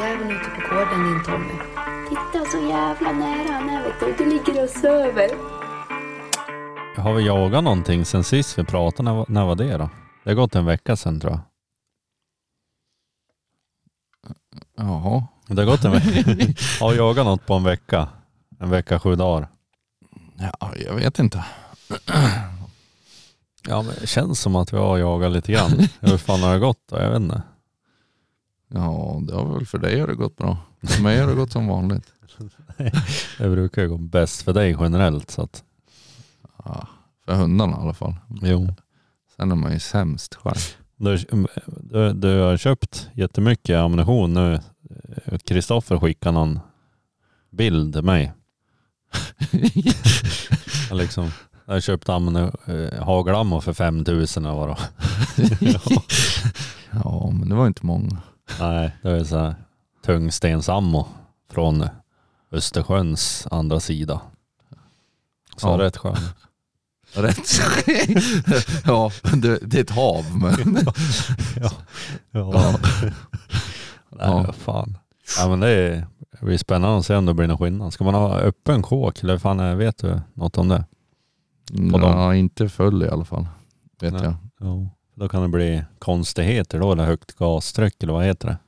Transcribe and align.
är 0.00 0.32
ute 0.32 0.50
på 0.50 0.74
gården 0.74 1.04
din 1.04 1.24
Tommy. 1.24 1.54
Titta 2.08 2.44
så 2.50 2.58
jävla 2.68 3.12
nära 3.12 3.52
han 3.52 3.70
är 3.70 3.82
vet 3.82 4.00
du. 4.00 4.24
Du 4.24 4.30
ligger 4.30 4.64
och 4.64 4.70
söver. 4.70 5.30
Har 6.96 7.14
vi 7.14 7.26
jagat 7.26 7.64
någonting 7.64 8.04
sen 8.04 8.24
sist 8.24 8.58
vi 8.58 8.64
pratade? 8.64 9.12
När, 9.12 9.24
när 9.28 9.44
var 9.44 9.54
det 9.54 9.76
då? 9.76 9.90
Det 10.24 10.30
har 10.30 10.34
gått 10.34 10.54
en 10.54 10.64
vecka 10.66 10.96
sedan 10.96 11.20
tror 11.20 11.32
jag. 11.32 11.40
Jaha. 14.76 15.26
Det 15.46 15.62
har 15.62 15.66
gått 15.66 15.84
en 15.84 15.92
vecka. 15.92 16.08
har 16.80 16.90
vi 16.90 16.96
jagat 16.96 17.26
något 17.26 17.46
på 17.46 17.54
en 17.54 17.64
vecka? 17.64 18.08
En 18.60 18.70
vecka, 18.70 19.00
sju 19.00 19.16
dagar. 19.16 19.48
Ja, 20.38 20.72
jag 20.76 20.94
vet 20.94 21.18
inte. 21.18 21.44
Ja, 23.68 23.82
men 23.82 23.94
det 24.00 24.06
känns 24.06 24.40
som 24.40 24.56
att 24.56 24.72
vi 24.72 24.76
har 24.76 24.98
jagat 24.98 25.32
lite 25.32 25.52
grann. 25.52 25.88
Hur 26.00 26.18
fan 26.18 26.42
har 26.42 26.52
det 26.52 26.58
gått 26.58 26.82
då? 26.90 26.98
Jag 26.98 27.10
vet 27.10 27.20
inte. 27.20 27.42
Ja, 28.74 29.20
det 29.26 29.34
har 29.34 29.44
vel 29.54 29.66
for 29.66 29.78
deg 29.78 30.00
har 30.00 30.06
det 30.06 30.14
gått 30.14 30.36
bra. 30.36 30.56
For 30.88 31.02
meg 31.02 31.20
har 31.20 31.26
det 31.28 31.34
gått 31.34 31.52
som 31.52 31.66
vanligt. 31.66 32.06
Det 33.38 33.48
brukar 33.56 33.82
ju 33.82 33.88
gå 33.88 33.96
bäst 33.96 34.42
för 34.42 34.52
dig 34.52 34.76
generellt. 34.80 35.30
Så 35.30 35.42
att, 35.42 35.62
Ja, 36.64 36.86
för 37.24 37.34
hundarna 37.34 37.76
i 37.76 37.80
alla 37.80 37.94
fall. 37.94 38.14
jo. 38.42 38.74
Sen 39.36 39.50
är 39.50 39.54
man 39.56 39.72
ju 39.72 39.78
sämst 39.78 40.34
själv. 40.34 40.56
Du, 40.96 41.16
du, 41.80 42.12
du 42.12 42.40
har 42.40 42.56
köpt 42.56 43.08
jättemycket 43.14 43.76
ammunition 43.76 44.34
nu. 44.34 44.60
Kristoffer 45.44 45.98
skickade 45.98 46.32
någon 46.34 46.60
bild 47.50 47.92
till 47.94 48.02
mig. 48.02 48.32
Jag 50.88 50.96
liksom, 50.98 51.30
jag 51.66 51.72
har 51.74 51.80
köpt 51.80 52.08
ammunition, 52.08 52.56
hagelammo 53.02 53.60
för 53.60 53.72
5000 53.72 54.44
eller 54.44 54.54
vad 54.54 54.68
det 54.68 54.74
var. 54.74 56.02
Ja, 57.04 57.30
men 57.30 57.48
det 57.48 57.54
var 57.54 57.66
inte 57.66 57.86
många. 57.86 58.22
Nej, 58.60 58.96
det 59.02 59.10
är 59.10 59.24
så 59.24 59.38
här 59.38 59.54
tungstensammo 60.04 61.06
från 61.50 61.88
Östersjöns 62.52 63.46
andra 63.50 63.80
sida. 63.80 64.20
Så 65.56 65.68
Ja. 65.68 65.78
rätt 65.78 65.96
skön. 65.96 66.16
Rätt. 67.14 67.48
ja, 68.86 69.10
det, 69.36 69.58
det 69.62 69.76
är 69.78 69.82
ett 69.82 69.90
hav 69.90 70.24
men. 70.36 70.78
Ja. 71.60 71.70
Ja. 72.30 72.74
Nej, 74.10 74.28
Ja. 74.46 74.52
fan. 74.52 74.98
Ja, 75.38 75.48
men 75.48 75.60
det, 75.60 75.68
är, 75.68 76.06
det 76.40 76.46
blir 76.46 76.58
spännande 76.58 76.98
att 76.98 77.06
se 77.06 77.16
om 77.16 77.26
det 77.26 77.34
blir 77.34 77.46
någon 77.46 77.58
skillnad. 77.58 77.92
Ska 77.92 78.04
man 78.04 78.14
ha 78.14 78.36
öppen 78.38 78.82
kåk 78.82 79.22
eller 79.22 79.38
fan, 79.38 79.60
är- 79.60 79.74
vet 79.74 79.98
du 79.98 80.20
något 80.34 80.58
om 80.58 80.68
det? 80.68 80.84
På 81.72 81.98
dem? 81.98 82.02
Ja, 82.02 82.34
inte 82.34 82.68
full 82.68 83.02
i 83.02 83.08
alla 83.08 83.24
fall. 83.24 83.46
Vet 84.00 84.12
Nej. 84.12 84.22
jag. 84.22 84.34
Ja. 84.58 84.88
Då 85.14 85.28
kan 85.28 85.42
det 85.42 85.48
bli 85.48 85.84
konstigheter 85.98 86.80
då, 86.80 86.92
eller 86.92 87.04
högt 87.04 87.36
gastryck 87.38 88.02
eller 88.02 88.12
vad 88.12 88.24
heter 88.24 88.48
det? 88.48 88.58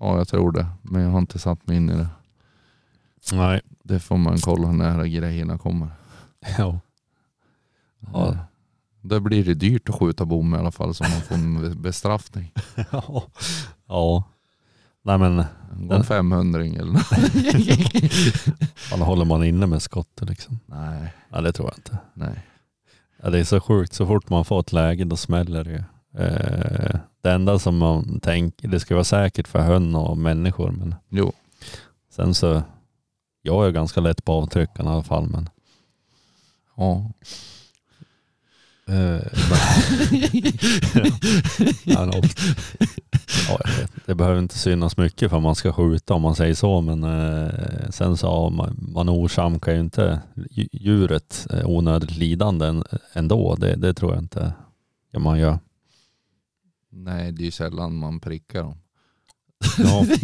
Ja, 0.00 0.16
jag 0.18 0.28
tror 0.28 0.52
det. 0.52 0.66
Men 0.82 1.02
jag 1.02 1.10
har 1.10 1.18
inte 1.18 1.38
satt 1.38 1.66
mig 1.66 1.76
in 1.76 1.90
i 1.90 1.96
det. 1.96 2.08
Nej. 3.32 3.60
Det 3.82 4.00
får 4.00 4.16
man 4.16 4.38
kolla 4.38 4.72
när 4.72 5.04
grejerna 5.04 5.58
kommer. 5.58 5.88
Ja. 6.58 6.80
Ja. 8.12 8.38
Där 9.00 9.20
blir 9.20 9.44
det 9.44 9.54
dyrt 9.54 9.88
att 9.88 9.94
skjuta 9.94 10.24
bom 10.24 10.54
i 10.54 10.58
alla 10.58 10.70
fall 10.72 10.94
så 10.94 11.04
man 11.04 11.20
får 11.22 11.34
en 11.34 11.82
bestraffning. 11.82 12.52
ja. 12.90 13.24
Ja. 13.86 14.24
Nej 15.02 15.18
men, 15.18 15.44
En 15.90 16.04
500 16.04 16.64
eller 16.64 16.92
något. 16.92 17.06
håller 19.06 19.24
man 19.24 19.44
inne 19.44 19.66
med 19.66 19.82
skottet 19.82 20.28
liksom? 20.28 20.60
Nej, 20.66 21.12
Ja 21.28 21.40
det 21.40 21.52
tror 21.52 21.68
jag 21.68 21.78
inte. 21.78 21.98
nej. 22.14 22.44
Ja, 23.22 23.30
det 23.30 23.38
är 23.38 23.44
så 23.44 23.60
sjukt, 23.60 23.92
så 23.92 24.06
fort 24.06 24.30
man 24.30 24.44
får 24.44 24.60
ett 24.60 24.72
läge 24.72 25.04
då 25.04 25.16
smäller 25.16 25.64
det 25.64 25.70
ju. 25.70 25.82
Eh, 26.24 26.96
det 27.20 27.30
enda 27.30 27.58
som 27.58 27.76
man 27.76 28.20
tänker, 28.20 28.68
det 28.68 28.80
ska 28.80 28.94
vara 28.94 29.04
säkert 29.04 29.48
för 29.48 29.58
hön 29.58 29.94
och 29.94 30.18
människor 30.18 30.70
men 30.70 30.94
Jo, 31.08 31.32
sen 32.10 32.34
så, 32.34 32.62
jag 33.42 33.66
är 33.66 33.70
ganska 33.70 34.00
lätt 34.00 34.24
på 34.24 34.32
avtryckarna 34.32 34.90
i 34.90 34.94
alla 34.94 35.02
fall 35.02 35.28
men 35.28 35.48
ja. 36.76 37.10
Eh, 38.88 38.94
ja, 41.84 42.10
ja, 42.12 42.22
ja, 43.48 43.58
vet. 43.78 43.85
Det 44.06 44.14
behöver 44.14 44.38
inte 44.38 44.58
synas 44.58 44.96
mycket 44.96 45.30
för 45.30 45.40
man 45.40 45.54
ska 45.54 45.72
skjuta 45.72 46.14
om 46.14 46.22
man 46.22 46.34
säger 46.34 46.54
så. 46.54 46.80
Men 46.80 47.04
eh, 47.04 47.90
sen 47.90 48.16
så 48.16 48.26
ja, 48.26 48.50
man, 48.50 48.76
man 48.94 49.08
orsakar 49.08 49.72
ju 49.72 49.80
inte 49.80 50.20
djuret 50.72 51.46
eh, 51.50 51.66
onödigt 51.66 52.16
lidande 52.16 52.82
ändå. 53.12 53.54
Det, 53.54 53.76
det 53.76 53.94
tror 53.94 54.14
jag 54.14 54.22
inte 54.22 54.52
ja, 55.10 55.18
man 55.18 55.38
gör. 55.38 55.58
Nej, 56.90 57.32
det 57.32 57.42
är 57.42 57.44
ju 57.44 57.50
sällan 57.50 57.96
man 57.96 58.20
prickar 58.20 58.62
dem. 58.62 58.78
Ja, 59.78 60.06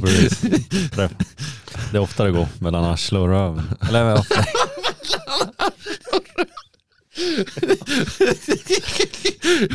precis. 0.00 0.40
Det 1.90 1.96
är 1.96 1.98
ofta 1.98 2.24
det 2.24 2.30
går 2.30 2.48
mellan 2.58 2.84
arsle 2.84 3.18
och 3.18 3.28
röven. 3.28 3.64
Eller 3.88 4.26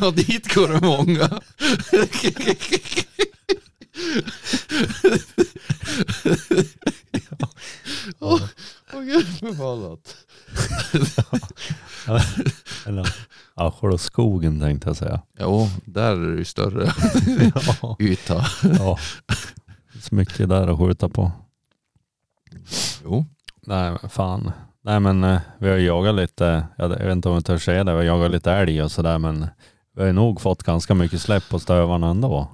ja, 0.02 0.12
dit 0.12 0.54
går 0.54 0.68
det 0.68 0.82
mange. 0.82 1.30
Åh 8.20 8.40
gud 8.94 9.28
förbannat. 9.40 10.16
Eller 12.86 13.16
arsle 13.54 13.90
och 13.90 14.02
skogen 14.02 14.60
tänkte 14.60 14.90
jag 14.90 14.98
säga. 14.98 15.22
Jo, 15.40 15.70
där 15.86 16.12
är 16.12 16.32
det 16.32 16.38
ju 16.38 16.46
större 16.46 16.94
Ja. 17.82 17.96
yta. 18.00 18.46
Ja, 18.64 18.98
så 20.02 20.16
mycket 20.16 20.50
där 20.50 20.68
att 20.68 20.80
skjuta 20.80 21.10
på. 21.10 21.32
Jo, 23.04 23.26
Nej 23.62 23.92
men 24.02 24.10
fan. 24.10 24.52
Nej 24.84 25.00
men 25.00 25.24
eh, 25.24 25.40
vi 25.58 25.70
har 25.70 25.78
jagat 25.78 26.16
lite, 26.16 26.66
jag 26.78 26.90
vet 26.90 27.12
inte 27.12 27.30
om 27.30 27.36
jag 27.36 27.46
törs 27.46 27.66
säga 27.66 27.84
det, 27.84 27.92
vi 27.92 27.98
har 27.98 28.04
jagat 28.04 28.32
lite 28.32 28.52
älg 28.52 28.84
och 28.84 28.92
sådär 28.92 29.18
men 29.18 29.48
vi 29.96 30.02
har 30.02 30.08
ju 30.08 30.14
nog 30.14 30.42
fått 30.42 30.64
ganska 30.64 30.94
mycket 30.94 31.22
släpp 31.22 31.50
på 31.50 31.60
stövarna 31.60 32.08
ändå. 32.10 32.48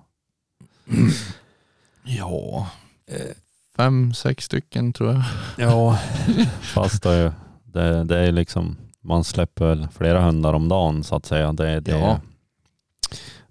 ja. 2.03 2.67
Eh, 3.07 3.35
Fem, 3.77 4.13
sex 4.13 4.45
stycken 4.45 4.93
tror 4.93 5.13
jag. 5.13 5.23
Ja. 5.69 5.99
Fast 6.61 7.03
det, 7.03 7.33
det, 7.63 8.03
det 8.03 8.17
är 8.19 8.31
liksom, 8.31 8.77
man 9.01 9.23
släpper 9.23 9.65
väl 9.65 9.87
flera 9.97 10.21
hundar 10.21 10.53
om 10.53 10.69
dagen 10.69 11.03
så 11.03 11.15
att 11.15 11.25
säga. 11.25 11.53
Det, 11.53 11.79
det, 11.79 11.91
Ja. 11.91 12.19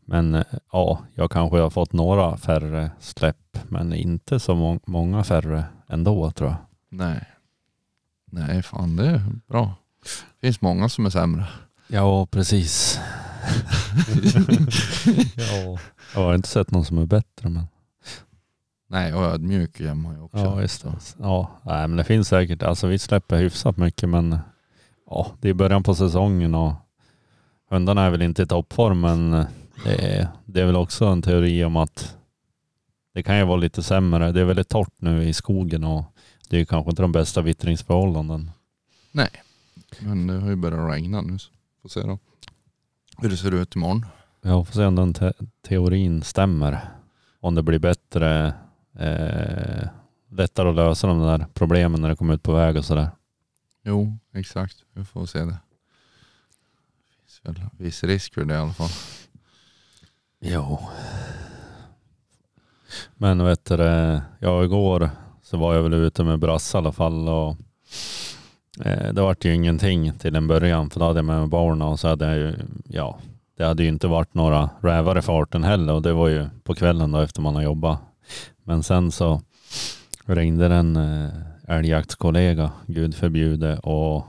Men 0.09 0.35
eh, 0.35 0.45
ja, 0.73 0.99
jag 1.15 1.31
kanske 1.31 1.59
har 1.59 1.71
fått 1.71 1.93
några 1.93 2.37
färre 2.37 2.91
släpp 3.01 3.59
men 3.69 3.93
inte 3.95 4.41
så 4.41 4.55
må- 4.55 4.81
många 4.87 5.25
färre 5.25 5.65
ändå 5.89 6.31
tror 6.31 6.51
jag. 6.51 6.59
Nej. 6.91 7.25
Nej, 8.31 8.63
fan 8.63 8.97
det 8.97 9.07
är 9.07 9.23
bra. 9.49 9.75
Det 10.41 10.47
finns 10.47 10.61
många 10.61 10.89
som 10.89 11.07
är 11.07 11.11
sämre. 11.11 11.47
Ja, 11.89 12.27
precis. 12.27 13.01
ja. 15.37 15.79
Jag 16.15 16.21
har 16.21 16.35
inte 16.35 16.49
sett 16.49 16.71
någon 16.71 16.85
som 16.85 16.99
är 16.99 17.07
bättre. 17.07 17.49
Men... 17.49 17.67
Nej, 18.89 19.15
och 19.15 19.23
ödmjuk 19.23 19.81
är 19.81 19.95
man 19.95 20.15
ju 20.15 20.21
också. 20.21 20.39
Ja, 20.39 20.61
just 20.61 20.83
det. 20.83 20.93
Ja, 21.19 21.51
nej, 21.65 21.89
men 21.89 21.97
det 21.97 22.05
finns 22.05 22.29
säkert. 22.29 22.63
Alltså 22.63 22.87
vi 22.87 22.99
släpper 22.99 23.37
hyfsat 23.37 23.77
mycket, 23.77 24.09
men 24.09 24.39
ja, 25.11 25.27
det 25.41 25.49
är 25.49 25.55
början 25.55 25.83
på 25.83 25.95
säsongen 25.95 26.55
och 26.55 26.73
hundarna 27.71 28.03
är 28.03 28.11
väl 28.11 28.23
inte 28.23 28.43
i 28.43 28.47
toppform, 28.47 29.01
men 29.01 29.31
det 29.85 30.17
är, 30.17 30.29
det 30.45 30.61
är 30.61 30.67
väl 30.67 30.77
också 30.77 31.05
en 31.07 31.23
teori 31.23 31.65
om 31.65 31.77
att 31.77 32.17
det 33.15 33.23
kan 33.23 33.39
ju 33.39 33.45
vara 33.45 33.57
lite 33.57 33.83
sämre. 33.83 34.33
Det 34.33 34.41
är 34.41 34.45
väldigt 34.45 34.69
torrt 34.69 34.95
nu 34.97 35.25
i 35.25 35.33
skogen 35.33 35.85
och 35.85 36.05
det 36.49 36.57
är 36.57 36.65
kanske 36.65 36.91
inte 36.91 37.03
de 37.03 37.13
bästa 37.13 37.43
vittringsförhållanden. 37.43 38.51
Men 40.01 40.27
det 40.27 40.41
har 40.41 40.49
ju 40.49 40.57
börjat 40.57 40.91
regna 40.93 41.21
nu. 41.21 41.39
Får 41.83 41.89
se 41.89 42.01
då. 42.01 42.19
Hur 43.19 43.31
det 43.31 43.37
ser 43.37 43.55
ut 43.55 43.77
imorgon. 43.77 44.07
Ja, 44.43 44.65
får 44.65 44.73
se 44.73 44.85
om 44.85 44.95
den 44.95 45.15
te 45.15 45.33
teorin 45.63 46.23
stämmer. 46.23 46.89
Om 47.41 47.55
det 47.55 47.63
blir 47.63 47.79
bättre, 47.79 48.55
eh, 48.99 49.89
lättare 50.31 50.69
att 50.69 50.77
lösa 50.77 51.07
de 51.07 51.21
där 51.21 51.47
problemen 51.55 52.03
när 52.03 52.09
det 52.09 52.17
kommer 52.17 52.35
ut 52.35 52.43
på 52.43 52.53
väg 52.53 52.77
och 52.77 52.85
sådär. 52.85 53.11
Jo, 53.83 54.19
exakt. 54.35 54.85
Vi 54.93 55.05
får 55.05 55.27
se 55.27 55.39
det. 55.39 55.59
Finns 57.21 57.41
väl 57.43 57.69
viss 57.79 58.05
risk 58.05 58.35
för 58.35 58.45
det 58.45 58.55
i 58.55 58.57
alla 58.57 58.73
fall. 58.73 58.91
Jo. 60.41 60.81
Men 63.15 63.45
vet 63.45 63.65
du, 63.65 63.75
jag 63.75 64.23
ja 64.41 64.65
igår 64.65 65.11
så 65.51 65.57
var 65.57 65.75
jag 65.75 65.83
väl 65.83 65.95
ute 65.95 66.25
med 66.25 66.39
Brasse 66.39 66.77
i 66.77 66.79
alla 66.79 66.93
fall 66.93 67.29
och 67.29 67.57
eh, 68.85 69.13
det 69.13 69.23
vart 69.23 69.45
ju 69.45 69.55
ingenting 69.55 70.13
till 70.13 70.37
en 70.37 70.49
början 70.49 70.91
för 70.91 71.01
då 71.01 71.07
hade 71.07 71.19
jag 71.19 71.25
med 71.25 71.39
mig 71.41 71.49
barnen 71.49 71.89
och 71.89 72.01
så 72.01 72.09
hade 72.09 72.27
jag 72.27 72.37
ju, 72.37 72.55
ja, 72.89 73.19
det 73.57 73.65
hade 73.65 73.83
ju 73.83 73.89
inte 73.89 74.07
varit 74.07 74.35
några 74.35 74.71
rävar 74.81 75.19
i 75.19 75.23
farten 75.23 75.65
heller 75.65 75.93
och 75.93 76.03
det 76.03 76.13
var 76.13 76.29
ju 76.29 76.49
på 76.65 76.75
kvällen 76.75 77.13
då 77.13 77.21
efter 77.21 77.43
man 77.43 77.55
har 77.55 77.63
jobbat. 77.63 77.99
Men 78.65 78.83
sen 78.83 79.11
så 79.11 79.41
ringde 80.25 80.67
en 80.67 80.97
eh, 80.97 81.31
älgjaktskollega, 81.69 82.71
gud 82.87 83.15
förbjude, 83.15 83.79
och 83.79 84.27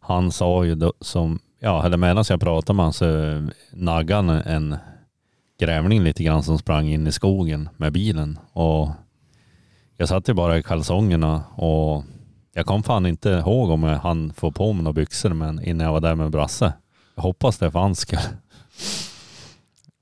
han 0.00 0.32
sa 0.32 0.64
ju 0.64 0.74
då, 0.74 0.92
som, 1.00 1.38
ja, 1.60 1.86
eller 1.86 1.96
medan 1.96 2.24
jag 2.28 2.40
pratade 2.40 2.76
med 2.76 2.82
honom 2.82 2.92
så 2.92 3.48
naggade 3.72 4.22
han 4.22 4.30
en 4.30 4.76
grävling 5.60 6.04
lite 6.04 6.24
grann 6.24 6.42
som 6.42 6.58
sprang 6.58 6.88
in 6.88 7.06
i 7.06 7.12
skogen 7.12 7.68
med 7.76 7.92
bilen. 7.92 8.38
Och 8.52 8.88
jag 10.00 10.08
satt 10.08 10.28
ju 10.28 10.34
bara 10.34 10.58
i 10.58 10.62
kalsongerna 10.62 11.42
och 11.54 12.04
jag 12.54 12.66
kom 12.66 12.82
fan 12.82 13.06
inte 13.06 13.30
ihåg 13.30 13.70
om 13.70 13.82
jag 13.82 13.98
hann 13.98 14.32
få 14.32 14.50
på 14.52 14.72
mig 14.72 14.82
några 14.84 14.92
byxor 14.92 15.30
men 15.30 15.62
innan 15.64 15.84
jag 15.84 15.92
var 15.92 16.00
där 16.00 16.14
med 16.14 16.30
Brasse. 16.30 16.72
Jag 17.14 17.22
hoppas 17.22 17.58
det 17.58 17.70
för 17.70 17.78
hans 17.78 17.98
skull. 18.00 18.18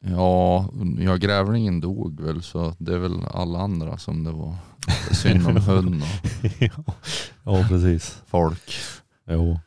Ja, 0.04 0.68
ja, 0.98 1.16
grävlingen 1.16 1.80
dog 1.80 2.20
väl 2.20 2.42
så 2.42 2.74
det 2.78 2.94
är 2.94 2.98
väl 2.98 3.20
alla 3.34 3.58
andra 3.58 3.98
som 3.98 4.24
det 4.24 4.32
var 4.32 4.54
synd 5.12 5.46
om 5.46 5.56
hund 5.56 6.02
och 7.44 7.52
ja, 7.58 7.64
precis. 7.68 8.22
folk. 8.26 8.74
Jo. 9.30 9.58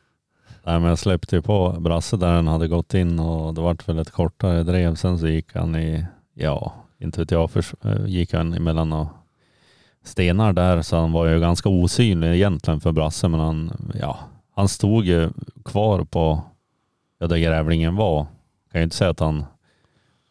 Nej, 0.63 0.79
men 0.79 0.89
jag 0.89 0.99
släppte 0.99 1.35
ju 1.35 1.41
på 1.41 1.77
Brasse 1.79 2.17
där 2.17 2.35
han 2.35 2.47
hade 2.47 2.67
gått 2.67 2.93
in 2.93 3.19
och 3.19 3.53
det 3.53 3.61
vart 3.61 3.89
väl 3.89 3.99
ett 3.99 4.11
kortare 4.11 4.63
drev. 4.63 4.95
Sen 4.95 5.19
så 5.19 5.27
gick 5.27 5.55
han 5.55 5.75
i, 5.75 6.05
ja, 6.33 6.73
inte 6.99 7.19
vet 7.21 7.31
jag, 7.31 7.51
för, 7.51 7.65
eh, 7.83 8.05
gick 8.05 8.33
han 8.33 8.53
emellan 8.53 8.93
och 8.93 9.07
stenar 10.09 10.53
där 10.53 10.81
så 10.81 10.95
han 10.95 11.11
var 11.11 11.25
ju 11.25 11.39
ganska 11.39 11.69
osynlig 11.69 12.33
egentligen 12.33 12.79
för 12.79 12.91
Brasse 12.91 13.27
men 13.27 13.39
han, 13.39 13.71
ja, 13.99 14.19
han 14.55 14.67
stod 14.67 15.05
ju 15.05 15.29
kvar 15.65 16.03
på 16.03 16.41
ja, 17.19 17.27
där 17.27 17.37
grävlingen 17.37 17.95
var. 17.95 18.25
Kan 18.71 18.81
ju 18.81 18.83
inte 18.83 18.95
säga 18.95 19.09
att 19.09 19.19
han 19.19 19.45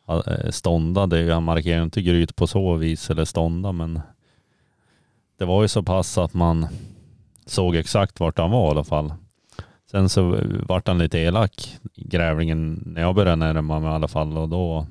eh, 0.09 0.51
ståndade, 0.51 1.35
han 1.35 1.43
markerade 1.43 1.83
inte 1.83 2.03
gryt 2.03 2.37
på 2.37 2.47
så 2.47 2.75
vis 2.75 3.11
eller 3.11 3.25
stånda 3.25 3.73
men 3.73 4.01
det 5.39 5.45
var 5.45 5.63
ju 5.63 5.69
så 5.69 5.83
pass 5.83 6.19
att 6.19 6.35
man 6.35 6.67
såg 7.47 7.77
exakt 7.77 8.21
vart 8.21 8.39
han 8.39 8.51
var 8.51 8.67
i 8.69 8.71
alla 8.71 8.85
fall. 8.85 9.13
Sen 9.91 10.09
så 10.09 10.39
vart 10.67 10.89
han 10.89 10.99
lite 10.99 11.19
elak, 11.19 11.79
grävlingen, 11.97 12.83
när 12.87 13.01
jag 13.01 13.15
började 13.15 13.37
närma 13.37 13.81
mig 13.81 13.91
i 13.91 13.95
alla 13.95 14.09
fall 14.09 14.39
och 14.39 14.49
då, 14.49 14.87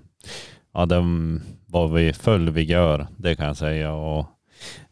ja 0.73 0.85
den 0.85 1.41
var 1.65 1.87
vi 1.87 2.13
full 2.13 2.49
vigör, 2.49 3.07
det 3.17 3.35
kan 3.35 3.47
jag 3.47 3.57
säga 3.57 3.93
och 3.93 4.25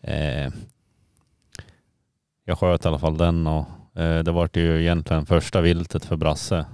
eh, 0.07 0.53
jag 2.45 2.57
sköt 2.59 2.85
i 2.85 2.87
alla 2.87 2.99
fall 2.99 3.17
den 3.17 3.47
och 3.47 3.67
eh, 3.99 4.23
det 4.23 4.31
vart 4.31 4.57
ju 4.57 4.81
egentligen 4.81 5.25
första 5.25 5.61
viltet 5.61 6.05
för 6.05 6.15
Brasse. 6.15 6.65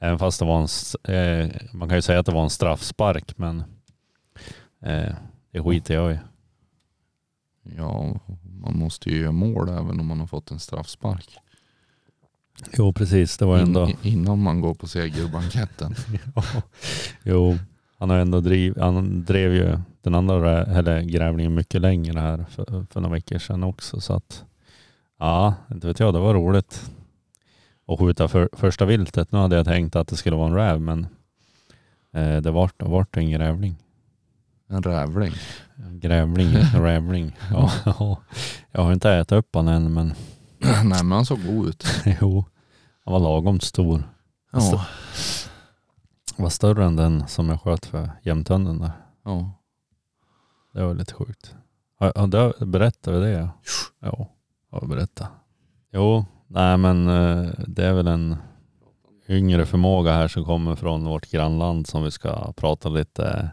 Även 0.00 0.18
fast 0.18 0.38
det 0.38 0.44
var 0.44 0.60
en, 0.60 1.14
eh, 1.14 1.50
man 1.72 1.88
kan 1.88 1.98
ju 1.98 2.02
säga 2.02 2.20
att 2.20 2.26
det 2.26 2.32
var 2.32 2.42
en 2.42 2.50
straffspark 2.50 3.38
men 3.38 3.64
eh, 4.82 5.14
det 5.50 5.62
skiter 5.62 5.94
jag 5.94 6.12
i. 6.12 6.18
Ja, 7.76 8.20
man 8.60 8.78
måste 8.78 9.10
ju 9.10 9.20
göra 9.20 9.32
mål 9.32 9.68
även 9.68 10.00
om 10.00 10.06
man 10.06 10.20
har 10.20 10.26
fått 10.26 10.50
en 10.50 10.60
straffspark. 10.60 11.38
Jo 12.72 12.92
precis, 12.92 13.38
det 13.38 13.44
var 13.44 13.58
ändå 13.58 13.88
In, 13.88 13.96
innan 14.02 14.42
man 14.42 14.60
går 14.60 14.74
på 14.74 14.88
segerbanketten. 14.88 15.94
Jo, 17.22 17.58
han 17.98 18.10
har 18.10 18.18
ändå 18.18 18.40
driv, 18.40 18.78
han 18.80 19.24
drev 19.24 19.54
ju 19.54 19.78
den 20.02 20.14
andra 20.14 20.64
eller 20.64 21.00
grävlingen 21.00 21.54
mycket 21.54 21.80
längre 21.80 22.20
här 22.20 22.44
för, 22.50 22.86
för 22.90 23.00
några 23.00 23.14
veckor 23.14 23.38
sedan 23.38 23.64
också. 23.64 24.00
Så 24.00 24.12
att 24.12 24.44
ja, 25.18 25.54
inte 25.72 25.86
vet 25.86 26.00
jag, 26.00 26.14
det 26.14 26.20
var 26.20 26.34
roligt 26.34 26.90
att 27.88 27.98
skjuta 27.98 28.28
för, 28.28 28.48
första 28.52 28.84
viltet. 28.84 29.32
Nu 29.32 29.38
hade 29.38 29.56
jag 29.56 29.66
tänkt 29.66 29.96
att 29.96 30.08
det 30.08 30.16
skulle 30.16 30.36
vara 30.36 30.48
en 30.48 30.54
räv 30.54 30.80
men 30.80 31.06
eh, 32.14 32.36
det 32.36 32.50
vart, 32.50 32.82
vart 32.82 33.16
en 33.16 33.30
grävling. 33.30 33.76
En 34.68 34.82
rävling. 34.82 35.32
En 35.76 36.00
grävling, 36.00 36.54
en 36.54 36.82
rävling. 36.82 37.36
Ja, 37.50 37.72
ja. 37.84 38.22
jag 38.72 38.82
har 38.82 38.92
inte 38.92 39.10
ätit 39.10 39.32
upp 39.32 39.54
han 39.54 39.68
än 39.68 39.92
men 39.92 40.14
Nej 40.58 40.84
men 40.84 41.12
han 41.12 41.26
såg 41.26 41.46
god 41.46 41.68
ut. 41.68 41.84
jo, 42.20 42.44
han 43.04 43.12
var 43.12 43.20
lagom 43.20 43.60
stor. 43.60 44.02
Ja. 44.52 44.86
Var 46.38 46.48
större 46.48 46.84
än 46.84 46.96
den 46.96 47.28
som 47.28 47.48
jag 47.48 47.60
sköt 47.60 47.86
för 47.86 48.10
jämtönden 48.22 48.78
där. 48.78 48.92
ja. 49.24 49.52
Det 50.72 50.82
var 50.82 50.94
lite 50.94 51.14
sjukt. 51.14 51.54
Ja, 51.98 52.12
har 52.16 52.26
du 52.58 52.66
berättat 52.66 53.14
vi 53.14 53.18
det? 53.20 53.48
Ja, 54.00 54.28
ja 54.72 54.86
berätta. 54.86 55.28
Jo, 55.92 56.24
nej 56.46 56.76
men 56.76 57.08
eh, 57.08 57.50
det 57.66 57.84
är 57.84 57.92
väl 57.92 58.06
en 58.06 58.36
yngre 59.28 59.66
förmåga 59.66 60.12
här 60.12 60.28
som 60.28 60.44
kommer 60.44 60.76
från 60.76 61.04
vårt 61.04 61.30
grannland 61.30 61.86
som 61.86 62.02
vi 62.02 62.10
ska 62.10 62.52
prata 62.52 62.88
lite 62.88 63.50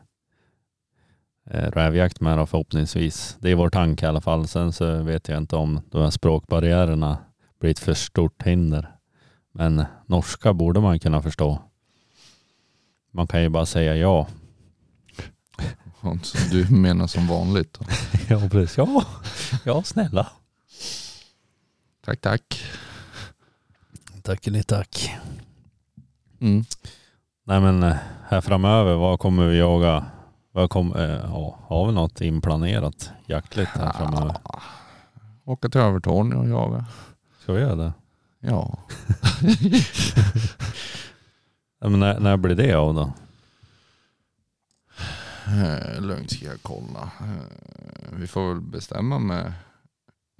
eh, 1.49 1.71
rävjakt 1.71 2.21
med 2.21 2.37
då 2.37 2.45
förhoppningsvis. 2.45 3.37
Det 3.39 3.51
är 3.51 3.55
vår 3.55 3.69
tanke 3.69 4.05
i 4.05 4.09
alla 4.09 4.21
fall. 4.21 4.47
Sen 4.47 4.73
så 4.73 5.03
vet 5.03 5.27
jag 5.27 5.37
inte 5.37 5.55
om 5.55 5.81
de 5.91 6.01
här 6.01 6.09
språkbarriärerna 6.09 7.17
blir 7.59 7.71
ett 7.71 7.79
för 7.79 7.93
stort 7.93 8.43
hinder. 8.43 8.95
Men 9.51 9.85
norska 10.05 10.53
borde 10.53 10.79
man 10.79 10.99
kunna 10.99 11.21
förstå. 11.21 11.59
Man 13.15 13.27
kan 13.27 13.41
ju 13.41 13.49
bara 13.49 13.65
säga 13.65 13.95
ja. 13.95 14.27
Du 16.51 16.69
menar 16.69 17.07
som 17.07 17.27
vanligt? 17.27 17.79
Ja, 18.27 18.49
precis. 18.49 18.77
Ja, 18.77 19.03
ja 19.63 19.83
snälla. 19.83 20.27
Tack 22.05 22.21
tack. 22.21 22.63
Tack 24.21 24.47
tack. 24.67 25.11
Mm. 26.41 26.65
Nej 27.43 27.61
men 27.61 27.83
eh, 27.83 27.95
här 28.27 28.41
framöver, 28.41 28.95
vad 28.95 29.19
kommer 29.19 29.47
vi 29.47 29.57
jaga? 29.57 30.05
Vad 30.51 30.69
kom, 30.69 30.95
eh, 30.95 31.25
har 31.67 31.87
vi 31.87 31.93
något 31.93 32.21
inplanerat 32.21 33.11
jaktligt 33.25 33.69
här 33.69 33.93
framöver? 33.93 34.35
Ja. 34.43 34.61
Åka 35.45 35.69
till 35.69 35.81
Övertorneå 35.81 36.39
och 36.39 36.49
jaga. 36.49 36.85
Ska 37.41 37.53
vi 37.53 37.61
göra 37.61 37.75
det? 37.75 37.93
Ja. 38.39 38.79
Men 41.89 41.99
när, 41.99 42.19
när 42.19 42.37
blir 42.37 42.55
det 42.55 42.73
av 42.73 42.93
då? 42.93 43.13
Eh, 45.47 46.01
lugnt 46.01 46.31
ska 46.31 46.45
jag 46.45 46.61
kolla. 46.61 47.11
Eh, 47.19 48.17
vi 48.17 48.27
får 48.27 48.49
väl 48.49 48.61
bestämma 48.61 49.19
med 49.19 49.53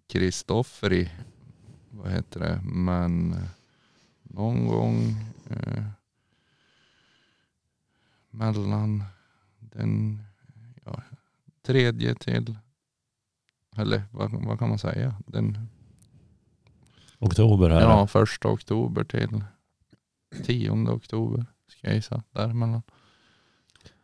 Kristoffer 0.08 0.94
i, 0.94 1.12
vad 1.90 2.12
heter 2.12 2.40
det, 2.40 2.62
men 2.64 3.34
eh, 3.34 3.40
någon 4.24 4.68
gång 4.68 5.16
eh, 5.50 5.84
mellan 8.30 9.04
den 9.60 10.24
ja, 10.86 11.02
tredje 11.66 12.16
till, 12.16 12.58
eller 13.78 14.04
vad, 14.12 14.32
vad 14.32 14.60
kan 14.60 14.70
man 14.70 14.80
säga? 14.80 15.16
Den, 15.28 15.70
Oktober 17.20 17.70
här? 17.70 17.82
ja, 17.82 18.08
första 18.08 18.48
oktober 18.48 19.04
till 19.04 19.44
tionde 20.46 20.92
oktober 20.92 21.46
ska 21.68 21.88
jag 21.88 21.96
gissa. 21.96 22.24
Däremellan. 22.32 22.82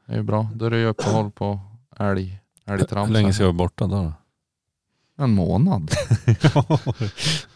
Det 0.05 0.13
är 0.13 0.17
ju 0.17 0.24
bra. 0.24 0.50
Då 0.55 0.65
är 0.65 0.69
det 0.69 0.77
ju 0.77 0.86
uppehåll 0.86 1.31
på 1.31 1.59
älg, 1.98 2.39
Hur 2.65 2.74
älgtramsen. 2.74 3.13
länge 3.13 3.33
ska 3.33 3.43
vi 3.43 3.48
vara 3.48 3.53
borta 3.53 3.88
då? 3.88 3.95
då? 4.03 4.13
En 5.24 5.31
månad. 5.31 5.91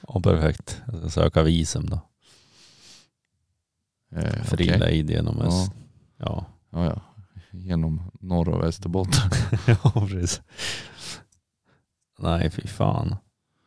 ja, 0.08 0.22
perfekt. 0.24 0.82
Jag 0.88 1.00
ska 1.00 1.10
söka 1.10 1.44
visum 1.44 1.86
då. 1.90 2.00
Eh, 4.16 4.44
Fri 4.44 4.66
okej. 4.70 4.80
lejd 4.80 5.10
genom 5.10 5.38
Ja. 5.44 5.68
Ja. 6.18 6.46
Ja, 6.70 6.86
ja. 6.86 7.02
Genom 7.52 8.12
norr 8.20 8.50
och 8.50 8.64
Västerbotten. 8.64 9.32
ja, 9.68 9.92
precis. 10.08 10.42
Nej, 12.20 12.50
fy 12.52 12.68
fan. 12.68 13.16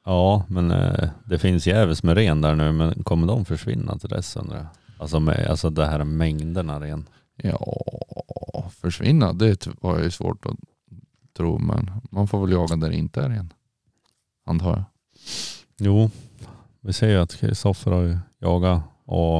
Ja, 0.04 0.44
men 0.48 0.70
eh, 0.70 1.08
det 1.24 1.38
finns 1.38 1.66
jävligt 1.66 2.02
med 2.02 2.16
ren 2.16 2.40
där 2.40 2.54
nu, 2.54 2.72
men 2.72 3.04
kommer 3.04 3.26
de 3.26 3.44
försvinna 3.44 3.98
till 3.98 4.08
dess 4.08 4.36
undrar 4.36 4.56
jag? 4.56 4.66
Alltså, 4.96 5.20
med, 5.20 5.46
alltså 5.46 5.70
det 5.70 5.86
här 5.86 6.04
mängderna 6.04 6.80
ren. 6.80 7.08
Ja, 7.36 8.70
försvinna 8.70 9.32
det 9.32 9.66
var 9.80 9.98
ju 9.98 10.10
svårt 10.10 10.46
att 10.46 10.56
tro. 11.36 11.58
Men 11.58 11.90
man 12.10 12.28
får 12.28 12.40
väl 12.40 12.52
jaga 12.52 12.76
där 12.76 12.88
det 12.88 12.96
inte 12.96 13.20
är 13.20 13.28
ren. 13.28 13.52
Antar 14.46 14.70
jag. 14.70 14.84
Jo, 15.78 16.10
vi 16.80 16.92
ser 16.92 17.08
ju 17.08 17.16
att 17.16 17.34
Kristoffer 17.34 17.90
har 17.90 18.02
ju 18.02 18.18
jagat 18.38 18.82
och 19.04 19.38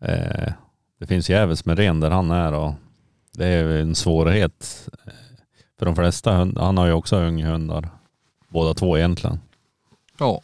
eh, 0.00 0.52
det 0.98 1.06
finns 1.06 1.30
jävels 1.30 1.64
med 1.64 1.78
ren 1.78 2.00
där 2.00 2.10
han 2.10 2.30
är 2.30 2.52
och 2.52 2.74
det 3.32 3.46
är 3.46 3.62
ju 3.62 3.80
en 3.80 3.94
svårighet 3.94 4.88
eh, 5.06 5.12
för 5.78 5.86
de 5.86 5.94
flesta. 5.96 6.32
Han 6.56 6.78
har 6.78 6.86
ju 6.86 6.92
också 6.92 7.16
unghundar, 7.16 7.88
båda 8.48 8.74
två 8.74 8.98
egentligen. 8.98 9.40
Ja. 10.18 10.42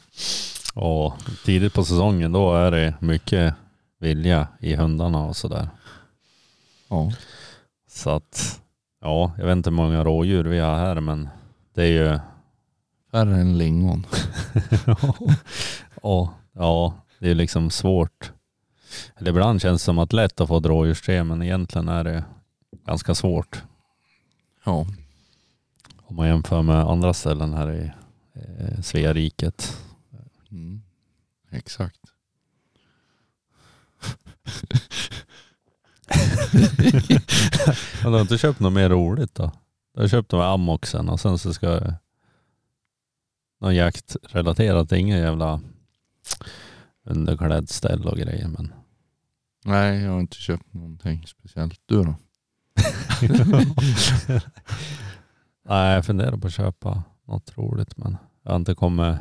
Och 0.74 1.14
tidigt 1.44 1.74
på 1.74 1.84
säsongen 1.84 2.32
då 2.32 2.54
är 2.54 2.70
det 2.70 2.94
mycket 3.00 3.54
vilja 3.98 4.48
i 4.60 4.74
hundarna 4.74 5.24
och 5.24 5.36
sådär. 5.36 5.68
ja. 6.88 7.12
Så 7.88 8.10
att 8.10 8.60
ja, 9.00 9.32
jag 9.38 9.46
vet 9.46 9.56
inte 9.56 9.70
hur 9.70 9.76
många 9.76 10.04
rådjur 10.04 10.44
vi 10.44 10.58
har 10.58 10.74
här 10.74 11.00
men 11.00 11.28
det 11.74 11.82
är 11.82 11.86
ju 11.86 12.18
Färre 13.10 13.36
än 13.40 13.58
lingon. 13.58 14.06
ja, 16.02 16.34
ja, 16.52 16.94
det 17.18 17.30
är 17.30 17.34
liksom 17.34 17.70
svårt. 17.70 18.32
Eller 19.16 19.30
ibland 19.30 19.62
känns 19.62 19.82
det 19.82 19.84
som 19.84 19.98
att 19.98 20.12
lätt 20.12 20.40
att 20.40 20.48
få 20.48 20.58
ett 20.58 20.66
men 21.26 21.42
egentligen 21.42 21.88
är 21.88 22.04
det 22.04 22.24
ganska 22.86 23.14
svårt. 23.14 23.62
Ja. 24.64 24.86
Om 26.06 26.16
man 26.16 26.28
jämför 26.28 26.62
med 26.62 26.76
andra 26.76 27.14
ställen 27.14 27.52
här 27.52 27.72
i 27.72 27.92
eh, 28.34 28.80
Svea-riket. 28.80 29.76
Mm. 30.50 30.82
Exakt. 31.50 31.97
Men 38.02 38.12
du 38.12 38.18
har 38.18 38.20
inte 38.20 38.38
köpt 38.38 38.60
något 38.60 38.72
mer 38.72 38.88
roligt 38.88 39.34
då? 39.34 39.52
Du 39.94 40.00
har 40.00 40.08
köpt 40.08 40.30
de 40.30 40.40
här 40.40 40.54
ammoxen 40.54 41.08
och 41.08 41.20
sen 41.20 41.38
så 41.38 41.54
ska 41.54 41.80
någon 43.60 43.74
jaktrelaterat, 43.74 44.92
ingen 44.92 45.18
jävla 45.18 45.60
underklädställ 47.04 48.06
och 48.06 48.16
grejer 48.16 48.48
men 48.48 48.72
Nej, 49.64 50.02
jag 50.02 50.12
har 50.12 50.20
inte 50.20 50.36
köpt 50.36 50.74
någonting 50.74 51.26
speciellt. 51.26 51.80
Du 51.86 52.02
då? 52.02 52.14
Nej, 55.68 55.94
jag 55.94 56.06
funderar 56.06 56.36
på 56.36 56.46
att 56.46 56.52
köpa 56.52 57.02
något 57.24 57.58
roligt 57.58 57.96
men 57.96 58.16
jag 58.42 58.50
har 58.50 58.56
inte 58.56 58.74
kommit, 58.74 59.16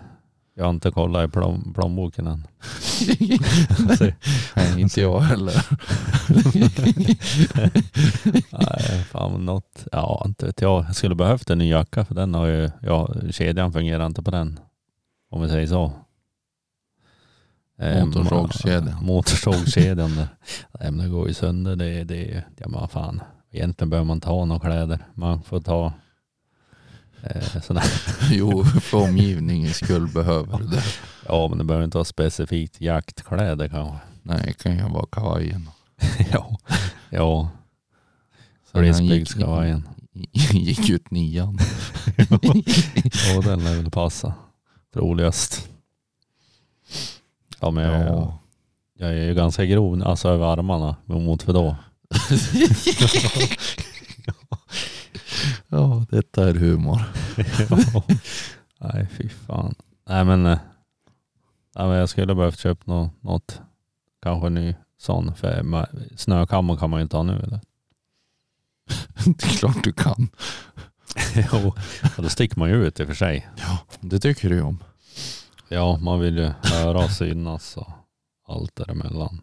jag 0.58 0.64
har 0.64 0.70
inte 0.70 0.92
kollat 0.92 1.30
i 1.30 1.32
plån, 1.32 1.74
plånboken 1.74 2.28
än. 2.28 2.48
ikke 3.20 4.16
Nej, 4.56 4.78
inte 4.82 5.02
jag 5.02 5.20
heller. 5.20 5.54
Nej, 8.52 9.04
fan 9.12 9.46
något, 9.46 9.86
ja 9.92 10.24
inte 10.26 10.46
vet 10.46 10.62
jag. 10.62 10.86
Jag 10.86 10.96
skulle 10.96 11.16
behövt 11.16 11.50
en 11.50 11.58
ny 11.58 11.70
jacka 11.70 12.06
för 12.06 12.16
den 12.16 12.34
har 12.34 12.46
ju, 12.46 12.70
ja 12.82 13.10
kedjan 13.32 13.74
fungerar 13.74 14.06
inte 14.06 14.24
på 14.24 14.32
den. 14.32 14.60
Om 15.30 15.42
vi 15.42 15.50
säger 15.50 15.68
så. 15.68 15.92
Eh, 17.80 18.06
Motorsågskedjan. 18.06 18.96
Motorsågskedjan 19.02 20.16
där. 20.16 20.28
Nej 20.80 20.92
men 20.92 20.98
det 20.98 21.12
går 21.12 21.28
ju 21.28 21.34
sönder. 21.34 21.76
Det, 21.76 22.04
det, 22.04 22.44
ja 22.58 22.68
men 22.68 22.88
fan. 22.88 23.22
Egentligen 23.52 23.90
behöver 23.90 24.08
man 24.08 24.22
ta 24.22 24.46
några 24.46 24.60
kläder. 24.60 25.00
Man 25.14 25.44
får 25.44 25.60
ta 25.60 25.94
sådär. 27.63 27.84
Jo, 28.31 28.63
for 28.65 29.03
omgivningens 29.03 29.77
skull 29.77 30.07
behöver 30.07 30.57
du 30.57 30.67
det. 30.67 30.84
Ja 31.27 31.48
men 31.48 31.57
det 31.57 31.63
behöver 31.63 31.86
inte 31.86 31.98
ha 31.98 32.05
specifikt 32.05 32.81
jaktkläder 32.81 33.67
kanske. 33.67 33.98
Nej, 34.24 34.53
kan 34.60 34.79
jo 34.79 34.88
vara 34.93 35.05
kavajen. 35.12 35.69
ja. 36.31 36.57
Ja, 37.10 37.50
det 38.72 38.79
han 38.79 38.86
gick- 38.86 38.93
glesbygdskavajen. 39.07 39.88
Gick 40.53 40.89
ut 40.89 41.12
nian. 41.12 41.57
Ja 43.34 43.41
den 43.43 43.63
lär 43.63 43.75
väl 43.75 43.91
passa. 43.91 44.34
Troligast. 44.93 45.67
Ja 47.60 47.72
men 47.72 47.84
jag, 47.84 48.01
Ja. 48.07 48.39
jag 49.00 49.10
är 49.10 49.25
ju 49.25 49.34
ganska 49.34 49.65
grov 49.65 50.03
alltså 50.07 50.29
över 50.29 50.46
armarna 50.46 50.96
mot 51.05 51.43
för 51.43 51.53
då. 51.53 51.75
Ja, 55.67 56.06
dette 56.12 56.41
er 56.41 56.60
humor. 56.60 57.01
Nei, 58.79 59.06
fy 59.17 59.29
fan. 59.29 59.75
Nei, 60.10 60.24
men, 60.24 60.46
eh, 60.46 60.60
nej, 61.75 61.88
men 61.88 61.98
jag 61.98 62.10
skulle 62.10 62.36
behövt 62.36 62.60
köpa 62.60 62.84
något, 62.86 63.24
något 63.24 63.62
kanske 64.22 64.50
ny 64.50 64.75
sån. 64.98 65.36
För 65.36 65.48
snøkammer 65.48 65.88
snökammare 66.15 66.77
kan 66.77 66.89
man 66.89 67.00
ju 67.00 67.03
inte 67.03 67.17
ha 67.22 67.24
nu 67.24 67.39
eller? 67.39 67.60
Det 69.25 69.44
är 69.44 69.58
klart 69.58 69.84
du 69.84 69.94
kan. 69.94 70.29
jo, 71.51 71.74
och 72.17 72.24
då 72.24 72.29
sticker 72.29 72.60
man 72.60 72.70
ju 72.70 72.88
ut 72.88 73.00
i 73.00 73.03
och 73.03 73.08
för 73.08 73.15
sig. 73.15 73.50
Ja, 73.58 73.77
det 74.01 74.20
tycker 74.20 74.50
du 74.50 74.62
om. 74.62 74.84
Ja, 75.67 75.98
man 75.98 76.20
vill 76.20 76.38
ju 76.38 76.51
höra 76.63 77.08
synas 77.08 77.77
och 77.77 77.91
allt 78.48 78.75
däremellan. 78.75 79.41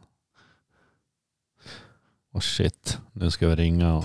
Och 2.32 2.44
shit, 2.44 2.98
nu 3.12 3.30
ska 3.30 3.48
vi 3.48 3.54
ringa 3.54 3.94
och 3.94 4.04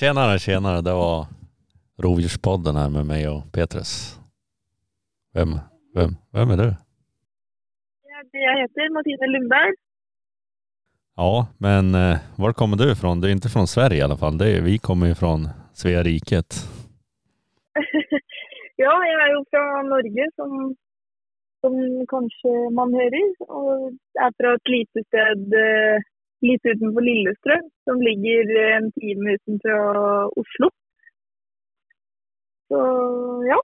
Tjenare, 0.00 0.38
tjenare. 0.38 0.80
Det 0.80 0.92
var 0.92 1.26
Rovdjurspodden 2.02 2.76
här 2.76 2.90
med 2.90 3.06
mig 3.06 3.28
och 3.28 3.42
Petrus. 3.52 4.18
Vem, 5.34 5.48
vem, 5.94 6.10
vem 6.32 6.50
är 6.50 6.56
du? 6.56 6.74
Jag 8.32 8.60
heter 8.60 8.94
Martina 8.94 9.26
Lundberg. 9.26 9.72
Ja, 11.16 11.46
men 11.58 11.94
eh, 11.94 12.18
var 12.38 12.52
kommer 12.52 12.76
du 12.76 12.92
ifrån? 12.92 13.20
Du 13.20 13.28
är 13.28 13.32
inte 13.32 13.48
från 13.48 13.66
Sverige 13.66 13.98
i 13.98 14.02
alla 14.02 14.16
fall. 14.16 14.38
Det 14.38 14.56
är, 14.56 14.62
vi 14.62 14.78
kommer 14.78 15.06
ju 15.06 15.14
från 15.14 15.48
Svea 15.74 16.02
riket. 16.02 16.48
Ja, 18.84 18.94
jeg 19.04 19.16
er 19.24 19.32
jo 19.36 19.40
fra 19.52 19.64
Norge, 19.82 20.24
som, 20.36 20.52
som 21.60 21.74
kanskje 22.08 22.52
man 22.72 22.94
hører. 22.96 23.26
Og 23.60 23.90
er 24.24 24.32
fra 24.38 24.54
et 24.56 24.70
lite 24.72 25.02
sted 25.04 25.56
eh, 25.64 26.06
litt 26.44 26.64
utenfor 26.64 27.04
Lillestrøm, 27.04 27.66
som 27.88 28.00
ligger 28.04 28.52
en 28.76 28.90
time 28.96 29.36
utenfor 29.36 29.98
Oslo. 30.40 30.70
Så 32.70 32.80
ja. 33.48 33.58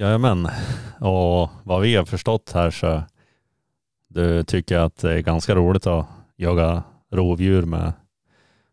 Jajamän. 0.00 0.46
Og 1.04 1.50
hva 1.66 1.80
vi 1.82 1.94
har 1.96 2.06
forstått 2.08 2.52
her, 2.54 2.70
så 2.70 2.92
du 4.10 4.42
tycker 4.44 4.86
at 4.86 4.96
det 5.02 5.16
er 5.18 5.26
ganske 5.26 5.54
roligt 5.56 5.88
å 5.90 6.02
jage 6.40 6.68
rovdjur 7.16 7.66
med 7.70 7.98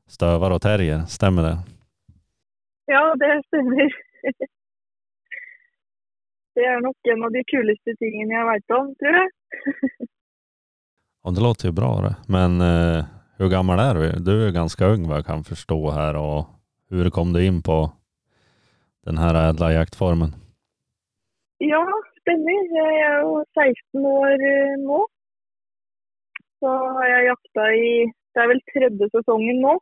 støver 0.07 0.55
og 0.55 0.61
terrier. 0.63 1.05
stemmer 1.07 1.49
det? 1.49 1.55
Ja, 2.87 3.03
det 3.19 3.41
stemmer. 3.47 3.97
Det 6.57 6.65
er 6.65 6.79
nok 6.81 7.09
en 7.13 7.21
av 7.21 7.29
de 7.35 7.43
kuleste 7.45 7.93
tingene 8.01 8.33
jeg 8.33 8.45
veit 8.47 8.73
om, 8.73 8.87
tror 8.97 9.17
jeg. 9.19 9.27
Ja, 11.27 11.31
det 11.31 11.41
låter 11.41 11.65
ju 11.65 11.71
bra 11.71 11.91
det. 12.01 12.15
Men 12.27 12.51
eh, 12.61 13.05
hur 13.37 13.49
gammal 13.49 13.79
är 13.79 13.93
du? 13.95 14.23
Du 14.27 14.47
är 14.47 14.51
ganska 14.51 14.85
ung 14.85 15.07
vad 15.07 15.17
jag 15.17 15.25
kan 15.25 15.43
förstå 15.43 15.91
här 15.91 16.15
och 16.15 16.45
hur 16.89 17.09
kom 17.09 17.33
du 17.33 17.45
in 17.45 17.63
på 17.63 17.91
den 19.05 19.17
här 19.17 19.49
ädla 19.49 19.73
jaktformen? 19.73 20.31
Ja, 21.57 21.83
stemmer. 22.21 22.61
Jeg 22.79 22.95
er 23.09 23.19
jo 23.25 23.43
16 23.59 24.05
år 24.05 24.47
eh, 24.51 24.79
nå. 24.87 25.01
Så 26.59 26.71
har 26.95 27.05
jeg 27.13 27.29
jakta 27.31 27.69
i 27.75 27.91
Det 28.33 28.43
er 28.43 28.51
vel 28.53 28.65
tredje 28.71 29.11
sesongen 29.11 29.63
nå. 29.67 29.77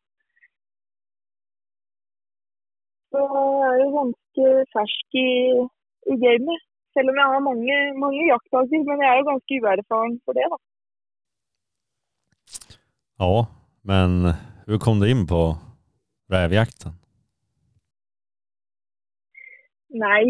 Så 3.11 3.25
jeg 3.61 3.71
er 3.71 3.81
jo 3.85 3.89
ganske 4.01 4.45
fersk 4.73 5.23
i, 5.29 5.31
i 6.13 6.23
gamet. 6.27 6.69
Selv 6.97 7.13
om 7.13 7.19
jeg 7.21 7.33
har 7.33 7.49
mange, 7.49 7.81
mange 8.03 8.29
jaktdager, 8.33 8.87
men 8.89 9.03
jeg 9.03 9.11
er 9.11 9.19
jo 9.21 9.33
ganske 9.33 9.59
uerfaren 9.61 10.23
for 10.25 10.41
det, 10.41 10.53
da. 10.53 10.65
Ja, 13.17 13.47
men 13.81 14.11
hur 14.67 14.77
kom 14.77 14.99
du 14.99 15.11
in 15.11 15.27
på 15.27 15.41
rävjakten? 16.31 16.91
Nei 19.95 20.23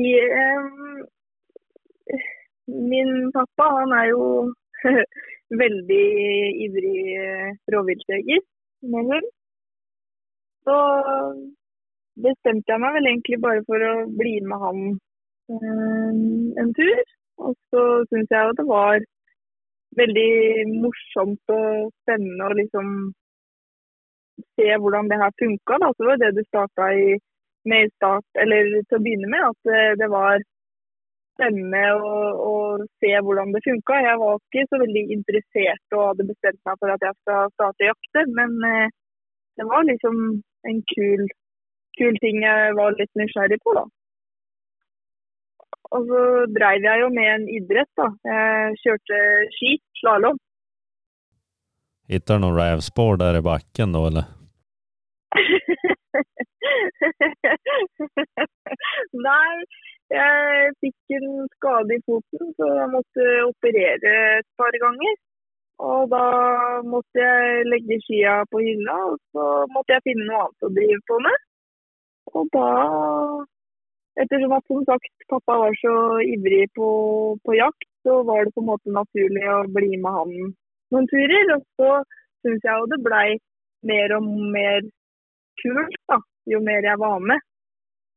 um, 0.58 1.08
Min 2.92 3.32
pappa 3.34 3.70
han 3.78 3.96
er 4.00 4.12
jo 4.12 4.28
veldig 5.64 6.06
ivrig 6.66 7.02
rovviltjeger 7.74 8.46
med 8.94 9.10
hund. 9.10 9.28
Så 10.66 10.78
bestemte 12.22 12.74
jeg 12.74 12.84
meg 12.86 12.96
vel 13.00 13.10
egentlig 13.10 13.42
bare 13.42 13.66
for 13.66 13.82
å 13.90 13.94
bli 14.22 14.36
med 14.46 14.62
han 14.62 14.80
um, 14.94 16.54
en 16.62 16.74
tur. 16.78 17.04
Og 17.42 17.58
så 17.74 17.84
syns 18.14 18.30
jeg 18.30 18.50
jo 18.50 18.58
det 18.62 18.70
var 18.70 19.02
veldig 20.00 20.32
morsomt 20.82 21.54
og 21.56 21.92
spennende 22.04 22.50
å 22.50 22.58
liksom 22.60 22.90
se 24.58 24.68
hvordan 24.82 25.08
det 25.12 25.22
her 25.22 25.32
funka. 25.42 25.80
Det 25.82 26.10
var 26.10 26.20
det 26.22 26.34
du 26.36 26.44
starta 26.48 26.90
med 27.70 27.88
i 27.88 27.94
start, 27.96 28.28
eller 28.42 28.68
til 28.84 28.98
å 28.98 29.04
begynne 29.06 29.32
med, 29.32 29.48
at 29.52 29.98
det 30.02 30.10
var 30.12 30.44
spennende 31.36 31.84
å, 32.00 32.12
å 32.50 32.54
se 33.02 33.12
hvordan 33.28 33.54
det 33.56 33.64
funka. 33.66 34.02
Jeg 34.08 34.20
var 34.22 34.38
ikke 34.40 34.68
så 34.70 34.82
veldig 34.84 35.04
interessert 35.16 35.98
og 35.98 36.06
hadde 36.10 36.30
bestemt 36.32 36.62
meg 36.68 36.80
for 36.82 36.94
at 36.94 37.08
jeg 37.08 37.18
skal 37.22 37.52
starte 37.56 37.90
jakte, 37.90 38.26
men 38.38 38.56
eh, 38.70 38.94
det 39.60 39.68
var 39.72 39.88
liksom 39.88 40.22
en 40.70 40.80
kul, 40.94 41.28
kul 42.00 42.20
ting 42.24 42.42
jeg 42.44 42.76
var 42.80 42.98
litt 43.00 43.12
nysgjerrig 43.20 43.60
på, 43.64 43.76
da. 43.78 43.86
Og 45.94 46.02
så 46.10 46.22
dreiv 46.56 46.82
jeg 46.88 46.98
jo 47.04 47.10
med 47.14 47.28
en 47.34 47.46
idrett, 47.58 47.92
da. 48.00 48.08
Jeg 48.26 48.80
kjørte 48.84 49.18
ski, 49.58 49.72
slalåm. 50.02 50.38
Hittar 52.10 52.36
du 52.38 52.42
noen 52.46 52.58
rävspår 52.58 53.14
der 53.22 53.34
i 53.40 53.46
bakken 53.46 53.90
da, 53.96 54.02
eller? 54.10 54.26
Nei, 59.26 59.52
jeg 60.14 60.74
fikk 60.84 61.02
en 61.18 61.30
skade 61.56 61.92
i 61.98 62.04
foten, 62.06 62.44
så 62.58 62.66
jeg 62.80 62.90
måtte 62.94 63.24
operere 63.48 64.12
et 64.40 64.50
par 64.60 64.74
ganger. 64.84 65.16
Og 65.86 66.02
da 66.14 66.26
måtte 66.88 67.18
jeg 67.20 67.66
legge 67.68 67.98
skia 68.06 68.36
på 68.52 68.58
hylla, 68.64 68.96
og 69.12 69.18
så 69.34 69.44
måtte 69.74 69.92
jeg 69.96 70.06
finne 70.06 70.26
noe 70.30 70.42
annet 70.46 70.68
å 70.68 70.76
drive 70.78 71.02
på 71.10 71.16
med. 71.26 71.38
Og 72.36 72.44
da 72.54 72.70
ettersom 74.22 74.54
at 74.56 74.68
som 74.72 74.84
sagt 74.88 75.28
pappa 75.32 75.58
var 75.64 75.76
så 75.82 75.96
ivrig 76.24 76.68
på, 76.78 76.90
på 77.46 77.58
jakt, 77.58 77.90
så 78.06 78.22
var 78.28 78.46
det 78.46 78.54
på 78.56 78.64
en 78.64 78.70
måte 78.70 78.94
naturlig 78.94 79.46
å 79.52 79.64
bli 79.76 79.98
med 79.98 80.20
han 80.20 80.36
noen 80.94 81.10
turer. 81.12 81.52
Og 81.58 81.66
så 81.80 81.92
syns 82.46 82.64
jeg 82.68 82.80
jo 82.80 82.90
det 82.94 83.02
blei 83.06 83.28
mer 83.86 84.16
og 84.18 84.30
mer 84.56 84.88
kult 85.62 86.00
da, 86.12 86.20
jo 86.52 86.62
mer 86.64 86.86
jeg 86.86 87.02
var 87.02 87.22
med. 87.32 87.46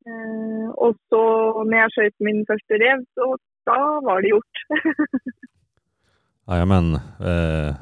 Eh, 0.08 0.68
og 0.76 0.96
så 1.10 1.22
når 1.64 1.78
jeg 1.80 1.94
skjøt 1.94 2.26
min 2.28 2.42
første 2.48 2.80
rev, 2.80 3.04
så 3.18 3.30
da 3.68 3.80
var 4.06 4.24
det 4.24 4.32
gjort. 4.32 4.64
Jajamän, 6.48 6.94
eh, 7.30 7.72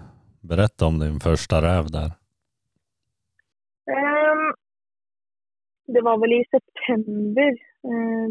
berett 0.42 0.82
om 0.82 0.98
din 1.02 1.20
første 1.22 1.60
rev 1.62 1.90
der. 1.94 2.16
Eh, 3.94 4.46
det 5.94 6.02
var 6.02 6.18
vel 6.18 6.34
i 6.40 6.42
september, 6.50 7.52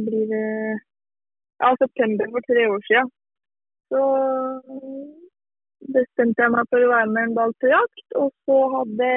blir 0.08 0.26
det 0.34 0.48
Ja, 1.64 1.70
september 1.80 2.28
for 2.34 2.44
tre 2.44 2.66
år 2.68 2.82
siden. 2.88 3.12
Så 3.90 4.02
bestemte 5.94 6.44
jeg 6.44 6.54
meg 6.54 6.68
for 6.72 6.84
å 6.84 6.92
være 6.92 7.12
med 7.14 7.30
en 7.30 7.36
dag 7.38 7.54
på 7.62 7.72
jakt. 7.72 8.06
Og 8.22 8.32
så 8.48 8.60
hadde 8.74 9.10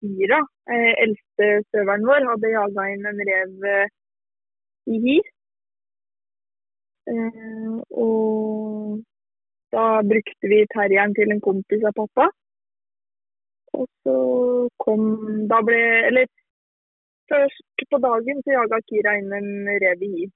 Kira, 0.00 0.40
eh, 0.74 0.92
eldste 1.04 1.50
søveren 1.70 2.06
vår, 2.08 2.28
hadde 2.32 2.52
jaga 2.54 2.86
inn 2.92 3.08
en 3.10 3.24
rev 3.30 3.68
eh, 3.74 3.94
i 4.94 5.00
hi. 5.06 5.18
Eh, 7.12 7.74
og 8.04 9.02
da 9.74 9.84
brukte 10.06 10.50
vi 10.52 10.64
terrieren 10.72 11.14
til 11.18 11.34
en 11.34 11.44
kompis 11.44 11.84
av 11.84 11.96
pappa. 11.98 12.30
Og 13.74 13.88
så 14.06 14.16
kom 14.78 15.02
Da 15.50 15.58
ble 15.66 15.78
Eller 16.08 16.28
først 17.32 17.86
på 17.90 18.00
dagen 18.04 18.42
så 18.44 18.56
jaga 18.58 18.80
Kira 18.88 19.16
inn 19.20 19.32
en 19.38 19.50
rev 19.84 20.04
i 20.06 20.10
hi. 20.14 20.28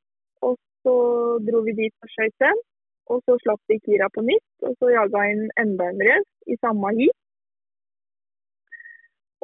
Og 0.46 0.58
så 0.82 0.96
dro 1.46 1.62
vi 1.66 1.76
dit 1.82 1.94
og 2.04 2.12
skjøt 2.14 2.36
den. 2.44 2.60
Og 3.12 3.22
så 3.24 3.38
slapp 3.42 3.62
vi 3.72 3.80
Kira 3.84 4.10
på 4.12 4.24
nytt, 4.24 4.50
og 4.68 4.74
så 4.78 4.92
jaga 4.92 5.24
inn 5.32 5.46
enda 5.62 5.88
en 5.92 6.02
rev 6.08 6.52
i 6.52 6.58
samme 6.60 6.92
hi. 6.98 7.08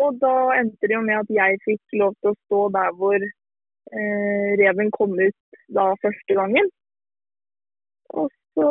Og 0.04 0.18
da 0.20 0.34
endte 0.58 0.88
det 0.90 0.96
jo 0.96 1.04
med 1.06 1.20
at 1.22 1.30
jeg 1.38 1.60
fikk 1.64 1.98
lov 2.00 2.14
til 2.18 2.32
å 2.32 2.38
stå 2.44 2.60
der 2.76 2.96
hvor 2.98 3.20
eh, 3.24 4.50
reven 4.60 4.90
kom 4.96 5.14
ut 5.20 5.60
da 5.76 5.92
første 6.02 6.36
gangen. 6.38 6.70
Og 8.20 8.28
så 8.54 8.68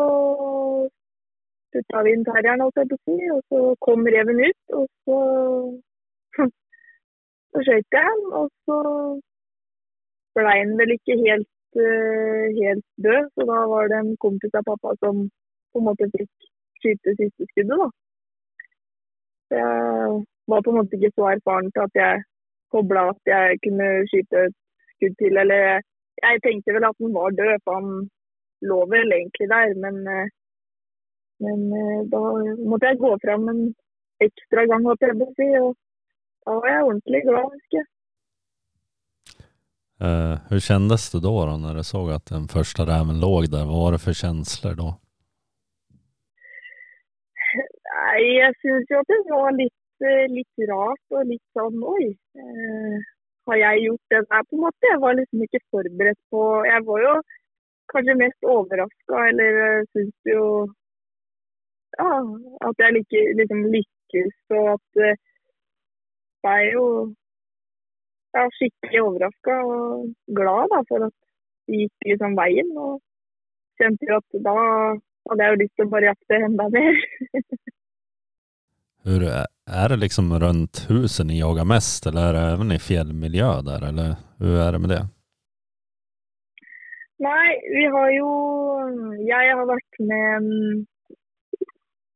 putta 1.73 2.03
vi 2.05 2.13
inn 2.15 2.25
terrieren, 2.27 2.63
og 2.65 2.71
så 3.49 3.61
kom 3.85 4.05
reven 4.15 4.43
ut. 4.43 4.75
Og 4.79 4.85
så, 5.05 5.17
så 7.53 7.61
skøyt 7.65 7.97
jeg 7.99 8.13
og 8.39 8.47
så 8.65 8.77
blei 10.37 10.59
den 10.63 10.77
vel 10.79 10.95
ikke 10.97 11.17
helt 11.21 11.49
uh, 11.77 12.45
helt 12.61 12.85
død. 13.05 13.29
Så 13.35 13.41
da 13.51 13.59
var 13.73 13.87
det 13.91 13.99
en 14.01 14.15
kompis 14.25 14.57
av 14.59 14.65
pappa 14.69 14.95
som 15.03 15.27
på 15.71 15.81
en 15.81 15.87
måte 15.89 16.09
fikk 16.15 16.49
skyte 16.81 17.15
siste 17.19 17.47
skuddet, 17.51 17.79
da. 17.83 17.89
Så 19.47 19.61
jeg 19.61 20.23
var 20.51 20.63
på 20.63 20.71
en 20.71 20.79
måte 20.79 20.97
ikke 20.97 21.15
så 21.15 21.29
erfaren 21.31 21.71
til 21.71 21.85
at 21.87 21.99
jeg 22.01 22.23
kobla 22.73 23.07
at 23.13 23.33
jeg 23.35 23.59
kunne 23.65 23.89
skyte 24.11 24.45
et 24.47 24.57
skudd 24.95 25.15
til. 25.21 25.37
Eller 25.43 25.61
jeg 26.25 26.43
tenkte 26.45 26.75
vel 26.75 26.89
at 26.89 26.99
den 26.99 27.13
var 27.19 27.37
død, 27.39 27.53
for 27.63 27.79
han 27.79 28.09
lå 28.69 28.79
vel 28.95 29.17
egentlig 29.19 29.47
der. 29.55 29.77
Men, 29.85 30.01
uh, 30.17 30.27
men 31.45 31.59
uh, 31.83 32.01
da 32.13 32.21
måtte 32.69 32.91
jeg 32.91 33.01
gå 33.05 33.15
fram 33.25 33.47
en 33.53 33.63
ekstra 34.27 34.67
gang, 34.69 34.85
håper 34.89 35.13
jeg 35.13 35.21
på 35.21 35.31
si. 35.37 35.49
Og 35.63 35.71
da 36.45 36.55
var 36.59 36.69
jeg 36.69 36.87
ordentlig 36.87 37.21
glad, 37.27 37.51
husker 37.57 37.77
jeg. 37.81 37.87
Eh, 40.03 40.35
hur 40.49 40.59
kändes 40.59 41.11
det 41.11 41.19
då, 41.19 41.45
då 41.45 41.57
när 41.57 41.75
du 41.75 41.83
såg 41.83 42.11
att 42.11 42.25
den 42.25 42.47
första 42.47 42.83
räven 42.83 43.19
låg 43.19 43.41
där? 43.51 43.65
Vad 43.65 43.79
var 43.83 43.91
det 43.91 43.99
för 43.99 44.13
känslor 44.13 44.75
då? 44.83 44.89
Nei, 47.93 48.23
jeg 48.41 48.53
syns 48.61 48.89
jo 48.91 48.99
at 48.99 49.11
det 49.11 49.21
var 49.29 49.55
litt, 49.55 50.05
eh, 50.09 50.25
litt 50.37 50.63
rart 50.69 51.15
og 51.17 51.29
litt 51.29 51.45
sånn 51.57 51.79
oi. 51.95 52.07
Eh, 52.41 52.97
har 53.47 53.57
jeg 53.61 53.85
gjort 53.85 54.05
det 54.13 54.21
der, 54.29 54.43
på 54.49 54.57
en 54.57 54.63
måte? 54.65 54.89
Jeg 54.91 55.01
var 55.05 55.17
liksom 55.19 55.45
ikke 55.45 55.61
forberedt 55.71 56.21
på 56.33 56.41
Jeg 56.67 56.85
var 56.89 56.99
jo 57.05 57.13
kanskje 57.93 58.19
mest 58.23 58.49
overraska, 58.55 59.21
eller 59.29 59.59
eh, 59.65 59.85
syns 59.93 60.31
jo 60.35 60.43
ja, 61.97 62.11
at 62.67 62.83
jeg 62.83 62.97
like, 62.97 63.21
liksom 63.39 63.65
lykkes, 63.77 64.37
og 64.57 64.69
at 64.75 65.03
eh, 66.45 66.51
er 66.51 66.63
er 66.63 66.71
jo 66.73 66.85
ja, 68.33 68.47
skikkelig 68.57 69.01
overraska 69.03 69.57
og 69.69 70.13
glad 70.39 70.71
da, 70.73 70.81
for 70.89 71.07
at 71.07 71.15
det 71.67 71.83
gikk 71.83 72.09
liksom 72.11 72.37
veien. 72.39 72.71
Og 72.77 72.99
kjente 73.79 74.09
jo 74.09 74.19
at 74.19 74.41
da 74.47 74.57
hadde 75.29 75.45
jeg 75.45 75.53
jo 75.53 75.61
lyst 75.63 75.75
til 75.77 75.87
å 75.87 75.93
bare 75.93 76.11
jakte 76.11 76.41
enda 76.49 76.69
mer. 76.73 77.01
Hur 79.03 79.23
er 79.27 79.89
det 79.91 79.99
liksom 79.99 80.31
rundt 80.39 80.85
huset 80.87 81.27
ni 81.27 81.41
jager 81.41 81.67
mest 81.67 82.05
eller 82.07 82.29
er 82.29 82.33
det 82.37 82.43
även 82.53 82.71
i 82.71 82.79
fjellmiljøet 82.79 83.65
der, 83.67 83.83
eller 83.89 84.13
hur 84.39 84.55
er 84.63 84.71
det 84.71 84.79
med 84.79 84.91
det? 84.93 85.01
Nei, 87.23 87.49
vi 87.75 87.83
har 87.91 88.09
jo 88.15 88.29
Jeg 89.27 89.57
har 89.57 89.67
vært 89.67 89.99
med 90.07 90.47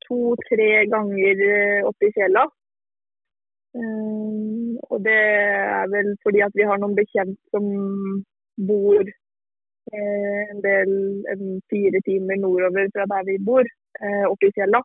to-tre 0.08 0.70
ganger 0.92 1.44
eh, 1.48 1.84
oppe 1.88 2.08
i 2.08 2.14
fjella. 2.16 2.46
Um, 3.78 4.78
og 4.90 5.04
det 5.06 5.22
er 5.78 5.88
vel 5.94 6.10
fordi 6.26 6.42
at 6.46 6.56
vi 6.58 6.66
har 6.70 6.80
noen 6.82 6.96
bekjent 6.98 7.38
som 7.54 7.66
bor 8.70 9.04
eh, 9.94 10.44
en 10.52 10.62
del 10.64 10.94
en 11.34 11.44
fire 11.70 12.02
timer 12.08 12.40
nordover 12.42 12.90
fra 12.96 13.06
der 13.12 13.28
vi 13.30 13.38
bor, 13.50 13.68
eh, 14.02 14.26
oppe 14.32 14.50
i 14.50 14.56
fjella. 14.58 14.82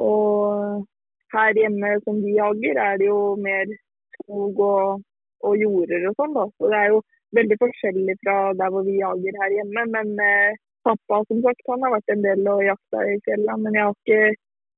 Og 0.00 0.86
her 1.34 1.60
hjemme 1.62 1.92
som 2.04 2.22
vi 2.24 2.36
jager, 2.38 2.80
er 2.86 2.98
det 3.00 3.08
jo 3.10 3.20
mer 3.48 3.76
skog 4.16 4.60
og, 4.66 5.02
og 5.46 5.56
jorder 5.64 6.08
og 6.10 6.16
sånn, 6.18 6.36
da. 6.38 6.46
Så 6.56 6.72
det 6.72 6.80
er 6.80 6.92
jo 6.94 7.00
veldig 7.38 7.58
forskjellig 7.62 8.16
fra 8.24 8.36
der 8.58 8.72
hvor 8.74 8.86
vi 8.88 8.98
jager 8.98 9.40
her 9.42 9.56
hjemme. 9.58 9.86
Men 9.96 10.14
eh, 10.26 10.58
pappa 10.86 11.22
som 11.28 11.42
sagt, 11.46 11.66
han 11.68 11.84
har 11.86 11.96
vært 11.96 12.14
en 12.14 12.24
del 12.26 12.46
og 12.54 12.64
jakta 12.66 13.04
i 13.06 13.18
fjella. 13.26 13.58
Men 13.64 13.78
jeg 13.78 13.88
har 13.88 13.98
ikke, 13.98 14.22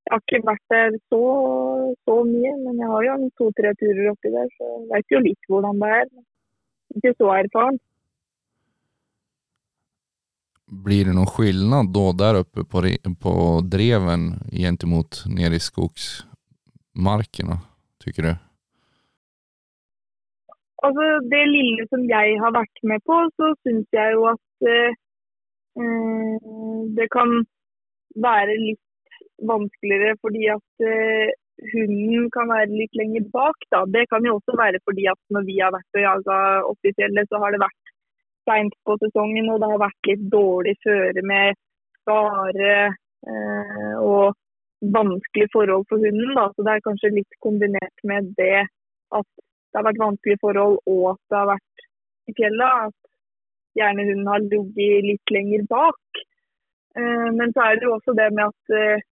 jeg 0.03 0.17
har 0.17 0.23
ikke 0.23 0.47
vært 0.49 0.73
der 0.73 0.97
så, 1.13 1.23
så 2.09 2.19
mye. 2.27 2.53
Men 2.65 2.83
jeg 2.83 2.91
har 2.91 3.07
jo 3.07 3.31
to-tre 3.39 3.73
turer 3.79 4.11
oppi 4.11 4.35
der, 4.35 4.51
så 4.59 4.69
jeg 4.75 4.87
vet 4.91 5.15
jo 5.15 5.23
litt 5.29 5.49
hvordan 5.49 5.83
det 5.83 5.91
er. 6.01 6.07
Ikke 6.99 7.15
så 7.17 7.33
erfaren. 7.39 7.81
Blir 10.83 11.05
det 11.07 11.15
noen 11.15 11.29
skillnad 11.29 11.91
da 11.95 12.05
der 12.17 12.41
oppe 12.43 12.65
på, 12.65 12.83
på 13.23 13.35
dreven 13.75 14.31
gentemot 14.51 15.23
nede 15.29 15.61
i 15.61 15.63
skogsmarkene, 15.63 17.59
tycker 18.03 18.29
du? 18.29 18.33
Altså, 20.83 21.09
det 21.31 21.43
lille 21.47 21.85
som 21.93 22.07
jeg 22.09 22.39
har 22.43 22.55
vært 22.57 22.81
med 22.89 23.05
på, 23.07 23.19
så 23.39 23.53
syns 23.63 23.87
jeg 23.95 24.17
jo 24.17 24.25
at 24.33 24.67
eh, 24.67 24.97
eh, 25.79 26.49
det 26.97 27.07
kan 27.15 27.37
være 28.25 28.57
litt 28.59 28.83
vanskeligere 29.49 30.17
fordi 30.23 30.45
at 30.55 30.87
eh, 30.87 31.33
hunden 31.73 32.29
kan 32.35 32.51
være 32.51 32.71
litt 32.73 32.95
lenger 32.99 33.27
bak. 33.35 33.67
Da. 33.75 33.85
Det 33.97 34.07
kan 34.11 34.27
jo 34.27 34.37
også 34.39 34.57
være 34.59 34.83
fordi 34.87 35.07
at 35.13 35.21
når 35.35 35.47
vi 35.49 35.59
har 35.61 35.75
vært 35.75 35.99
og 35.99 36.07
jaga 36.07 36.39
oppe 36.71 36.91
i 36.91 36.95
fjellet, 36.99 37.31
så 37.31 37.43
har 37.43 37.55
det 37.55 37.63
vært 37.63 37.93
seint 38.49 38.75
på 38.87 38.97
sesongen 39.03 39.51
og 39.53 39.61
det 39.63 39.71
har 39.71 39.83
vært 39.85 40.11
litt 40.11 40.25
dårlig 40.33 40.75
føre 40.83 41.23
med 41.33 41.59
skare 42.03 42.73
eh, 42.91 43.95
og 44.03 44.35
vanskelige 44.97 45.53
forhold 45.55 45.87
for 45.91 46.03
hunden. 46.03 46.35
Da. 46.39 46.49
Så 46.55 46.67
det 46.67 46.75
er 46.75 46.87
kanskje 46.89 47.15
litt 47.19 47.39
kombinert 47.45 48.07
med 48.09 48.33
det 48.41 48.67
at 49.13 49.29
det 49.39 49.79
har 49.79 49.87
vært 49.89 50.03
vanskelige 50.03 50.43
forhold 50.43 50.81
og 50.91 51.05
at 51.15 51.23
det 51.31 51.39
har 51.39 51.53
vært 51.55 51.87
i 52.29 52.37
fjellet. 52.41 52.91
At 52.91 52.99
gjerne 53.79 54.05
hunden 54.09 54.29
har 54.29 54.45
ligget 54.45 55.09
litt 55.11 55.35
lenger 55.37 55.65
bak. 55.71 56.23
Eh, 56.99 57.29
men 57.39 57.55
så 57.55 57.69
er 57.69 57.79
det 57.79 57.89
jo 57.89 57.97
også 57.97 58.17
det 58.19 58.29
med 58.37 58.51
at 58.51 58.77
eh, 58.77 59.07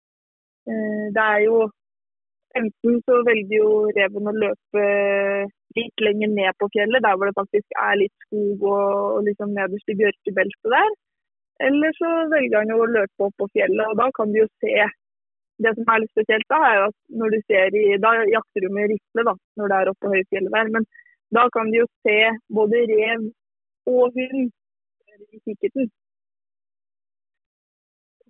det 1.16 1.26
er 1.35 1.44
jo 1.48 1.68
Enten 2.57 2.94
så 3.07 3.18
velger 3.26 3.59
jo 3.61 3.72
reven 3.94 4.31
å 4.31 4.33
løpe 4.35 4.85
litt 5.76 6.02
lenger 6.02 6.31
ned 6.33 6.57
på 6.59 6.66
fjellet, 6.74 7.04
der 7.04 7.18
hvor 7.18 7.28
det 7.28 7.37
faktisk 7.37 7.76
er 7.83 7.98
litt 8.00 8.24
skog 8.24 8.64
og, 8.70 8.87
og 9.18 9.26
liksom 9.26 9.52
nederst 9.54 9.92
i 9.92 9.96
bjørkebeltet 10.00 10.72
der. 10.72 10.88
Eller 11.68 11.92
så 11.98 12.09
velger 12.33 12.62
han 12.62 12.72
jo 12.72 12.81
å 12.83 12.88
løpe 12.94 13.28
opp 13.28 13.37
på 13.42 13.50
fjellet, 13.52 13.85
og 13.85 14.00
da 14.00 14.09
kan 14.16 14.33
du 14.33 14.40
jo 14.40 14.48
se 14.64 14.88
det 15.64 15.72
som 15.74 15.92
er 15.92 16.02
litt 16.02 16.14
spesielt 16.14 16.48
da, 16.52 16.59
er 16.64 16.76
jo 16.78 16.88
at 16.88 16.98
når 17.20 17.35
du 17.35 17.38
ser 17.50 17.78
i, 17.78 17.85
da 18.02 18.14
jakter 18.31 18.64
du 18.64 18.68
med 18.74 18.92
rifle 18.92 19.24
da, 19.28 19.35
når 19.59 19.70
det 19.70 19.78
er 19.78 19.92
oppe 19.92 20.07
på 20.07 20.12
høyfjellet 20.14 20.54
der, 20.54 20.70
men 20.76 20.87
da 21.35 21.46
kan 21.54 21.72
du 21.72 21.81
jo 21.81 21.88
se 22.07 22.18
både 22.59 22.85
rev 22.92 23.24
og 23.92 24.14
hund 24.16 24.52
i 25.35 25.40
kikkerten. 25.44 25.90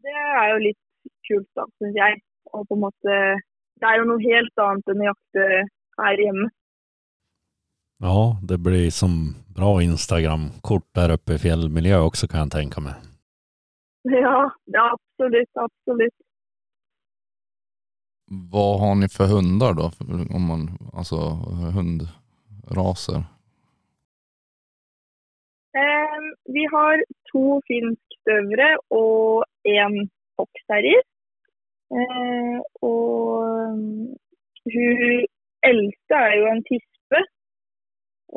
Det 0.07 0.16
er 0.16 0.46
jo 0.55 0.64
litt 0.64 0.81
kult 1.29 1.51
da, 1.59 1.68
synes 1.77 2.01
jeg. 2.01 2.22
Og 2.52 2.68
på 2.68 2.76
en 2.76 2.84
måte, 2.87 3.18
det 3.80 3.88
er 3.88 4.00
jo 4.00 4.08
noe 4.08 4.22
helt 4.24 4.62
annet 4.64 4.92
enn 4.92 5.04
å 5.04 5.11
jakte 5.11 5.48
her 6.02 6.22
hjemme. 6.24 6.48
Ja, 7.98 8.38
det 8.42 8.58
blir 8.62 8.90
som 8.94 9.34
bra 9.56 9.82
Instagram-kort 9.82 10.87
der 10.94 11.16
oppe 11.16 11.34
i 11.34 11.42
fjellmiljøet 11.42 12.12
også, 12.12 12.28
kan 12.30 12.46
jeg 12.46 12.54
tenke 12.54 12.82
meg. 12.84 13.00
Ja, 14.06 14.50
ja 14.70 14.84
absolutt, 14.94 15.50
absolutt. 15.58 16.14
Vad 18.30 18.80
har 18.80 18.94
ni 18.94 19.08
för 19.08 19.26
hundar 19.26 19.72
då? 19.74 19.90
Om 20.37 20.46
man, 20.46 20.78
alltså 20.92 21.16
hundraser? 21.74 23.24
Eh, 25.78 26.20
vi 26.44 26.66
har 26.72 27.04
to 27.32 27.61
finskstøvere 27.66 28.76
og 28.90 29.44
en 29.64 29.96
foxterrier. 30.37 31.02
Eh, 31.96 32.59
og 32.90 33.42
hun 34.72 35.27
eldste 35.70 36.14
er 36.27 36.35
jo 36.40 36.46
en 36.53 36.64
tispe. 36.70 37.20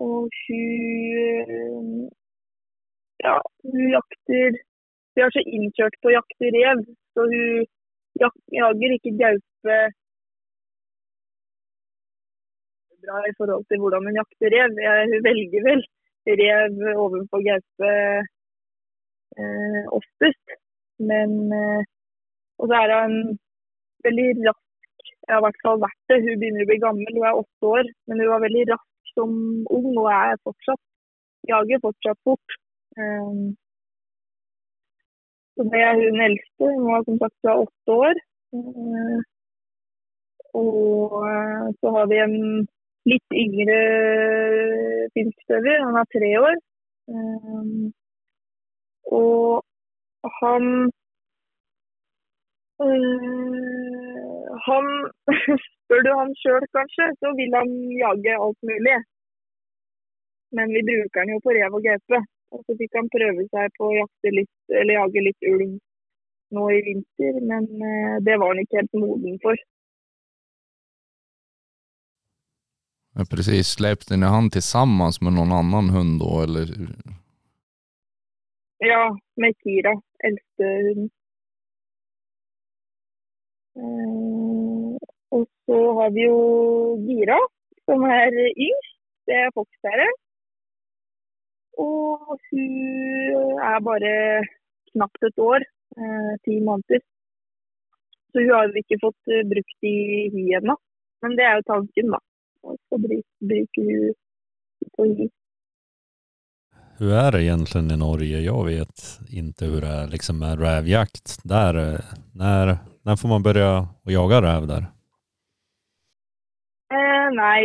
Og 0.07 0.29
hun 0.45 1.87
Ja, 3.25 3.35
hun 3.71 3.89
jakter 3.97 4.51
Vi 5.15 5.21
er 5.21 5.29
så 5.35 5.41
innkjørt 5.55 5.95
på 6.01 6.09
å 6.09 6.15
jakte 6.15 6.45
rev, 6.55 6.79
så 7.13 7.25
hun 7.31 7.65
jak 8.21 8.35
jager 8.59 8.93
ikke 8.95 9.11
gaupe 9.19 9.75
bra 13.03 13.17
i 13.29 13.33
forhold 13.37 13.65
til 13.69 13.79
hvordan 13.81 14.05
hun 14.07 14.19
jakter 14.21 14.49
rev. 14.55 14.71
Hun 15.11 15.25
velger 15.27 15.61
vel 15.69 15.81
rev 16.41 16.73
overfor 17.05 17.39
gaupe 17.49 17.91
eh, 19.41 19.83
oftest. 19.99 20.45
Men 21.11 21.31
eh, 21.61 21.81
Og 22.61 22.69
så 22.69 22.77
er 22.77 22.93
hun 23.03 23.15
veldig 24.05 24.27
rask. 24.47 24.67
Jeg 25.27 25.33
har 25.33 25.41
i 25.41 25.45
hvert 25.45 25.63
fall 25.65 25.81
vært 25.81 26.01
det. 26.11 26.17
Hun 26.25 26.39
begynner 26.41 26.65
å 26.65 26.69
bli 26.69 26.79
gammel, 26.85 27.17
hun 27.17 27.27
er 27.29 27.41
åtte 27.41 27.73
år. 27.77 27.89
Men 28.07 28.21
hun 28.21 28.31
var 28.33 28.45
veldig 28.45 28.65
rask 28.69 29.13
som 29.15 29.31
ung 29.77 29.89
og 29.95 30.09
er 30.13 30.37
fortsatt. 30.45 30.81
Jager 31.49 31.81
fortsatt 31.85 32.19
fort. 32.27 32.57
Um, 33.01 33.41
så 35.55 35.65
det 35.73 35.81
er 35.87 35.97
hun 36.01 36.25
eldste. 36.27 36.69
Hun 36.75 36.87
var 36.91 37.07
som 37.07 37.17
sagt 37.23 37.37
fra 37.41 37.57
åtte 37.63 37.97
år. 38.07 38.21
Uh, 38.53 39.19
og 40.61 41.17
uh, 41.25 41.65
så 41.79 41.95
har 41.97 42.05
vi 42.11 42.21
en 42.27 42.37
litt 43.09 43.37
yngre 43.43 43.81
finskstøver. 45.17 45.81
Han 45.87 46.01
er 46.01 46.13
tre 46.13 46.31
år. 46.45 46.57
Um, 47.09 47.91
og 49.11 49.63
han 50.41 50.91
øh, 52.85 54.49
Han 54.67 54.85
Spør 55.91 56.05
du 56.05 56.11
han 56.15 56.29
sjøl, 56.39 56.65
kanskje, 56.77 57.05
så 57.21 57.31
vil 57.39 57.55
han 57.59 57.71
jage 58.03 58.35
alt 58.45 58.61
mulig. 58.69 58.97
Men 60.55 60.67
vi 60.75 60.81
bruker 60.89 61.19
han 61.21 61.33
jo 61.33 61.39
på 61.43 61.55
rev 61.57 61.75
og 61.79 61.83
gaupe. 61.87 62.19
Og 62.51 62.63
så 62.65 62.75
fikk 62.79 62.95
han 62.99 63.09
prøve 63.11 63.43
seg 63.51 63.75
på 63.79 63.89
å 63.89 64.05
litt, 64.37 64.55
eller 64.79 64.97
jage 64.97 65.23
litt 65.27 65.49
ulv 65.51 65.75
nå 66.55 66.63
i 66.75 66.79
vinter, 66.87 67.37
men 67.47 67.67
uh, 67.79 68.15
det 68.27 68.35
var 68.39 68.51
han 68.51 68.59
ikke 68.63 68.81
helt 68.81 68.97
moden 68.99 69.37
for. 69.43 69.59
Ja, 73.15 73.25
precis. 73.29 73.67
Släppte 73.67 74.17
ni 74.17 74.25
han 74.25 74.49
tillsammans 74.49 75.21
med 75.21 75.33
någon 75.33 75.51
annan 75.51 75.89
hund 75.89 76.19
då 76.19 76.41
eller? 76.43 76.67
Ja, 78.77 79.17
med 79.35 79.53
Kira, 79.63 79.93
eldste 80.27 80.63
hund. 80.63 81.11
Eh, 83.81 84.95
og 85.35 85.45
så 85.65 85.77
har 85.99 86.13
vi 86.15 86.25
jo 86.27 86.39
Gira, 87.07 87.39
som 87.85 88.05
er 88.05 88.35
yngst. 88.51 88.97
Det 89.29 89.37
er 89.37 89.53
foxterrier. 89.55 90.13
Og 91.81 92.35
hun 92.51 93.61
er 93.71 93.79
bare 93.85 94.13
knapt 94.91 95.27
et 95.29 95.39
år, 95.39 95.65
eh, 95.97 96.33
ti 96.45 96.59
måneder. 96.59 97.01
Så 98.31 98.43
hun 98.43 98.55
har 98.55 98.73
vi 98.73 98.83
ikke 98.83 99.01
fått 99.05 99.33
eh, 99.35 99.45
brukt 99.53 99.87
i 99.87 99.97
hi 100.33 100.47
ennå. 100.59 100.75
Men 101.21 101.37
det 101.37 101.45
er 101.45 101.59
jo 101.59 101.69
tanken, 101.73 102.11
da. 102.15 102.19
Og 102.63 102.77
så 102.89 102.97
bruker 103.01 103.87
hun 103.91 104.89
på 104.97 105.05
hi. 105.19 105.29
Hur 107.01 107.13
är 107.13 107.31
det 107.31 107.43
egentligen 107.43 107.91
i 107.91 107.97
Norge? 107.97 108.39
Jag 108.39 108.65
vet 108.65 109.19
inte 109.29 109.65
hur 109.65 109.81
det 109.81 109.87
är 109.87 110.07
liksom 110.07 110.39
med 110.39 110.59
rävjakt. 110.59 111.39
Där, 111.43 112.01
när, 112.33 112.77
när 113.03 113.15
får 113.15 113.29
man 113.29 113.43
börja 113.43 113.87
jaga 114.03 114.41
räv 114.41 114.67
där? 114.67 114.85
Eh, 116.93 117.27
nei, 117.43 117.63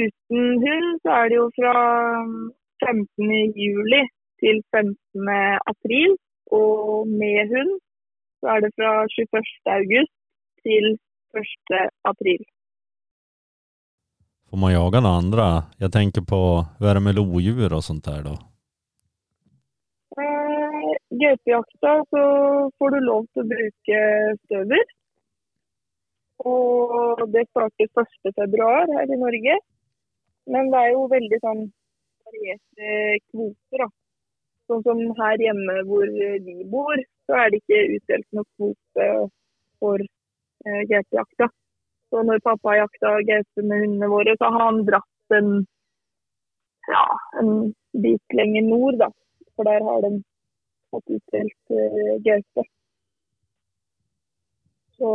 uten 0.00 0.44
hund 0.64 1.00
så 1.02 1.08
er 1.20 1.28
det 1.28 1.36
jo 1.36 1.48
fra 1.58 1.74
15. 2.86 3.32
juli 3.64 4.02
til 4.40 4.62
15. 4.72 4.96
april. 5.72 6.16
Og 6.50 7.08
med 7.08 7.52
hund 7.52 7.72
så 8.40 8.46
er 8.54 8.60
det 8.64 8.70
fra 8.78 8.92
21. 9.16 9.44
august 9.78 10.14
til 10.64 10.84
1. 11.42 11.80
april. 12.04 12.42
Får 14.50 14.56
man 14.56 14.72
jaga 14.72 15.00
några 15.00 15.16
andra? 15.16 15.62
Jag 15.78 15.92
tänker 15.92 16.20
på, 16.20 16.66
hva 16.78 16.90
är 16.90 16.94
det 16.94 17.00
med 17.00 17.14
lodjur 17.14 17.72
och 17.72 17.84
sånt 17.84 18.04
där 18.04 18.22
då? 18.22 18.53
Gaupejakta 21.20 21.92
så 22.10 22.22
får 22.78 22.94
du 22.94 23.00
lov 23.06 23.26
til 23.30 23.44
å 23.44 23.50
bruke 23.50 23.98
støver. 24.44 24.84
Og 26.50 27.22
det 27.34 27.44
starter 27.50 28.02
1. 28.02 28.32
februar 28.38 28.90
her 28.96 29.12
i 29.14 29.20
Norge. 29.20 29.58
Men 30.50 30.72
det 30.72 30.80
er 30.80 30.90
jo 30.92 31.04
veldig 31.12 31.38
sånn 31.44 31.62
varierte 32.26 33.20
kvoter, 33.30 33.84
da. 33.84 33.88
Sånn 34.68 34.82
som 34.88 35.00
her 35.20 35.44
hjemme 35.44 35.78
hvor 35.86 36.08
vi 36.08 36.56
bor, 36.72 37.00
så 37.28 37.38
er 37.42 37.52
det 37.52 37.60
ikke 37.62 37.80
utdelt 37.98 38.28
noen 38.32 38.50
kvote 38.56 39.08
for 39.78 40.02
eh, 40.02 40.82
gaupejakta. 40.90 41.50
Så 42.10 42.22
når 42.26 42.42
pappa 42.44 42.78
jakta 42.80 43.16
gaupe 43.28 43.62
med 43.62 43.84
hundene 43.84 44.10
våre, 44.10 44.34
så 44.40 44.50
har 44.50 44.66
han 44.66 44.84
dratt 44.88 45.38
en, 45.38 45.50
ja, 46.90 47.06
en 47.40 47.50
bit 48.02 48.38
lenger 48.40 48.66
nord, 48.66 49.02
da. 49.04 49.10
For 49.54 49.68
der 49.68 49.84
har 49.84 50.02
de 50.04 50.16
fått 50.94 51.14
utdelt 51.18 51.74
uh, 51.74 52.16
gaupe. 52.24 52.66
Så 54.94 55.10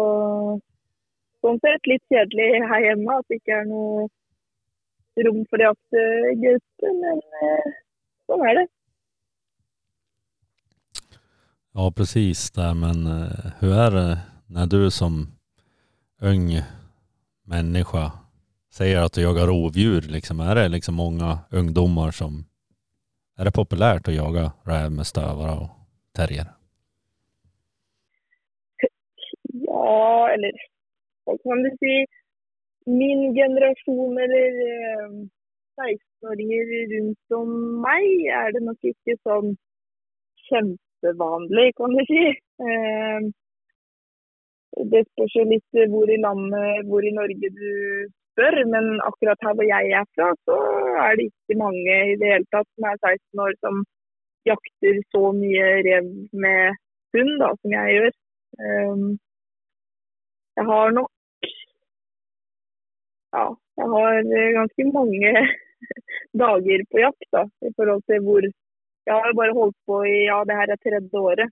sånn 1.40 1.62
sett 1.64 1.88
litt 1.88 2.04
kjedelig 2.12 2.50
her 2.68 2.88
hjemme 2.90 3.20
at 3.20 3.28
det 3.32 3.40
ikke 3.40 3.62
er 3.62 3.70
noe 3.70 4.10
rom 5.24 5.40
for 5.52 5.60
å 5.60 5.70
jakte 5.72 6.04
gaupe, 6.44 6.92
men 7.04 7.24
uh, 7.44 7.72
sånn 8.28 8.46
er 8.52 8.60
det. 8.62 8.68
Ja, 11.80 11.92
precis 11.96 12.52
det. 12.52 12.74
Men 12.76 13.06
hur 13.60 13.74
är 13.74 13.92
det 13.92 14.20
när 14.48 14.66
du 14.68 14.92
som 14.92 15.28
ung 16.20 16.50
människa 17.46 18.12
säger 18.72 19.02
att 19.02 19.14
du 19.14 19.22
jagar 19.22 19.48
rovdjur? 19.48 20.02
Liksom, 20.02 20.40
är 20.40 20.56
det 20.56 20.68
liksom 20.68 20.96
många 20.96 21.40
ungdomar 21.52 22.12
som... 22.12 22.49
Är 23.40 23.46
det 23.46 23.52
populärt 23.52 24.08
att 24.08 24.16
jaga 24.16 24.52
räv 24.64 24.92
med 24.92 25.08
stövare 25.08 25.52
och 25.62 25.70
terrier? 26.16 26.48
Ja, 29.44 30.30
eller 30.34 30.52
hva 31.26 31.38
kan 31.44 31.64
du 31.64 31.70
si? 31.80 31.96
Min 32.86 33.22
generasjon 33.34 34.18
eller 34.26 34.52
eh, 34.72 35.08
16-åringer 35.80 36.66
rundt 36.94 37.38
om 37.40 37.56
meg 37.86 38.08
er 38.42 38.52
det 38.58 38.64
nok 38.68 38.92
ikke 38.92 39.16
sånn 39.24 39.56
kjempevanlig, 40.50 41.68
kan 41.80 41.96
du 41.96 42.04
si. 42.12 42.24
Eh, 42.68 43.20
det 44.92 45.06
spørs 45.14 45.40
jo 45.40 45.48
litt 45.54 45.84
hvor 45.96 46.12
i 46.12 46.20
landet, 46.28 46.84
hvor 46.92 47.08
i 47.08 47.16
Norge 47.22 47.56
du 47.56 47.72
spør, 48.40 48.56
men 48.74 48.86
akkurat 49.10 49.40
her 49.44 49.56
hvor 49.56 49.68
jeg 49.68 49.86
er 50.00 50.06
fra, 50.16 50.28
så 50.48 50.56
er 51.06 51.16
det 51.18 51.26
ikke 51.28 51.60
mange 51.64 51.96
i 52.12 52.16
det 52.20 52.28
hele 52.32 52.48
tatt 52.54 52.68
som 52.72 52.88
er 52.90 52.98
16 53.04 53.44
år 53.46 53.54
som 53.64 53.82
jakter 54.48 55.00
så 55.14 55.24
mye 55.36 55.66
rev 55.88 56.08
med 56.44 56.80
hund 57.14 57.34
da, 57.44 57.50
som 57.60 57.76
jeg 57.76 57.96
gjør. 57.96 58.14
Um, 58.66 59.08
jeg 60.58 60.66
har 60.72 60.96
nok 61.00 61.12
Ja, 63.36 63.46
jeg 63.80 63.88
har 63.94 64.14
ganske 64.60 64.84
mange 64.94 65.32
dager 66.42 66.86
på 66.92 67.04
jakt 67.04 67.28
da, 67.36 67.44
i 67.68 67.72
forhold 67.76 68.02
til 68.10 68.24
hvor 68.26 68.44
Jeg 69.08 69.14
har 69.18 69.28
jo 69.30 69.40
bare 69.42 69.58
holdt 69.60 69.78
på 69.88 70.02
i 70.14 70.18
Ja, 70.30 70.40
det 70.48 70.58
her 70.60 70.72
er 70.72 70.82
tredje 70.86 71.20
året. 71.30 71.50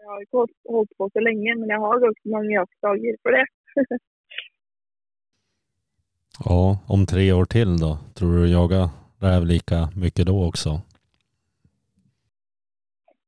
Jeg 0.00 0.10
har 0.10 0.20
ikke 0.20 0.38
holdt, 0.40 0.56
holdt 0.74 0.92
på 0.98 1.08
så 1.12 1.20
lenge, 1.28 1.54
men 1.60 1.68
jeg 1.72 1.80
har 1.84 2.04
ganske 2.06 2.28
mange 2.34 2.52
jaktdager 2.58 3.16
for 3.22 3.38
det. 3.38 3.46
Ja, 6.38 6.78
om 6.88 7.06
tre 7.06 7.32
år 7.32 7.44
till 7.44 7.76
då? 7.76 7.98
Tror 8.14 8.32
du 8.36 8.52
jaga 8.52 8.90
räv 9.20 9.46
lika 9.46 9.88
mycket 9.96 10.26
då 10.26 10.48
också? 10.48 10.70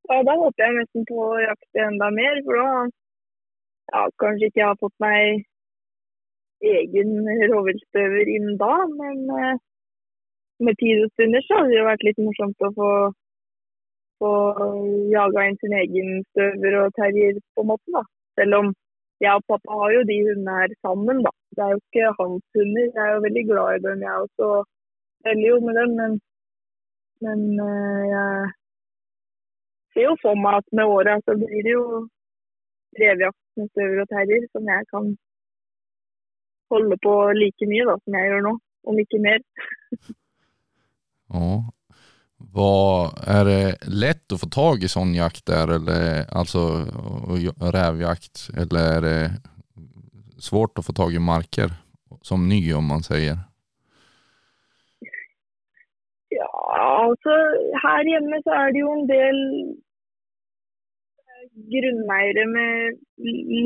Ja, 0.08 0.22
da 0.22 0.32
håper 0.32 0.62
jeg 0.62 0.74
nesten 0.74 1.04
på 1.06 1.18
å 1.18 1.38
jakte 1.42 1.82
enda 1.82 2.10
mer, 2.14 2.38
for 2.46 2.58
da 2.58 2.66
ja, 3.92 4.02
kanskje 4.22 4.48
ikke 4.48 4.60
jeg 4.60 4.68
har 4.70 4.78
fått 4.80 4.94
meg 5.02 5.46
egen 6.66 7.10
rovviltstøver 7.50 8.30
inn 8.36 8.52
da, 8.60 8.74
men 9.00 9.18
eh, 9.38 9.58
med 10.66 10.78
tid 10.82 11.04
og 11.04 11.10
stunder 11.12 11.42
så 11.46 11.58
hadde 11.58 11.72
det 11.74 11.80
jo 11.80 11.88
vært 11.90 12.06
litt 12.06 12.20
morsomt 12.22 12.66
å 12.68 12.70
få, 12.78 12.90
få 14.22 14.32
jaga 15.12 15.46
inn 15.48 15.58
sin 15.62 15.74
egen 15.82 16.22
støver 16.30 16.78
og 16.84 16.94
terrier, 16.98 17.42
på 17.54 17.66
en 17.66 17.70
måte. 17.72 17.96
da. 17.98 18.02
Selv 18.40 18.60
om 18.60 18.72
jeg 19.24 19.32
og 19.38 19.44
pappa 19.50 19.76
har 19.80 19.90
jo 19.96 20.02
de 20.10 20.16
hundene 20.26 20.56
her 20.60 20.72
sammen, 20.84 21.22
da. 21.26 21.32
Det 21.56 21.62
er 21.64 21.70
jo 21.72 21.80
ikke 21.82 22.16
hans 22.20 22.44
hunder. 22.58 22.86
Jeg 22.96 23.04
er 23.04 23.12
jo 23.14 23.24
veldig 23.26 23.44
glad 23.50 23.68
i 23.76 23.84
dem, 23.86 24.02
jeg 24.06 24.24
også. 24.24 24.48
Veldig 25.28 25.48
jo 25.52 25.58
med 25.66 25.74
dem, 25.80 25.94
men, 26.00 26.12
men 27.24 27.40
eh, 27.66 28.02
jeg 28.14 28.50
ser 29.92 30.08
jo 30.10 30.16
for 30.24 30.42
meg 30.44 30.60
at 30.60 30.76
med 30.76 30.92
åra 30.96 31.16
så 31.24 31.38
blir 31.40 31.62
det 31.66 31.72
jo 31.72 31.86
revejakt 33.00 33.44
med 33.56 33.70
støver 33.72 34.02
og 34.04 34.10
terrier 34.12 34.44
som 34.52 34.68
jeg 34.72 34.90
kan 34.92 35.08
holde 36.72 36.96
på 37.06 37.14
like 37.40 37.70
mye 37.70 37.88
da, 37.88 37.96
som 38.02 38.18
jeg 38.18 38.30
gjør 38.30 38.46
nå, 38.48 38.54
om 38.90 39.02
ikke 39.02 39.22
mer. 39.26 39.40
Ja. 41.34 41.75
Vad, 42.58 43.10
är 43.36 43.44
det 43.44 43.76
lätt 44.04 44.32
att 44.32 44.40
få 44.40 44.46
tag 44.46 44.76
i 44.82 44.88
sån 44.88 45.14
jakt 45.14 45.46
där, 45.46 45.68
eller 45.76 46.24
alltså 46.38 46.58
rävjakt, 47.76 48.36
eller 48.60 48.82
är 48.96 49.00
det 49.00 49.30
svårt 50.48 50.78
att 50.78 50.86
få 50.86 50.92
tag 50.92 51.14
i 51.14 51.18
marker 51.18 51.68
som 52.22 52.48
ny 52.48 52.74
om 52.74 52.86
man 52.92 53.02
säger? 53.02 53.36
Ja, 56.28 56.52
altså 57.08 57.32
her 57.84 58.04
hjemme 58.12 58.40
så 58.44 58.50
er 58.62 58.72
det 58.72 58.80
jo 58.84 58.94
en 58.94 59.06
del 59.10 59.38
eh, 61.26 61.44
grunneiere 61.74 62.44
med 62.56 62.98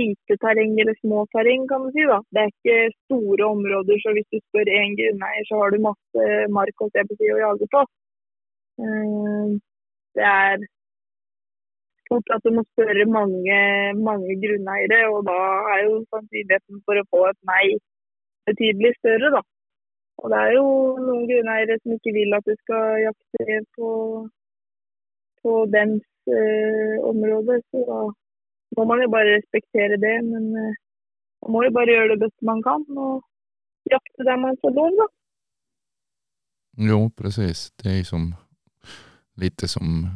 lite 0.01 0.33
terreng 0.43 0.75
eller 0.81 0.99
små 1.05 1.27
terreng, 1.37 1.69
kan 1.71 1.83
man 1.87 1.95
si. 1.95 2.03
da. 2.13 2.19
Det 2.33 2.43
er 2.43 2.53
ikke 2.53 2.79
store 3.07 3.45
områder, 3.55 3.97
så 4.03 4.19
hvis 4.19 4.31
du 4.35 4.39
spør 4.43 4.75
én 4.83 4.99
grunneier, 4.99 5.45
så 5.49 5.63
har 5.63 5.71
du 5.71 5.87
masse 5.89 6.29
mark 6.59 6.77
å, 6.87 6.91
se 6.91 7.07
på, 7.07 7.23
å 7.39 7.43
jage 7.47 7.73
på. 7.79 7.87
Eh, 8.81 9.49
Det 10.17 10.25
er 10.27 10.57
stort 12.11 12.33
at 12.35 12.43
du 12.45 12.51
må 12.57 12.63
spørre 12.73 13.05
mange, 13.19 13.59
mange 14.09 14.35
grunneiere, 14.43 15.01
og 15.15 15.21
da 15.31 15.39
er 15.75 15.81
jo 15.87 15.93
sannsynligheten 16.11 16.83
for 16.87 16.99
å 16.99 17.07
få 17.13 17.21
et 17.29 17.41
nei 17.53 17.67
betydelig 18.49 18.93
større, 18.99 19.31
da. 19.37 19.43
Og 20.21 20.33
det 20.33 20.41
er 20.41 20.53
jo 20.59 20.67
noen 21.07 21.29
grunneiere 21.31 21.79
som 21.81 21.95
ikke 21.95 22.15
vil 22.19 22.37
at 22.39 22.49
du 22.51 22.55
skal 22.65 22.99
jakte 23.07 23.61
på, 23.77 23.89
på 25.43 25.55
dens 25.77 26.05
eh, 26.41 26.97
område, 27.13 27.61
så 27.71 27.87
da 27.93 28.01
må 28.77 28.89
man 28.91 29.05
jo 29.05 29.09
bare 29.15 29.39
respektere 29.39 29.97
det. 30.07 30.17
Men 30.27 30.51
eh, 30.65 30.77
man 31.43 31.55
må 31.55 31.65
jo 31.65 31.73
bare 31.79 31.95
gjøre 31.95 32.13
det 32.15 32.21
beste 32.27 32.51
man 32.51 32.61
kan 32.67 32.85
og 33.07 33.23
jakte 33.95 34.29
der 34.29 34.45
man 34.45 34.61
får 34.61 34.77
lov, 34.77 34.93
da. 35.01 35.09
Jo, 36.91 37.01
presis. 37.17 37.71
Det 37.79 37.93
er 37.93 37.99
ju 38.03 38.05
som 38.05 38.33
lite 39.41 39.69
som 39.69 40.07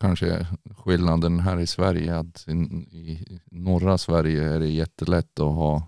kanske 0.00 0.46
skillnaden 0.76 1.40
här 1.40 1.60
i 1.60 1.66
Sverige 1.66 2.16
att 2.16 2.48
i, 2.48 3.38
norra 3.50 3.98
Sverige 3.98 4.42
är 4.42 4.60
det 4.60 4.68
jättelätt 4.68 5.40
att 5.40 5.54
ha 5.54 5.82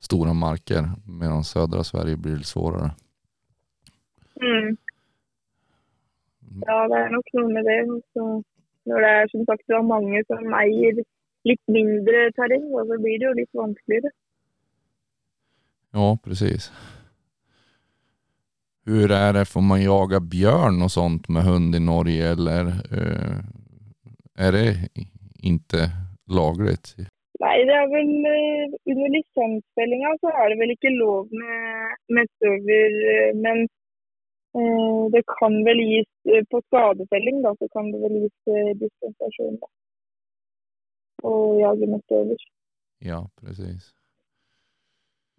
stora 0.00 0.32
marker 0.32 0.90
medan 1.06 1.44
södra 1.44 1.84
Sverige 1.84 2.16
blir 2.16 2.36
litt 2.36 2.46
svårare. 2.46 2.90
Mm. 4.42 4.76
Ja, 6.66 6.88
det 6.88 6.98
er 6.98 7.10
nok 7.14 7.34
noe 7.36 7.52
med 7.52 7.64
det. 7.68 7.80
Så 8.14 8.24
når 8.88 9.04
det 9.04 9.10
er 9.16 9.28
som 9.32 9.44
sagt 9.48 9.66
det 9.68 9.76
er 9.76 9.86
mange 9.86 10.22
som 10.26 10.54
eier 10.62 11.02
litt 11.48 11.62
mindre 11.68 12.30
terreng, 12.36 12.66
så 12.70 12.96
blir 12.96 13.18
det 13.18 13.28
jo 13.28 13.36
litt 13.38 13.60
vanskeligere. 13.62 14.12
Ja, 15.92 16.08
precis. 16.24 16.70
Hur 18.86 19.10
är 19.10 19.32
det, 19.32 19.44
får 19.44 19.60
man 19.60 19.82
jaga 19.82 20.20
björn 20.20 20.82
och 20.82 20.90
sånt 20.90 21.28
med 21.28 21.42
hund 21.42 21.74
i 21.74 21.80
Norge 21.80 22.32
eller 22.32 22.64
uh, 22.66 23.38
är 24.38 24.52
det 24.52 24.68
inte 25.42 25.78
lagligt? 26.26 26.96
Nei, 27.40 27.56
det 27.68 27.72
er 27.72 27.86
vel 27.88 28.10
eh, 28.28 28.72
under 28.92 29.12
lisensfellinga 29.14 30.10
så 30.20 30.32
er 30.40 30.50
det 30.52 30.58
vel 30.60 30.72
ikke 30.74 30.90
lov 30.92 31.30
med, 31.32 31.94
med 32.12 32.28
støver, 32.36 32.96
eh, 33.12 33.30
men 33.44 33.62
uh, 34.58 35.04
det 35.14 35.22
kan 35.38 35.56
vel 35.68 35.80
gis 35.80 36.10
på 36.52 36.60
skadefelling, 36.66 37.40
da, 37.46 37.54
så 37.56 37.68
kan 37.72 37.88
det 37.94 38.02
vel 38.02 38.18
gis 38.18 38.52
eh, 38.56 38.74
dispensasjon 38.82 39.56
da. 39.62 39.70
Og 41.30 41.62
jage 41.62 41.88
med 41.94 42.04
støver. 42.04 42.44
Ja, 43.10 43.22
precis. 43.40 43.88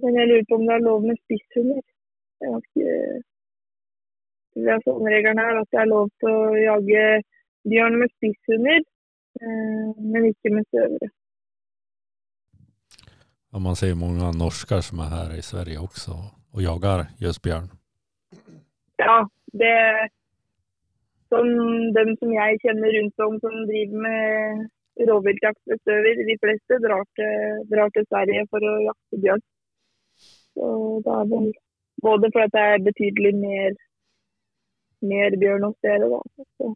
Men 0.01 0.17
jeg 0.17 0.31
lurer 0.31 0.49
på 0.49 0.57
om 0.57 0.65
det 0.65 0.75
er 0.75 0.87
lov 0.87 1.05
med 1.05 1.21
spisshunder. 1.21 1.85
Det 1.85 2.49
er 2.49 2.55
ganske 2.57 2.95
Det 4.55 4.67
er 4.67 4.81
sånn 4.83 5.07
er 5.07 5.31
at 5.31 5.69
det 5.71 5.79
er 5.79 5.89
lov 5.89 6.09
til 6.19 6.33
å 6.35 6.55
jage 6.59 7.03
bjørn 7.71 7.97
med 8.01 8.11
spisshunder, 8.17 8.81
eh, 9.39 9.89
men 10.11 10.27
ikke 10.31 10.51
med 10.55 10.67
støvere. 10.67 11.11
Ja, 13.51 13.59
man 13.59 13.75
ser 13.75 13.95
mange 13.99 14.31
norsker 14.35 14.83
som 14.83 15.03
er 15.03 15.11
her 15.11 15.35
i 15.35 15.43
Sverige 15.43 15.83
også 15.83 16.15
og 16.51 16.63
jager 16.63 17.05
just. 17.19 17.47
Ja, 18.99 19.17
det 19.61 19.75
Som 21.31 21.47
dem 21.95 22.09
som 22.19 22.31
jeg 22.35 22.59
kjenner 22.59 22.91
rundt 22.91 23.21
om 23.23 23.37
som 23.39 23.53
driver 23.69 23.99
med 24.03 24.65
rovviltjakt 25.07 25.61
med 25.71 25.79
støver, 25.79 26.17
de 26.27 26.35
fleste 26.43 26.79
drar 26.83 27.05
til, 27.15 27.61
drar 27.71 27.89
til 27.95 28.03
Sverige 28.09 28.43
for 28.51 28.65
å 28.67 28.73
jakte 28.83 29.19
bjørn. 29.23 29.43
Så 30.51 30.67
da 31.05 31.21
er 31.21 31.29
vel 31.31 31.47
både 32.03 32.31
fordi 32.33 32.51
det 32.55 32.65
er 32.73 32.85
betydelig 32.89 33.33
mer, 33.37 33.79
mer 35.05 35.35
bjørn 35.41 35.65
hos 35.67 35.77
dere, 35.85 36.09
da. 36.11 36.19
Så 36.59 36.71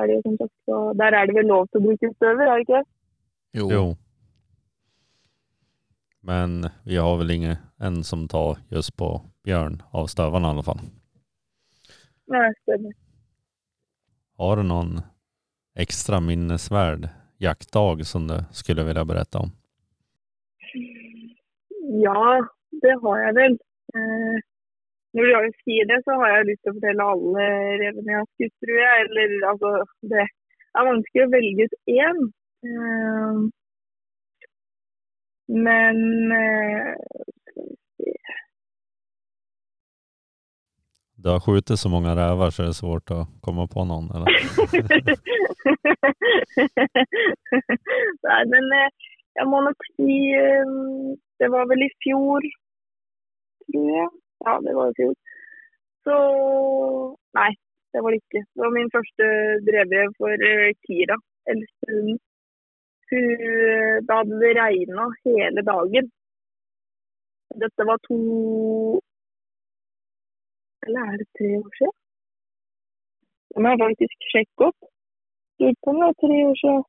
er 0.00 0.08
det 0.10 0.16
jo 0.16 0.22
som 0.24 0.36
sagt, 0.40 0.54
så 0.66 0.80
der 0.98 1.16
er 1.18 1.28
det 1.30 1.36
vel 1.36 1.50
lov 1.52 1.68
til 1.70 1.80
å 1.80 1.84
bruke 1.88 2.10
støver, 2.16 2.48
er 2.48 2.58
det 2.58 2.66
ikke? 2.66 2.82
Jo, 3.54 3.68
Jo. 3.70 3.84
Men 6.24 6.70
vi 6.88 6.96
har 6.96 7.18
vel 7.20 7.30
ingen 7.34 7.56
en 7.84 7.98
som 8.04 8.22
tar 8.32 8.56
just 8.72 8.94
på 8.96 9.10
bjørn 9.44 9.82
av 9.92 10.06
støvene, 10.08 10.48
i 10.48 10.54
alle 10.54 10.64
fall. 10.64 10.80
Nei, 12.32 12.46
stemmer. 12.62 12.94
Har 14.40 14.56
du 14.56 14.64
noen 14.64 15.02
ekstra 15.76 16.22
minnesverd 16.24 17.10
jaktdag 17.44 18.06
som 18.08 18.24
du 18.30 18.38
skulle 18.56 18.86
vilja 18.88 19.04
berette 19.04 19.42
om? 19.44 19.52
Ja, 22.00 22.40
det 22.82 22.96
har 23.04 23.20
jeg 23.26 23.36
vel. 23.36 23.58
Eh, 23.94 24.40
når 25.14 25.26
jeg 25.30 25.52
sier 25.62 25.84
det, 25.90 25.98
så 26.06 26.12
har 26.20 26.28
jeg 26.32 26.48
lyst 26.50 26.62
til 26.64 26.72
å 26.72 26.76
fortelle 26.78 27.10
alle 27.14 27.44
revene 27.82 28.12
jeg 28.12 28.20
har 28.20 28.30
skutt, 28.30 28.56
tror 28.64 28.78
jeg. 28.82 28.94
Eller 29.04 29.28
altså, 29.50 29.68
det 30.12 30.24
er 30.24 30.90
vanskelig 30.90 31.22
å 31.26 31.34
velge 31.34 31.62
ut 31.68 31.76
én. 31.94 32.18
Eh, 32.68 33.36
men 35.64 35.98
eh, 36.32 36.92
Du 41.24 41.30
har 41.30 41.40
skutt 41.40 41.78
så 41.80 41.88
mange 41.88 42.16
rever, 42.16 42.50
så 42.50 42.62
det 42.62 42.68
är 42.68 42.72
svårt 42.72 43.10
å 43.10 43.26
komme 43.40 43.68
på 43.68 43.84
noen, 43.88 44.10
Eller? 44.12 44.28
Nei, 48.26 48.44
men 48.50 48.64
eh, 48.76 48.90
jeg 49.38 49.46
må 49.48 49.60
nok 49.64 49.80
si 49.94 50.16
eh, 50.36 50.68
Det 51.40 51.48
var 51.54 51.64
vel 51.70 51.82
i 51.86 51.88
fjor, 52.04 52.42
tror 53.70 53.88
jeg. 53.94 54.08
Ja, 54.44 54.52
det 54.66 54.72
var 54.78 54.86
i 54.90 54.96
fjor. 54.98 55.14
Så 56.04 56.16
Nei, 57.38 57.52
det 57.92 58.00
var 58.02 58.10
det 58.10 58.20
ikke. 58.22 58.42
Det 58.54 58.60
var 58.64 58.76
min 58.78 58.94
første 58.96 59.24
brevbrev 59.66 60.08
for 60.20 60.32
eh, 60.50 60.70
Kira. 60.84 61.16
Hun, 61.50 62.08
eh, 63.16 63.96
Da 64.06 64.12
hadde 64.20 64.40
det 64.42 64.52
regna 64.62 65.04
hele 65.24 65.60
dagen. 65.72 66.06
Dette 67.62 67.82
var 67.90 67.98
to 68.08 68.18
Eller 70.84 71.00
er 71.10 71.16
det 71.20 71.28
tre 71.38 71.50
år 71.64 71.70
siden? 71.78 71.96
Det 73.50 73.58
må 73.62 73.68
jeg 73.70 73.82
faktisk 73.86 74.16
sjekke 74.32 74.66
opp. 74.68 74.80
Lurer 75.60 75.76
på 75.82 75.90
om 75.92 76.00
det 76.00 76.08
er 76.10 76.20
tre 76.22 76.36
år 76.50 76.56
siden. 76.62 76.82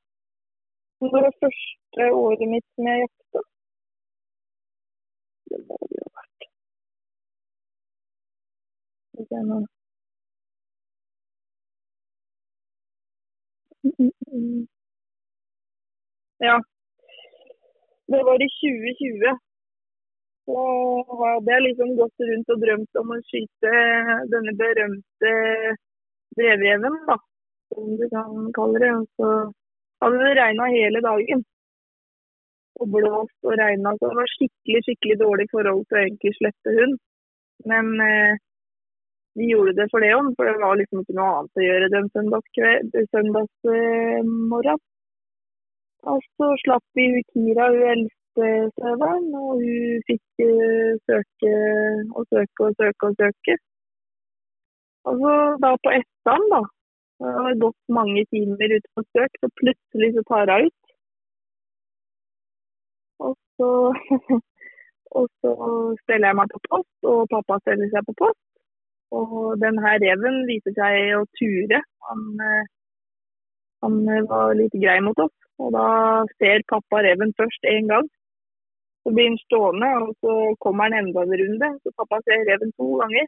Det 0.99 1.07
var 1.13 1.21
det 1.27 1.39
første 1.43 2.03
året 2.23 2.47
mitt 2.53 2.69
jeg 2.87 3.01
jakta. 3.03 3.39
Det 5.49 5.59
var 5.69 5.83
det 5.93 6.14
Mm, 13.83 13.91
mm, 13.99 14.11
mm. 14.31 14.67
Ja. 16.39 16.61
Det 18.07 18.23
var 18.23 18.43
i 18.43 18.49
2020. 18.61 19.37
Så 20.45 20.57
hadde 21.21 21.51
jeg 21.53 21.63
liksom 21.65 21.95
gått 21.99 22.25
rundt 22.29 22.51
og 22.53 22.59
drømt 22.63 22.99
om 23.01 23.13
å 23.15 23.21
skyte 23.29 23.71
denne 24.33 24.53
berømte 24.59 25.31
brevreven, 26.37 26.97
da. 27.09 27.17
Som 27.73 27.95
du 27.99 28.05
kan 28.13 28.51
kalle 28.57 28.81
det. 28.83 28.91
Og 28.99 29.07
så 29.17 29.31
hadde 30.03 30.21
det 30.25 30.35
regna 30.41 30.69
hele 30.75 31.01
dagen. 31.07 31.45
Og 32.81 32.91
blåst 32.93 33.49
og 33.49 33.57
regna. 33.63 33.95
Så 33.97 34.11
det 34.11 34.19
var 34.21 34.33
skikkelig 34.35 34.83
skikkelig 34.89 35.17
dårlig 35.23 35.47
forhold 35.55 35.85
til 35.87 35.97
å 35.97 36.03
egentlig 36.03 36.35
slippe 36.37 36.75
hund. 36.77 36.99
Men 37.71 37.93
eh, 38.05 38.44
vi 39.37 39.43
gjorde 39.51 39.73
det 39.79 39.87
for 39.91 39.99
det 40.03 40.11
òg, 40.15 40.27
for 40.37 40.43
det 40.47 40.55
var 40.63 40.73
liksom 40.79 40.99
ikke 41.01 41.17
noe 41.17 41.31
annet 41.37 41.59
å 41.59 41.67
gjøre 41.67 41.93
den 41.95 42.07
søndagsmorgenen. 42.15 44.83
Og 46.11 46.19
så 46.37 46.47
slapp 46.61 46.85
vi 46.97 47.05
Kira, 47.33 47.65
hun 47.73 47.85
eldste 47.93 48.47
søveren, 48.77 49.27
og 49.41 49.51
hun 49.63 50.03
fikk 50.09 50.27
eh, 50.45 50.91
søke 51.09 51.53
og 52.13 52.23
søke 52.29 52.59
og 52.67 52.71
søke 52.79 53.03
og 53.09 53.13
søke. 53.21 53.53
Og 55.09 55.13
så 55.21 55.33
da 55.63 55.69
på 55.83 55.89
ettan, 55.99 56.43
da, 56.53 56.61
det 57.23 57.31
har 57.39 57.61
gått 57.65 57.95
mange 57.99 58.21
timer 58.33 58.75
ute 58.77 58.89
på 58.95 59.01
søk, 59.17 59.31
så 59.41 59.47
plutselig 59.61 60.09
så 60.15 60.21
tar 60.29 60.53
hun 60.53 60.69
ut. 60.69 60.81
Og 63.25 63.33
så, 63.57 63.69
og 65.19 65.25
så 65.41 65.51
steller 66.03 66.27
jeg 66.31 66.39
meg 66.41 66.53
på 66.53 66.59
post, 66.69 66.97
og 67.11 67.29
pappa 67.33 67.53
steller 67.63 67.89
seg 67.93 68.01
på 68.09 68.19
post. 68.23 68.54
Og 69.13 69.59
den 69.61 69.77
her 69.83 69.99
reven 70.01 70.41
viser 70.49 70.73
seg 70.77 71.13
å 71.19 71.23
ture. 71.39 71.81
Han, 72.09 72.23
eh, 72.49 72.65
han 73.85 73.97
var 74.31 74.55
litt 74.57 74.75
grei 74.81 74.99
mot 75.05 75.19
oss. 75.19 75.35
Og 75.61 75.71
da 75.75 75.87
ser 76.39 76.65
pappa 76.71 77.03
reven 77.05 77.33
først 77.39 77.69
én 77.71 77.87
gang. 77.91 78.07
Så 79.05 79.13
blir 79.13 79.29
han 79.29 79.37
stående, 79.45 79.89
og 80.01 80.11
så 80.25 80.33
kommer 80.63 80.89
han 80.89 81.05
enda 81.05 81.23
en 81.23 81.37
runde. 81.41 81.69
Så 81.83 81.93
pappa 81.99 82.19
ser 82.25 82.45
reven 82.49 82.73
to 82.75 82.89
ganger. 83.01 83.27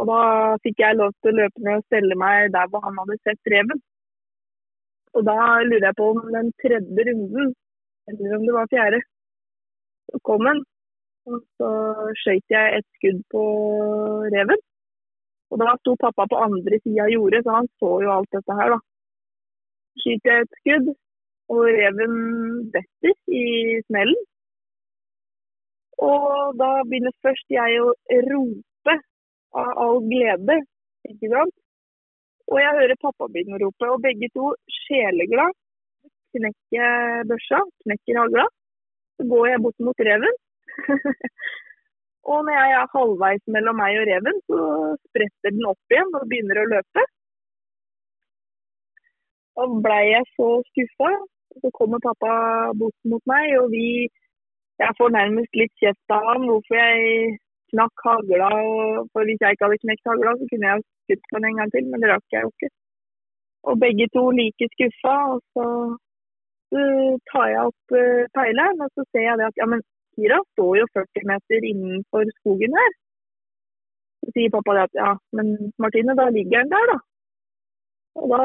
Og 0.00 0.08
da 0.08 0.20
fikk 0.64 0.80
jeg 0.80 0.96
lov 0.98 1.12
til 1.20 1.34
å 1.34 1.38
løpe 1.42 1.64
ned 1.64 1.80
og 1.80 1.88
stelle 1.88 2.16
meg 2.16 2.52
der 2.56 2.68
hvor 2.72 2.80
han 2.86 2.96
hadde 3.02 3.18
sett 3.20 3.52
reven. 3.54 3.82
Og 5.12 5.26
da 5.28 5.38
lurer 5.68 5.88
jeg 5.90 5.98
på 5.98 6.08
om 6.14 6.20
den 6.32 6.48
tredje 6.62 7.04
runden, 7.08 7.50
eller 8.08 8.36
om 8.36 8.46
det 8.46 8.54
var 8.56 8.70
fjerde, 8.72 9.00
så 10.08 10.20
kom 10.28 10.46
han. 10.48 10.62
Og 11.30 11.38
så 11.58 11.70
skøyt 12.22 12.54
jeg 12.54 12.78
et 12.78 12.86
skudd 12.98 13.20
på 13.30 13.42
reven. 14.34 14.62
Og 15.52 15.60
da 15.60 15.76
sto 15.78 15.94
pappa 16.00 16.26
på 16.30 16.40
andre 16.46 16.80
sida 16.80 17.06
av 17.06 17.12
jordet, 17.12 17.42
så 17.44 17.54
han 17.58 17.68
så 17.78 17.92
jo 18.02 18.10
alt 18.14 18.34
dette 18.34 18.58
her, 18.58 18.74
da. 18.74 18.78
Skyter 20.02 20.32
jeg 20.32 20.46
et 20.46 20.60
skudd, 20.60 20.92
og 21.52 21.64
reven 21.78 22.14
detter 22.74 23.16
i 23.40 23.44
smellen. 23.86 24.22
Og 26.02 26.56
da 26.58 26.70
begynner 26.88 27.14
først 27.22 27.52
jeg 27.52 27.82
å 27.84 27.92
rope 28.32 28.94
av 29.62 29.74
all 29.84 30.00
glede, 30.08 30.62
ikke 31.10 31.30
sant. 31.34 31.54
Og 32.50 32.58
jeg 32.58 32.78
hører 32.78 33.02
pappa 33.04 33.28
begynne 33.28 33.58
å 33.58 33.62
rope, 33.66 33.90
og 33.92 34.02
begge 34.02 34.32
to 34.34 34.54
sjeleglad. 34.82 35.54
Knekker 36.32 37.28
børsa, 37.28 37.60
knekker 37.84 38.18
hagla. 38.22 38.48
Så 39.20 39.28
går 39.28 39.52
jeg 39.52 39.62
bort 39.62 39.84
mot 39.84 40.02
reven. 40.08 40.41
og 42.32 42.38
når 42.46 42.54
jeg 42.58 42.76
er 42.78 42.92
halvveis 42.94 43.44
mellom 43.56 43.78
meg 43.82 43.98
og 44.00 44.08
reven, 44.10 44.40
så 44.48 44.60
spretter 45.08 45.54
den 45.54 45.68
opp 45.72 45.94
igjen 45.94 46.16
og 46.18 46.28
begynner 46.30 46.62
å 46.62 46.70
løpe. 46.74 47.04
Da 49.56 49.68
blei 49.84 50.02
jeg 50.08 50.28
så 50.36 50.48
skuffa. 50.70 51.12
Så 51.62 51.70
kommer 51.76 52.00
pappa 52.00 52.34
bort 52.80 52.96
mot 53.12 53.24
meg, 53.28 53.56
og 53.60 53.70
vi 53.76 54.08
Jeg 54.80 54.96
får 54.98 55.10
nærmest 55.14 55.58
litt 55.60 55.74
kjeft 55.78 56.12
av 56.16 56.24
ham 56.26 56.46
hvorfor 56.48 56.74
jeg 56.74 57.34
knakk 57.70 58.04
hagla. 58.06 58.48
For 59.12 59.28
hvis 59.28 59.42
jeg 59.44 59.54
ikke 59.54 59.66
hadde 59.68 59.82
knekt 59.84 60.08
hagla, 60.10 60.32
så 60.38 60.46
kunne 60.50 60.70
jeg 60.70 60.86
skutt 61.04 61.28
på 61.28 61.36
den 61.38 61.48
en 61.48 61.60
gang 61.60 61.70
til, 61.74 61.84
men 61.90 62.02
det 62.02 62.10
rakk 62.10 62.34
jeg 62.34 62.46
jo 62.46 62.50
ikke. 62.54 62.70
Og 63.68 63.78
begge 63.84 64.06
to 64.16 64.24
like 64.38 64.68
skuffa. 64.72 65.16
Og 65.34 65.38
så 65.52 65.66
tar 67.30 67.46
jeg 67.52 67.68
opp 67.68 67.96
uh, 68.00 68.22
peileren, 68.36 68.82
og 68.84 68.90
så 68.96 69.04
ser 69.10 69.26
jeg 69.28 69.46
at 69.50 69.60
ja, 69.60 69.68
men 69.72 69.84
Kira 70.16 70.38
står 70.52 70.72
jo 70.80 70.86
40 70.98 71.28
meter 71.30 71.66
innenfor 71.70 72.28
skogen 72.40 72.76
her. 72.80 72.92
Så 74.22 74.34
sier 74.34 74.52
pappa 74.54 74.76
det 74.76 74.86
at 74.88 74.98
ja, 75.00 75.12
men 75.36 75.52
Martine, 75.82 76.16
da 76.18 76.28
ligger 76.30 76.62
den 76.62 76.72
der, 76.74 76.90
da. 76.92 76.98
Og 78.22 78.34
da 78.34 78.42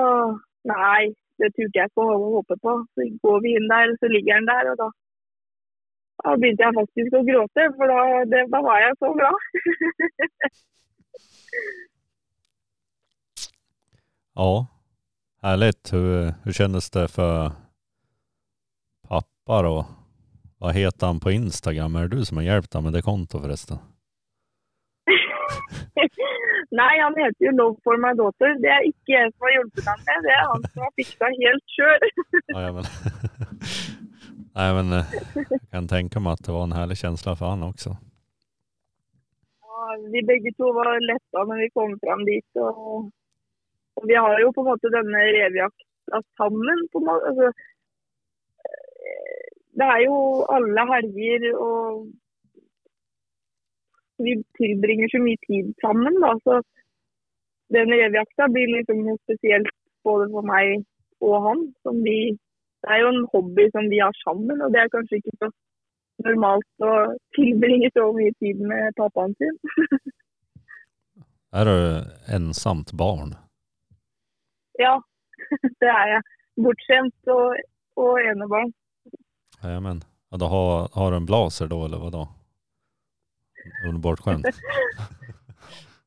Nei, 0.68 1.14
det 1.40 1.48
turte 1.56 1.80
jeg 1.80 1.88
ikke 1.88 2.04
å 2.04 2.16
håpe 2.34 2.58
på. 2.60 2.72
Så 2.92 3.06
går 3.24 3.38
vi 3.44 3.54
inn 3.56 3.70
der, 3.72 3.94
så 4.02 4.10
ligger 4.12 4.42
den 4.42 4.50
der, 4.50 4.72
og 4.74 4.82
da 4.82 4.88
da 6.18 6.34
begynte 6.34 6.66
jeg 6.66 6.74
faktisk 6.74 7.14
å 7.14 7.20
gråte, 7.28 7.64
for 7.78 7.92
da, 7.92 8.00
det, 8.32 8.40
da 8.50 8.60
var 8.66 8.80
jeg 8.82 8.96
så 9.00 9.14
glad. 9.20 9.38
Ja, 14.38 14.68
härligt. 15.42 15.94
Hur, 15.94 16.34
hur 16.44 16.52
kändes 16.54 16.90
det 16.90 17.08
för 17.08 17.52
pappa 19.08 19.62
då? 19.62 19.86
Vad 20.60 20.76
heter 20.76 21.08
han 21.08 21.20
på 21.20 21.32
Instagram? 21.32 21.96
Är 21.96 22.02
det 22.02 22.16
du 22.16 22.26
som 22.26 22.38
har 22.38 22.44
hjälpt 22.44 22.74
honom 22.74 22.84
med 22.84 22.94
det 22.94 23.02
konto 23.02 23.42
förresten? 23.42 23.78
Nei, 26.72 27.00
han 27.00 27.16
heter 27.18 27.46
jo 27.46 27.52
Love 27.52 27.78
for 27.84 27.98
my 27.98 28.12
daughter. 28.18 28.50
Det 28.64 28.72
er 28.78 28.88
ikke 28.90 29.14
jeg 29.14 29.32
som 29.34 29.46
har 29.48 29.54
hjulpet 29.56 29.86
ham 29.88 30.00
med, 30.08 30.18
det 30.26 30.34
er 30.36 30.44
han 30.52 30.64
som 30.72 30.82
har 30.86 30.92
fiksa 31.00 31.26
helt 31.44 31.66
sjøl. 31.76 32.04
Ja, 32.54 32.60
ja, 32.66 32.72
men... 32.78 32.86
Nej, 34.58 34.74
men 34.74 34.88
eh, 35.00 35.06
jag 35.36 35.72
kan 35.72 35.88
tänka 35.88 36.20
mig 36.20 36.32
att 36.34 36.46
det 36.46 36.52
var 36.52 36.64
en 36.64 36.72
härlig 36.80 36.98
känsla 36.98 37.36
för 37.36 37.46
han 37.46 37.64
också. 37.64 37.90
Ja, 39.62 39.98
vi 40.14 40.24
begge 40.24 40.54
to 40.54 40.66
var 40.74 41.00
letta 41.12 41.44
når 41.44 41.58
vi 41.64 41.70
kom 41.70 42.00
fram 42.00 42.26
dit. 42.26 42.50
Og, 42.56 43.12
og 43.96 44.04
vi 44.10 44.16
har 44.16 44.40
jo 44.42 44.54
på 44.54 44.62
en 44.62 44.70
måte 44.72 44.90
denne 44.98 45.20
revejakta 45.38 46.18
sammen. 46.38 46.88
måte. 46.94 47.28
Altså, 47.30 47.52
det 49.78 49.88
er 49.94 50.00
jo 50.06 50.18
alle 50.56 50.88
helger 50.94 51.52
og 51.56 52.08
Vi 54.26 54.34
tilbringer 54.58 55.12
så 55.14 55.20
mye 55.22 55.38
tid 55.46 55.66
sammen, 55.84 56.16
da. 56.24 56.32
Så 56.46 56.54
den 57.76 57.92
revejakta 57.94 58.48
blir 58.50 58.72
liksom 58.72 59.04
noe 59.06 59.20
spesielt 59.22 59.70
både 60.08 60.26
for 60.32 60.48
meg 60.48 60.80
og 61.22 61.36
han. 61.46 61.62
Som 61.86 62.00
vi, 62.08 62.34
det 62.82 62.96
er 62.96 63.04
jo 63.04 63.12
en 63.14 63.28
hobby 63.34 63.68
som 63.76 63.90
vi 63.92 64.00
har 64.02 64.16
sammen, 64.24 64.64
og 64.66 64.74
det 64.74 64.82
er 64.82 64.94
kanskje 64.96 65.20
ikke 65.22 65.36
så 65.38 65.52
normalt 66.26 66.88
å 66.90 66.94
tilbringe 67.38 67.92
så 67.94 68.08
mye 68.18 68.34
tid 68.42 68.66
med 68.72 68.98
pappaen 68.98 69.38
sin. 69.38 69.60
Er 71.58 71.70
du 71.70 71.78
ensomt 72.40 72.92
barn? 72.98 73.36
Ja, 74.82 74.98
det 75.82 75.94
er 75.94 76.16
jeg. 76.16 76.26
Bortskjemt 76.66 77.34
og, 77.38 77.62
og 78.02 78.18
enebarn. 78.26 78.74
Jajamän. 79.68 80.04
Ja, 80.30 80.38
då 80.38 80.46
har, 80.46 80.90
har 80.94 81.12
du 81.12 81.18
en 81.18 81.26
blaser 81.26 81.68
då 81.68 81.86
eller 81.86 81.98
vadå? 81.98 82.28
Underbart 83.88 84.20
bortskämd? 84.20 84.46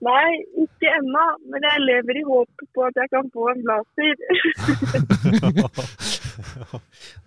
Nei, 0.00 0.44
ikke 0.62 0.88
ennå, 0.96 1.24
men 1.52 1.64
jeg 1.66 1.80
lever 1.84 2.18
i 2.20 2.22
håp 2.24 2.62
på 2.74 2.84
at 2.86 2.96
jeg 2.96 3.10
kan 3.12 3.26
få 3.34 3.50
en 3.50 3.60
blazer. 3.66 4.14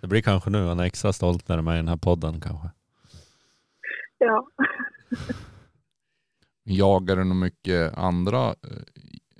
det 0.00 0.06
blir 0.10 0.22
kanske 0.22 0.50
nu 0.50 0.70
en 0.70 0.80
extra 0.80 1.12
stolt 1.12 1.48
när 1.48 1.56
du 1.56 1.60
är 1.60 1.64
med 1.64 1.74
i 1.74 1.82
den 1.84 1.88
här 1.88 1.96
podden 1.96 2.40
kanske. 2.40 2.68
ja. 4.18 4.46
Jagar 6.64 7.16
du 7.16 7.24
nog 7.24 7.36
mycket 7.36 7.98
andra, 7.98 8.48
eh, 8.48 8.54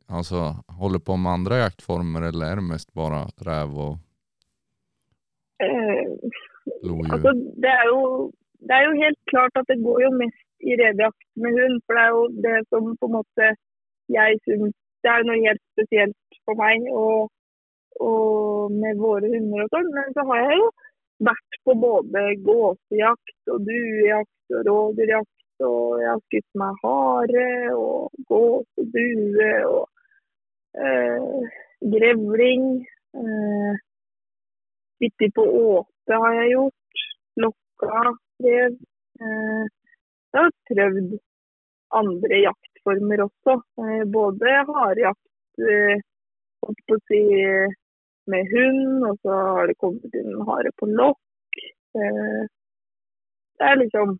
alltså 0.07 0.57
håller 0.67 0.99
på 0.99 1.17
med 1.17 1.33
andra 1.33 1.59
jaktformer 1.59 2.23
eller 2.23 2.47
är 2.47 2.57
det 2.57 2.63
mest 2.63 2.93
bara 2.93 3.25
räv 3.37 3.79
och 3.79 3.99
Eh? 5.63 6.31
Altså, 7.13 7.31
det, 7.63 7.73
er 7.81 7.87
jo, 7.93 8.01
det 8.67 8.75
er 8.79 8.85
jo 8.89 9.03
helt 9.05 9.21
klart 9.33 9.55
at 9.61 9.69
det 9.71 9.79
går 9.87 9.99
jo 10.07 10.11
mest 10.23 10.45
i 10.69 10.73
revejakt 10.81 11.29
med 11.43 11.51
hund. 11.59 11.77
For 11.85 11.93
det 11.97 12.03
er 12.05 12.13
jo 12.17 12.25
det 12.47 12.57
som 12.71 12.83
på 13.01 13.07
en 13.09 13.17
måte 13.19 13.53
jeg 14.19 14.41
syns 14.45 14.77
Det 15.05 15.11
er 15.13 15.25
noe 15.29 15.45
helt 15.45 15.65
spesielt 15.75 16.37
for 16.49 16.57
meg 16.57 16.85
og, 16.97 17.29
og 18.09 18.73
med 18.73 19.01
våre 19.05 19.29
hunder 19.33 19.65
og 19.65 19.73
sånn. 19.75 19.91
Men 19.97 20.15
så 20.17 20.25
har 20.31 20.41
jeg 20.45 20.61
jo 20.63 20.69
vært 21.29 21.59
på 21.69 21.75
både 21.83 22.23
gåsejakt 22.47 23.53
og 23.53 23.67
duejakt 23.69 24.57
og 24.57 24.71
rådyrjakt. 24.71 25.31
Og 25.65 26.01
jeg 26.03 26.11
har 26.11 26.23
skutt 26.25 26.49
meg 26.61 26.81
hare 26.85 27.49
og 27.77 28.25
gås 28.31 28.81
og 28.81 28.89
due 28.97 29.51
og 29.69 29.85
øh, 30.87 31.51
grevling. 31.95 32.65
Øh, 33.21 33.83
Sittet 35.03 35.35
på 35.37 35.45
åte 35.45 35.94
har 36.13 36.33
jeg 36.41 36.51
gjort. 36.53 37.05
Lokka 37.43 38.03
rev. 38.45 38.75
Eh, 39.21 39.65
jeg 40.35 40.41
har 40.43 40.53
prøvd 40.69 41.15
andre 42.01 42.41
jaktformer 42.49 43.23
også. 43.29 43.55
Eh, 43.83 44.03
både 44.19 44.57
harejakt 44.69 45.65
eh, 45.73 46.03
si, 47.09 47.23
med 48.33 48.53
hund, 48.53 49.05
og 49.09 49.19
så 49.23 49.33
har 49.57 49.67
det 49.69 49.81
kommet 49.81 50.19
inn 50.21 50.45
hare 50.49 50.73
på 50.79 50.89
lokk. 51.01 51.21
Det 51.95 53.67
er 53.71 53.77
liksom 53.79 54.19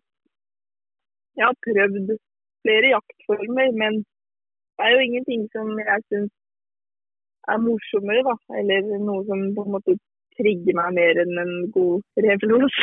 Jeg 1.35 1.45
har 1.45 1.57
prøvd 1.67 2.11
flere 2.63 2.87
jaktformer, 2.95 3.71
men 3.81 3.93
det 4.75 4.85
er 4.85 4.91
jo 4.93 5.05
ingenting 5.05 5.41
som 5.51 5.67
jeg 5.79 6.03
syns 6.07 6.31
er 7.51 7.57
morsommere, 7.65 8.23
da. 8.29 8.35
Eller 8.59 8.87
noe 9.07 9.25
som 9.27 9.41
på 9.57 9.65
en 9.65 9.73
måte 9.75 9.97
trigger 10.39 10.77
meg 10.77 10.97
mer 10.99 11.23
enn 11.23 11.41
en 11.41 11.55
god 11.75 12.25
revlos. 12.27 12.77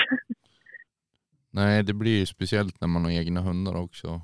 Nei, 1.58 1.82
det 1.84 1.94
blir 2.00 2.22
jo 2.22 2.28
spesielt 2.30 2.76
når 2.80 2.90
man 2.94 3.08
har 3.08 3.22
egne 3.22 3.44
hunder 3.44 3.78
også. 3.84 4.18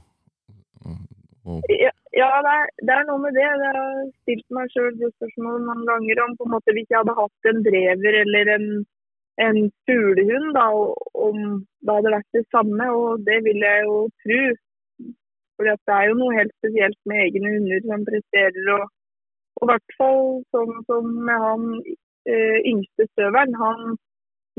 Og, 1.48 1.64
Ja, 1.72 1.92
Ja, 2.18 2.28
det 2.44 2.52
er, 2.58 2.64
det 2.86 2.94
er 2.94 3.04
noe 3.06 3.20
med 3.22 3.36
det. 3.36 3.44
Jeg 3.44 3.72
har 3.76 3.98
stilt 4.22 4.46
meg 4.56 4.70
sjøl 4.72 4.94
det 4.98 5.10
spørsmålet 5.14 5.66
mange 5.68 5.84
ganger 5.90 6.22
om 6.24 6.32
på 6.38 6.46
en 6.46 6.54
måte 6.54 6.74
hvis 6.74 6.88
jeg 6.90 7.00
hadde 7.00 7.18
hatt 7.18 7.50
en 7.50 7.60
drever 7.66 8.16
eller 8.22 8.50
en, 8.56 8.66
en 9.46 9.58
fuglehund, 9.86 10.48
da, 10.56 10.66
om 11.28 11.38
det 11.84 11.96
hadde 11.98 12.14
vært 12.16 12.38
det 12.38 12.44
samme. 12.54 12.88
Og 13.00 13.22
det 13.28 13.38
vil 13.46 13.62
jeg 13.66 13.86
jo 13.86 14.00
tro. 14.24 14.40
For 15.58 15.68
det 15.68 15.94
er 15.98 16.08
jo 16.08 16.18
noe 16.18 16.38
helt 16.38 16.54
spesielt 16.58 16.98
med 17.10 17.24
egne 17.26 17.54
hunder 17.54 17.86
som 17.86 18.06
presterer. 18.10 18.72
Og, 18.78 18.84
og 19.60 19.66
i 19.66 19.70
hvert 19.72 19.96
fall 20.00 20.28
sånn 20.56 20.74
som 20.90 21.14
med 21.28 21.46
han 21.46 21.70
øh, 22.32 22.58
yngste 22.70 23.06
støveren. 23.12 23.52
Han, 23.62 23.96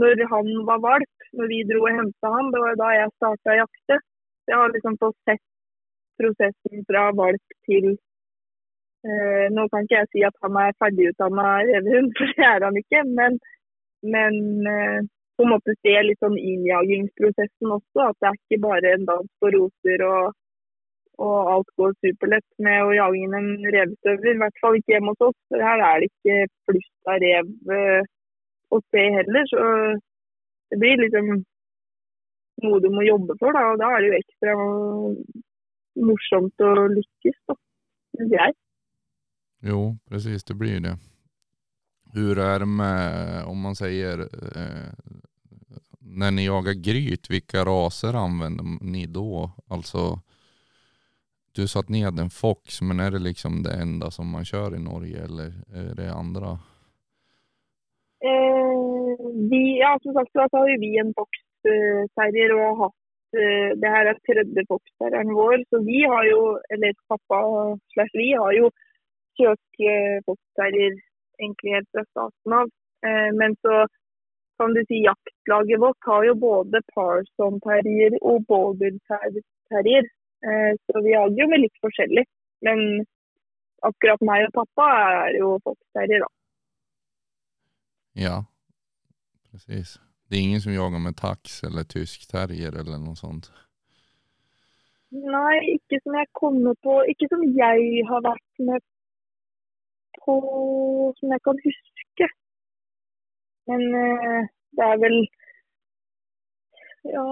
når 0.01 0.25
han 0.33 0.47
var 0.69 0.79
valp, 0.89 1.15
når 1.37 1.45
vi 1.51 1.67
dro 1.69 1.79
og 1.87 1.95
henta 1.97 2.27
han, 2.35 2.51
det 2.53 2.59
var 2.65 2.75
da 2.81 2.89
jeg 2.97 3.15
starta 3.17 3.53
å 3.53 3.59
jakte. 3.63 3.99
Jeg 4.49 4.57
har 4.59 4.73
liksom 4.73 4.97
fått 5.03 5.19
sett 5.29 5.45
prosessen 6.19 6.85
fra 6.89 7.03
valp 7.21 7.55
til 7.67 7.85
uh, 7.93 9.45
Nå 9.55 9.67
kan 9.71 9.85
ikke 9.85 9.99
jeg 10.01 10.11
si 10.13 10.25
at 10.29 10.35
han 10.43 10.57
er 10.63 10.75
ferdigutdanna 10.81 11.45
revehund, 11.69 12.11
for 12.17 12.35
det 12.35 12.47
er 12.49 12.65
han 12.67 12.81
ikke. 12.81 13.03
Men, 13.19 13.39
men 14.15 14.35
uh, 14.67 14.99
på 15.37 15.45
en 15.45 15.53
måte 15.53 15.77
se 15.79 15.95
litt 16.03 16.19
sånn 16.23 16.35
innjagingsprosessen 16.39 17.75
også. 17.77 18.09
At 18.09 18.17
det 18.19 18.31
er 18.31 18.39
ikke 18.39 18.63
bare 18.67 18.95
en 18.95 19.07
dans 19.11 19.31
på 19.39 19.53
roser 19.55 20.05
og, 20.09 20.33
og 21.19 21.51
alt 21.53 21.71
går 21.79 21.95
superlett 21.99 22.47
med 22.63 22.85
å 22.85 22.93
jage 22.95 23.19
inn 23.19 23.35
en 23.35 23.49
revstøver. 23.75 24.31
I 24.31 24.39
hvert 24.39 24.61
fall 24.63 24.77
ikke 24.79 24.95
hjemme 24.95 25.13
hos 25.13 25.27
oss, 25.29 25.37
for 25.51 25.65
her 25.67 25.83
er 25.83 25.99
det 25.99 26.09
ikke 26.09 26.37
flust 26.69 27.11
av 27.11 27.19
rev 27.23 27.75
eh, 27.75 28.09
å 28.71 28.79
se 28.87 29.05
heller. 29.17 29.49
Så 29.51 29.65
det 30.71 30.79
blir 30.79 31.01
liksom 31.03 31.41
noe 32.63 32.79
du 32.83 32.89
må 32.93 33.03
jobbe 33.07 33.35
for, 33.41 33.55
da. 33.55 33.65
Og 33.73 33.81
da 33.81 33.91
er 33.95 34.03
det 34.03 34.11
jo 34.11 34.19
ekstra 34.19 34.55
morsomt 36.09 36.65
å 36.65 36.87
lykkes, 36.95 37.37
da, 37.51 37.57
syns 38.15 38.35
jeg. 38.37 38.57
Jo, 39.69 39.81
precis, 40.07 40.45
det 40.47 40.55
blir 40.55 40.79
det. 40.83 40.95
Hur 42.13 42.39
är 42.39 42.59
det 42.59 42.65
med, 42.65 43.43
om 43.45 43.59
man 43.61 43.75
sier 43.77 44.23
eh, 44.23 44.87
Når 45.99 46.31
ni 46.31 46.45
jagar 46.47 46.73
gryt, 46.73 47.29
vilka 47.29 47.65
raser 47.65 48.13
använder 48.17 48.65
ni 48.81 49.05
da? 49.05 49.51
Alltså, 49.67 50.21
du 51.59 51.67
satt 51.67 51.89
ned 51.89 52.19
en 52.19 52.29
Fox, 52.41 52.81
men 52.81 52.99
är 52.99 53.11
det 53.11 53.23
liksom 53.29 53.63
det 53.63 53.73
enda 53.83 54.07
som 54.11 54.31
man 54.35 54.45
kör 54.45 54.75
i 54.75 54.81
Norge 54.91 55.17
eller 55.27 55.47
är 55.81 55.95
det 55.99 56.13
andra? 56.23 56.49
Eh, 58.29 59.15
vi, 59.51 59.63
ja, 59.79 59.91
som 60.03 60.13
sagt 60.13 60.31
så 60.31 60.39
har 60.39 60.79
vi 60.85 60.97
en 61.03 61.13
Fox 61.19 61.31
eh, 61.71 62.03
terrier 62.17 62.51
og 62.55 62.63
har 62.63 62.79
hatt 62.83 62.99
eh, 63.41 63.69
det 63.81 63.93
her 63.95 64.11
er 64.11 64.19
tredje 64.27 64.65
Fox-terrieren 64.71 65.31
vår, 65.41 65.63
så 65.69 65.81
vi 65.91 65.99
har 66.11 66.23
jo, 66.33 66.41
eller 66.73 66.99
pappa 67.11 67.39
slash 67.93 68.13
vi 68.21 68.29
har 68.41 68.51
jo 68.59 68.71
kjørt 69.39 69.83
eh, 69.93 70.17
Fox-terrier 70.27 70.99
egentlig 71.39 71.75
helt 71.77 71.91
fra 71.95 72.05
starten 72.11 72.57
av. 72.61 72.71
Eh, 73.07 73.29
men 73.39 73.55
så 73.63 73.85
kan 74.59 74.75
du 74.75 74.81
si 74.87 75.03
jaktlaget 75.05 75.83
vårt 75.85 76.11
har 76.11 76.23
jo 76.27 76.35
både 76.35 76.83
Parson-terrier 76.95 78.17
og 78.21 78.43
Border-terrier. 78.51 80.09
Eh, 80.47 80.73
så 80.85 81.01
vi 81.03 81.13
jager 81.13 81.41
jo 81.43 81.47
med 81.51 81.63
litt 81.65 81.79
forskjellig. 81.83 82.25
Men 82.65 83.05
akkurat 83.87 84.21
meg 84.27 84.47
og 84.49 84.53
pappa 84.61 84.89
er 84.99 85.39
jo 85.39 85.55
Fox-terrier, 85.63 86.25
da. 86.25 86.29
Ja, 88.19 88.37
precis. 89.51 89.97
Det 90.29 90.37
er 90.37 90.45
ingen 90.45 90.61
som 90.61 90.73
jager 90.73 91.01
med 91.01 91.17
tax 91.17 91.63
eller 91.63 91.87
tysk 91.89 92.27
terrier 92.29 92.75
eller 92.75 92.99
noe 93.01 93.17
sånt. 93.17 93.49
Nei, 95.09 95.55
ikke 95.73 95.97
som 96.03 96.17
jeg 96.19 96.29
kommer 96.37 96.75
på. 96.85 96.99
Ikke 97.09 97.29
som 97.31 97.41
jeg 97.57 98.03
har 98.09 98.25
vært 98.25 98.63
med 98.67 98.83
på 100.21 100.35
som 101.17 101.33
jeg 101.33 101.41
kan 101.47 101.61
huske. 101.65 102.27
Men 103.71 103.87
eh, 104.03 104.49
det 104.77 104.91
er 104.91 105.01
vel 105.05 105.17
Ja. 107.09 107.25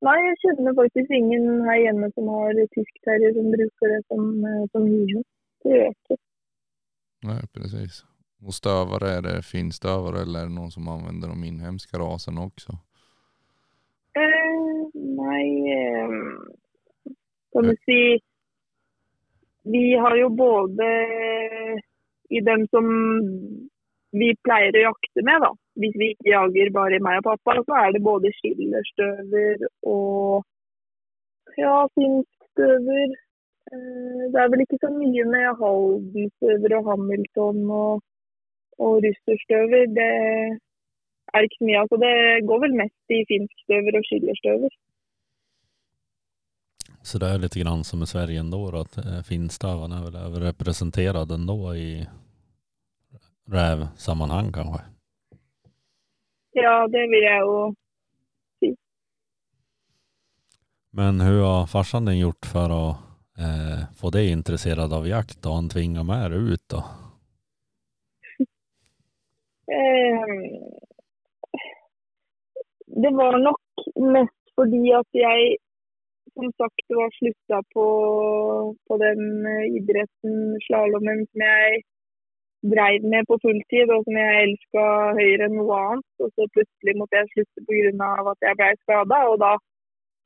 Nei, 0.00 0.16
jeg 0.24 0.36
kjenner 0.42 0.76
faktisk 0.78 1.10
ingen 1.12 1.48
her 1.66 1.78
hjemme 1.82 2.08
som 2.14 2.28
har 2.32 2.56
tysk 2.72 3.02
terrier 3.04 3.34
som 3.36 3.50
bruker 3.52 3.92
det 3.92 4.00
som, 4.08 4.30
eh, 4.48 4.62
som 4.72 4.86
hyrhund. 4.88 5.26
Det 5.60 5.74
gjør 5.74 5.84
jeg 5.84 5.96
ikke. 5.98 6.16
Nei, 7.28 7.40
precis. 7.52 8.04
Och 8.46 8.54
stövare, 8.54 9.10
är 9.10 9.22
det 9.22 9.42
finstövare 9.42 10.22
eller 10.22 10.46
någon 10.48 10.70
som 10.70 10.88
använder 10.88 11.28
de 11.28 11.44
inhemska 11.44 11.98
raserna 11.98 12.44
också? 12.44 12.72
Eh, 14.12 15.00
nei 15.22 15.72
eh, 15.72 16.08
Kan 17.52 17.62
du 17.62 17.76
si 17.84 18.20
Vi 19.62 19.94
har 19.96 20.16
jo 20.16 20.28
både 20.28 20.84
i 22.28 22.40
dem 22.40 22.66
som 22.70 22.86
vi 24.10 24.32
pleier 24.42 24.76
å 24.78 24.82
jakte 24.88 25.22
med, 25.22 25.42
da. 25.44 25.50
Hvis 25.80 25.96
vi 26.00 26.12
ikke 26.12 26.32
jager 26.34 26.70
bare 26.76 27.00
meg 27.06 27.20
og 27.20 27.26
pappa, 27.30 27.56
så 27.68 27.74
er 27.82 27.94
det 27.94 28.02
både 28.10 28.32
skillerstøver 28.38 29.66
og 29.94 30.44
ja, 31.62 31.76
finskstøver. 31.96 33.14
Eh, 33.72 34.22
det 34.32 34.40
er 34.42 34.50
vel 34.52 34.64
ikke 34.64 34.82
så 34.84 34.90
mye 34.92 35.24
med 35.34 35.46
Haldenstøver 35.60 36.76
og 36.78 36.90
Hamilton 36.90 37.64
og, 37.84 38.04
og 38.84 38.92
russerstøver. 39.06 39.88
Det 39.98 40.12
er 41.32 41.46
ikke 41.46 41.58
så 41.58 41.66
mye. 41.68 41.82
Altså, 41.82 41.96
det 42.04 42.14
går 42.50 42.62
vel 42.66 42.78
mest 42.82 43.16
i 43.16 43.24
finskstøver 43.32 43.98
og 43.98 44.08
skillerstøver. 44.10 44.78
Så 47.02 47.18
det 47.18 47.28
er 47.30 47.40
litt 47.40 47.56
grann 47.56 47.84
som 47.84 48.02
i 48.04 48.06
Sverige 48.06 48.40
ändå 48.44 48.60
at 48.76 48.98
finstavene 49.24 49.96
er 49.96 50.30
vel 50.34 50.44
väl 50.44 51.34
ändå 51.34 51.74
i 51.74 52.06
rävsammanhang 53.50 54.52
kanske. 54.52 54.80
Ja, 56.52 56.86
det 56.88 57.04
vil 57.10 57.22
jeg 57.22 57.40
jo 57.46 57.58
si. 58.58 58.72
Men 60.98 61.22
hva 61.22 61.52
har 61.60 61.70
farsan 61.70 62.08
din 62.10 62.22
gjort 62.24 62.48
for 62.50 62.74
å 62.74 62.84
eh, 63.38 63.86
få 64.00 64.10
deg 64.14 64.32
interessert 64.32 64.90
av 64.90 65.06
jakt 65.06 65.46
og 65.46 65.56
han 65.58 65.70
tvinga 65.70 66.02
med 66.06 66.34
dig 66.34 66.56
ut 66.56 66.66
då? 66.74 66.82
eh, 69.78 70.34
Det 73.00 73.12
var 73.22 73.38
nok 73.38 73.86
mest 74.14 74.54
fordi 74.58 74.82
at 74.92 75.10
jeg 75.14 75.56
som 76.34 76.50
sagt 76.58 76.86
var 76.88 77.10
slutta 77.14 77.62
på, 77.74 77.86
på 78.86 78.96
den 79.02 79.46
eh, 79.46 79.66
idretten, 79.78 80.36
slalåmen, 80.66 81.24
som 81.30 81.44
jeg 81.46 81.82
dreiv 82.62 83.04
med 83.12 83.26
på 83.28 83.38
fulltid, 83.44 83.88
og 83.94 84.04
som 84.04 84.16
jeg 84.20 84.44
elska 84.44 84.84
høyere 85.18 85.48
enn 85.48 85.56
noe 85.58 85.80
annet. 85.80 86.08
Og 86.22 86.30
så 86.34 86.46
plutselig 86.54 86.94
måtte 86.98 87.20
jeg 87.20 87.32
slutte 87.32 87.66
pga. 87.68 88.10
at 88.32 88.48
jeg 88.48 88.58
ble 88.60 88.70
skada, 88.84 89.18
og 89.30 89.36
da 89.44 89.52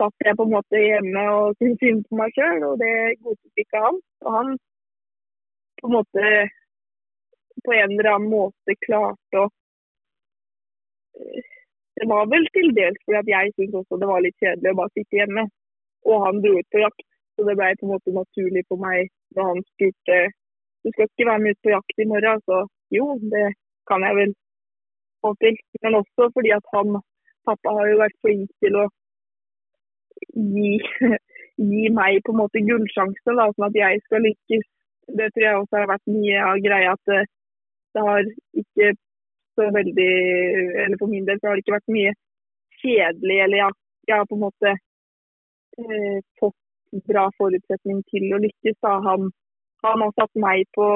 satt 0.01 0.27
jeg 0.27 0.37
på 0.39 0.47
en 0.47 0.55
måte 0.57 0.83
hjemme 0.83 1.23
og 1.39 1.57
syntes 1.59 1.81
synd 1.83 2.05
på 2.09 2.19
meg 2.21 2.37
sjøl, 2.37 2.63
og 2.71 2.79
det 2.83 2.95
godtok 3.23 3.63
ikke 3.63 3.83
han. 3.87 4.01
Og 4.27 4.31
han 4.39 4.55
på 5.81 5.91
en 5.91 5.97
måte 5.99 6.25
på 7.65 7.73
en 7.73 7.91
eller 7.95 8.11
annen 8.15 8.31
måte 8.31 8.81
klarte 8.87 9.45
å 9.45 9.51
Det 11.95 12.07
var 12.11 12.25
vel 12.27 12.43
til 12.57 12.73
dels 12.75 12.99
fordi 13.05 13.19
at 13.21 13.29
jeg 13.31 13.51
syntes 13.55 13.77
også 13.81 13.97
det 14.03 14.07
var 14.11 14.23
litt 14.25 14.41
kjedelig 14.43 14.71
å 14.73 14.79
bare 14.81 14.93
sitte 14.99 15.19
hjemme. 15.21 15.45
Og 16.11 16.25
han 16.27 16.41
dro 16.43 16.57
ut 16.59 16.73
på 16.75 16.81
jakt, 16.83 17.05
så 17.35 17.47
det 17.47 17.55
ble 17.61 17.69
på 17.79 17.87
en 17.87 17.93
måte 17.93 18.15
naturlig 18.17 18.65
for 18.67 18.83
meg 18.83 19.13
når 19.37 19.51
han 19.51 19.61
spurte 19.69 20.17
du 20.85 20.91
skal 20.93 21.09
ikke 21.09 21.29
være 21.31 21.43
med 21.43 21.55
ut 21.55 21.65
på 21.65 21.73
jakt 21.73 22.03
i 22.03 22.11
morgen, 22.13 22.43
så 22.49 22.57
jo, 22.97 23.07
det 23.33 23.47
kan 23.89 24.05
jeg 24.07 24.17
vel 24.21 24.33
få 25.23 25.31
til. 25.43 25.57
Men 25.83 25.99
også 26.01 26.29
fordi 26.35 26.51
at 26.59 26.67
han, 26.75 27.01
pappa 27.49 27.77
har 27.77 27.89
jo 27.91 28.03
vært 28.03 28.21
flink 28.25 28.51
til 28.63 28.77
å 28.83 28.85
gi, 30.57 30.73
gi 31.73 31.85
meg 32.01 32.21
på 32.25 32.35
en 32.35 32.43
måte 32.43 32.65
gullsjanse, 32.69 33.31
da, 33.39 33.49
sånn 33.53 33.69
at 33.71 33.81
jeg 33.81 34.05
skal 34.05 34.27
lykkes. 34.29 34.69
Det 35.19 35.31
tror 35.33 35.47
jeg 35.47 35.63
også 35.63 35.81
har 35.81 35.91
vært 35.95 36.13
mye 36.17 36.45
av 36.51 36.61
greia 36.65 36.93
at 36.97 37.11
det, 37.11 37.25
det 37.95 38.05
har 38.09 38.29
ikke 38.63 38.95
så 39.55 39.67
veldig 39.71 40.13
Eller 40.83 40.97
for 40.99 41.07
min 41.07 41.27
del 41.29 41.37
så 41.39 41.47
har 41.47 41.55
det 41.55 41.63
ikke 41.63 41.77
vært 41.77 41.93
mye 41.95 42.13
kjedelig, 42.81 43.37
eller 43.45 43.61
jeg, 43.61 43.77
jeg 44.09 44.17
har 44.19 44.27
på 44.31 44.39
en 44.39 44.43
måte 44.43 44.73
eh, 44.73 46.17
fått 46.41 47.05
bra 47.09 47.29
forutsetning 47.39 48.01
til 48.11 48.35
å 48.35 48.41
lykkes. 48.43 48.77
Da. 48.83 48.97
Han, 49.07 49.31
han 49.93 50.03
har 50.05 50.13
satt 50.17 50.35
meg 50.41 50.65
på, 50.77 50.87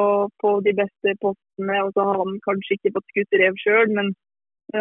på 0.42 0.50
de 0.66 0.72
beste 0.80 1.14
postene, 1.24 1.76
og 1.84 1.92
så 1.94 2.06
har 2.08 2.20
han 2.22 2.40
kanskje 2.46 2.78
ikke 2.78 2.94
fått 2.96 3.12
skutt 3.12 3.38
rev 3.42 3.60
sjøl, 3.62 3.92
men 3.98 4.12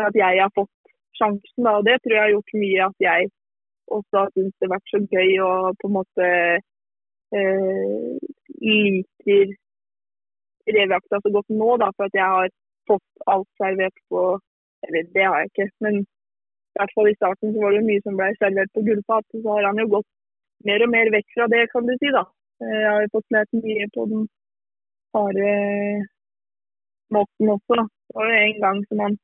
at 0.08 0.16
jeg 0.18 0.42
har 0.44 0.52
fått 0.56 0.94
sjansen. 1.20 1.66
Da. 1.66 1.78
Og 1.80 1.86
det 1.88 2.00
tror 2.02 2.16
jeg 2.16 2.26
har 2.26 2.36
gjort 2.36 2.58
mye 2.64 2.88
at 2.88 3.06
jeg 3.08 3.30
også 3.98 4.22
har 4.22 4.34
syntes 4.34 4.58
det 4.60 4.68
har 4.68 4.76
vært 4.76 4.92
så 4.92 5.00
gøy 5.16 5.32
og 5.48 5.80
på 5.82 5.90
en 5.90 5.96
måte 5.96 6.28
eh, 7.38 8.14
liker 8.68 9.56
revjakta 10.78 11.22
så 11.24 11.32
godt 11.32 11.50
nå, 11.62 11.70
da, 11.82 11.90
for 11.96 12.10
at 12.10 12.18
jeg 12.20 12.28
har 12.36 12.52
fått 12.92 13.28
alt 13.34 13.50
servert 13.62 13.98
på 14.12 14.28
Eller 14.86 15.08
det 15.16 15.24
har 15.26 15.40
jeg 15.42 15.50
ikke, 15.50 15.66
men 15.84 15.96
i 16.04 16.78
hvert 16.78 16.92
fall 16.96 17.08
i 17.10 17.16
starten 17.18 17.54
så 17.54 17.62
var 17.64 17.74
det 17.74 17.88
mye 17.88 18.02
som 18.06 18.18
ble 18.20 18.28
servert 18.38 18.70
på 18.76 18.84
gullfat. 18.86 19.26
Så 19.34 19.48
har 19.50 19.66
han 19.66 19.80
jo 19.82 19.88
gått 19.96 20.10
mer 20.70 20.84
og 20.86 20.92
mer 20.94 21.10
vekk 21.16 21.32
fra 21.34 21.48
det, 21.50 21.64
kan 21.72 21.88
du 21.90 21.96
si. 21.98 22.12
da. 22.14 22.22
Eh, 22.62 22.78
Jeg 22.82 22.90
har 22.92 23.02
jo 23.06 23.14
fått 23.16 23.34
lært 23.36 23.54
mye 23.54 23.88
på 23.96 24.06
den 24.12 24.28
harde 25.16 25.50
måten 27.14 27.54
også. 27.56 27.80
Det 28.08 28.18
var 28.18 28.30
jo 28.32 28.38
en 28.44 28.62
gang 28.64 28.84
som 28.88 29.04
han 29.06 29.18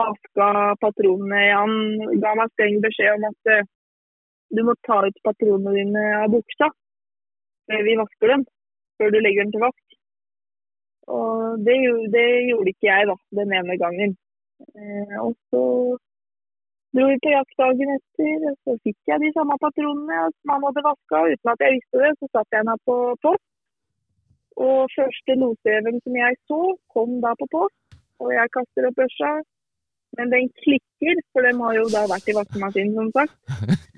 vaska 0.00 0.48
patronene. 0.84 1.42
Han 1.60 2.20
ga 2.22 2.34
meg 2.38 2.54
streng 2.54 2.80
beskjed 2.84 3.14
om 3.16 3.28
at 3.30 3.52
eh, 3.54 3.68
du 4.56 4.62
må 4.64 4.74
ta 4.88 5.02
ut 5.06 5.24
patronene 5.26 5.76
dine 5.76 6.04
av 6.22 6.32
buksa 6.34 6.70
før 7.68 7.84
vi 7.84 7.98
vasker 8.00 8.34
dem. 8.34 8.46
Før 8.98 9.12
du 9.14 9.20
legger 9.20 9.44
dem 9.44 9.54
til 9.54 9.64
vask. 9.66 9.98
Og 11.08 11.62
det, 11.64 11.76
det 12.12 12.26
gjorde 12.50 12.72
ikke 12.72 12.88
jeg 12.90 13.08
da, 13.08 13.16
den 13.38 13.54
ene 13.60 13.76
gangen. 13.80 14.16
Eh, 14.74 15.16
og 15.22 15.36
så 15.52 15.62
dro 16.98 17.08
vi 17.12 17.18
på 17.22 17.30
jakt 17.30 17.60
dagen 17.62 17.92
etter, 17.94 18.46
og 18.50 18.56
så 18.64 18.74
fikk 18.86 19.10
jeg 19.10 19.22
de 19.22 19.30
samme 19.36 19.56
patronene 19.62 20.22
som 20.32 20.54
han 20.54 20.64
hadde 20.66 20.86
vaska. 20.86 21.20
Uten 21.32 21.52
at 21.52 21.62
jeg 21.64 21.76
visste 21.76 22.02
det, 22.02 22.10
så 22.18 22.30
satt 22.32 22.54
jeg 22.54 22.62
henne 22.64 22.78
på 22.88 22.96
post. 23.26 23.44
Og 24.58 24.90
første 24.96 25.36
losreven 25.38 26.00
som 26.02 26.16
jeg 26.18 26.38
så, 26.50 26.62
kom 26.94 27.20
da 27.22 27.34
på 27.38 27.46
post. 27.54 27.78
Og 28.18 28.34
jeg 28.34 28.54
kaster 28.56 28.88
opp 28.88 28.98
børsa. 28.98 29.30
Men 30.18 30.32
den 30.34 30.48
klikker, 30.64 31.20
for 31.30 31.46
den 31.46 31.60
har 31.62 31.76
jo 31.78 31.86
da 31.92 32.02
vært 32.10 32.30
i 32.32 32.36
vaskemaskinen, 32.40 32.96
som 32.98 33.14
sagt. 33.14 33.36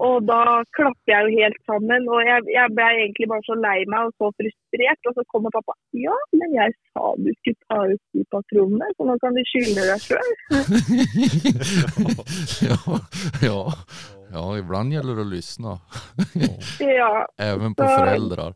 Og 0.00 0.24
da 0.24 0.40
klapper 0.76 1.12
jeg 1.12 1.26
jo 1.26 1.42
helt 1.42 1.60
sammen. 1.68 2.08
Og 2.12 2.20
jeg, 2.24 2.44
jeg 2.54 2.72
ble 2.76 2.88
egentlig 3.02 3.28
bare 3.32 3.46
så 3.48 3.56
lei 3.60 3.78
meg 3.92 4.08
og 4.08 4.14
så 4.16 4.30
frustrert. 4.40 5.08
Og 5.10 5.16
så 5.18 5.24
kommer 5.32 5.54
pappa. 5.54 5.76
Ja, 5.96 6.16
men 6.36 6.56
jeg 6.56 6.74
sa 6.92 7.12
du 7.20 7.30
skulle 7.38 7.60
ta 7.68 7.78
ut 7.92 8.02
de 8.16 8.24
patronene, 8.32 8.90
så 8.96 9.08
nå 9.08 9.16
kan 9.22 9.36
du 9.36 9.42
skylde 9.50 9.86
deg 9.90 10.00
sjøl. 10.06 10.30
ja, 12.68 12.80
ja, 13.44 13.60
ja, 14.32 14.44
ibland 14.58 14.96
gjelder 14.96 15.20
det 15.20 15.26
å 15.26 15.30
lysne. 15.30 15.76
Ja, 16.82 17.12
Even 17.42 17.76
på 17.76 17.86
foreldre. 17.86 18.50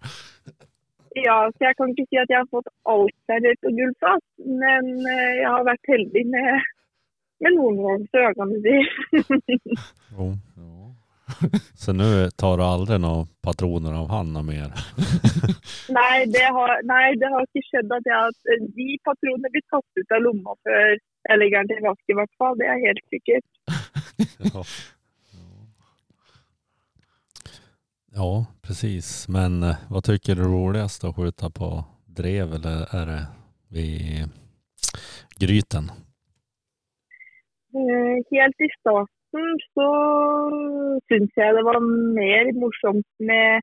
ja, 1.20 1.38
så 1.52 1.68
jeg 1.68 1.78
kan 1.78 1.94
ikke 1.94 2.08
si 2.08 2.20
at 2.20 2.32
jeg 2.32 2.42
har 2.42 2.50
fått 2.52 2.68
alt 2.90 3.16
servert 3.30 3.62
på 3.64 3.72
gullfat, 3.78 4.26
men 4.62 4.92
eh, 5.04 5.32
jeg 5.40 5.48
har 5.48 5.66
vært 5.68 5.92
heldig 5.94 6.24
med, 6.34 6.68
med 7.44 7.58
noen 7.58 7.80
ganger, 7.86 8.36
kan 8.38 8.52
du 8.52 8.58
si. 8.64 8.76
Jo. 10.16 10.32
Så 11.74 11.92
nu 11.92 12.30
tar 12.30 12.56
du 12.56 12.62
aldrig 12.64 13.00
några 13.00 13.26
patroner 13.42 13.92
av 13.92 14.10
Hanna 14.10 14.42
mer? 14.42 14.72
Nei, 15.98 16.26
det 16.26 16.46
har, 16.56 16.82
nei, 16.84 17.14
det 17.18 17.30
har 17.32 17.46
ikke 17.48 17.66
skjedd 17.66 17.92
at 17.96 18.06
jeg 18.06 18.16
har 18.16 18.60
De 18.76 18.86
patronene 19.08 19.50
blir 19.50 19.64
tatt 19.72 20.00
ut 20.00 20.14
av 20.16 20.22
lomma 20.22 20.54
før 20.66 20.96
jeg 21.28 21.38
legger 21.38 21.60
den 21.60 21.70
til 21.70 21.84
vask, 21.84 22.04
i 22.08 22.16
hvert 22.16 22.32
fall. 22.40 22.56
Det 22.56 22.68
er 22.70 22.80
helt 22.86 23.04
sikkert. 23.12 23.46
Ja. 24.54 24.64
Ja, 28.14 28.46
precis. 28.62 29.28
Men 29.28 29.60
hva 29.62 29.76
vad 29.88 30.04
tycker 30.04 30.34
du 30.34 30.42
är 30.42 30.48
roligast 30.48 31.04
att 31.04 31.16
skjuta 31.16 31.50
på 31.50 31.84
drev 32.06 32.54
eller 32.54 32.94
är 32.96 33.06
det 33.06 33.26
vid 33.68 34.28
gryten? 35.38 35.90
Eh, 37.74 38.16
Helt 38.30 38.60
i 38.60 38.68
starten 38.80 39.19
så 39.32 39.88
syns 41.08 41.36
jeg 41.36 41.54
det 41.56 41.64
var 41.66 41.80
mer 42.20 42.52
morsomt 42.62 43.10
med, 43.18 43.62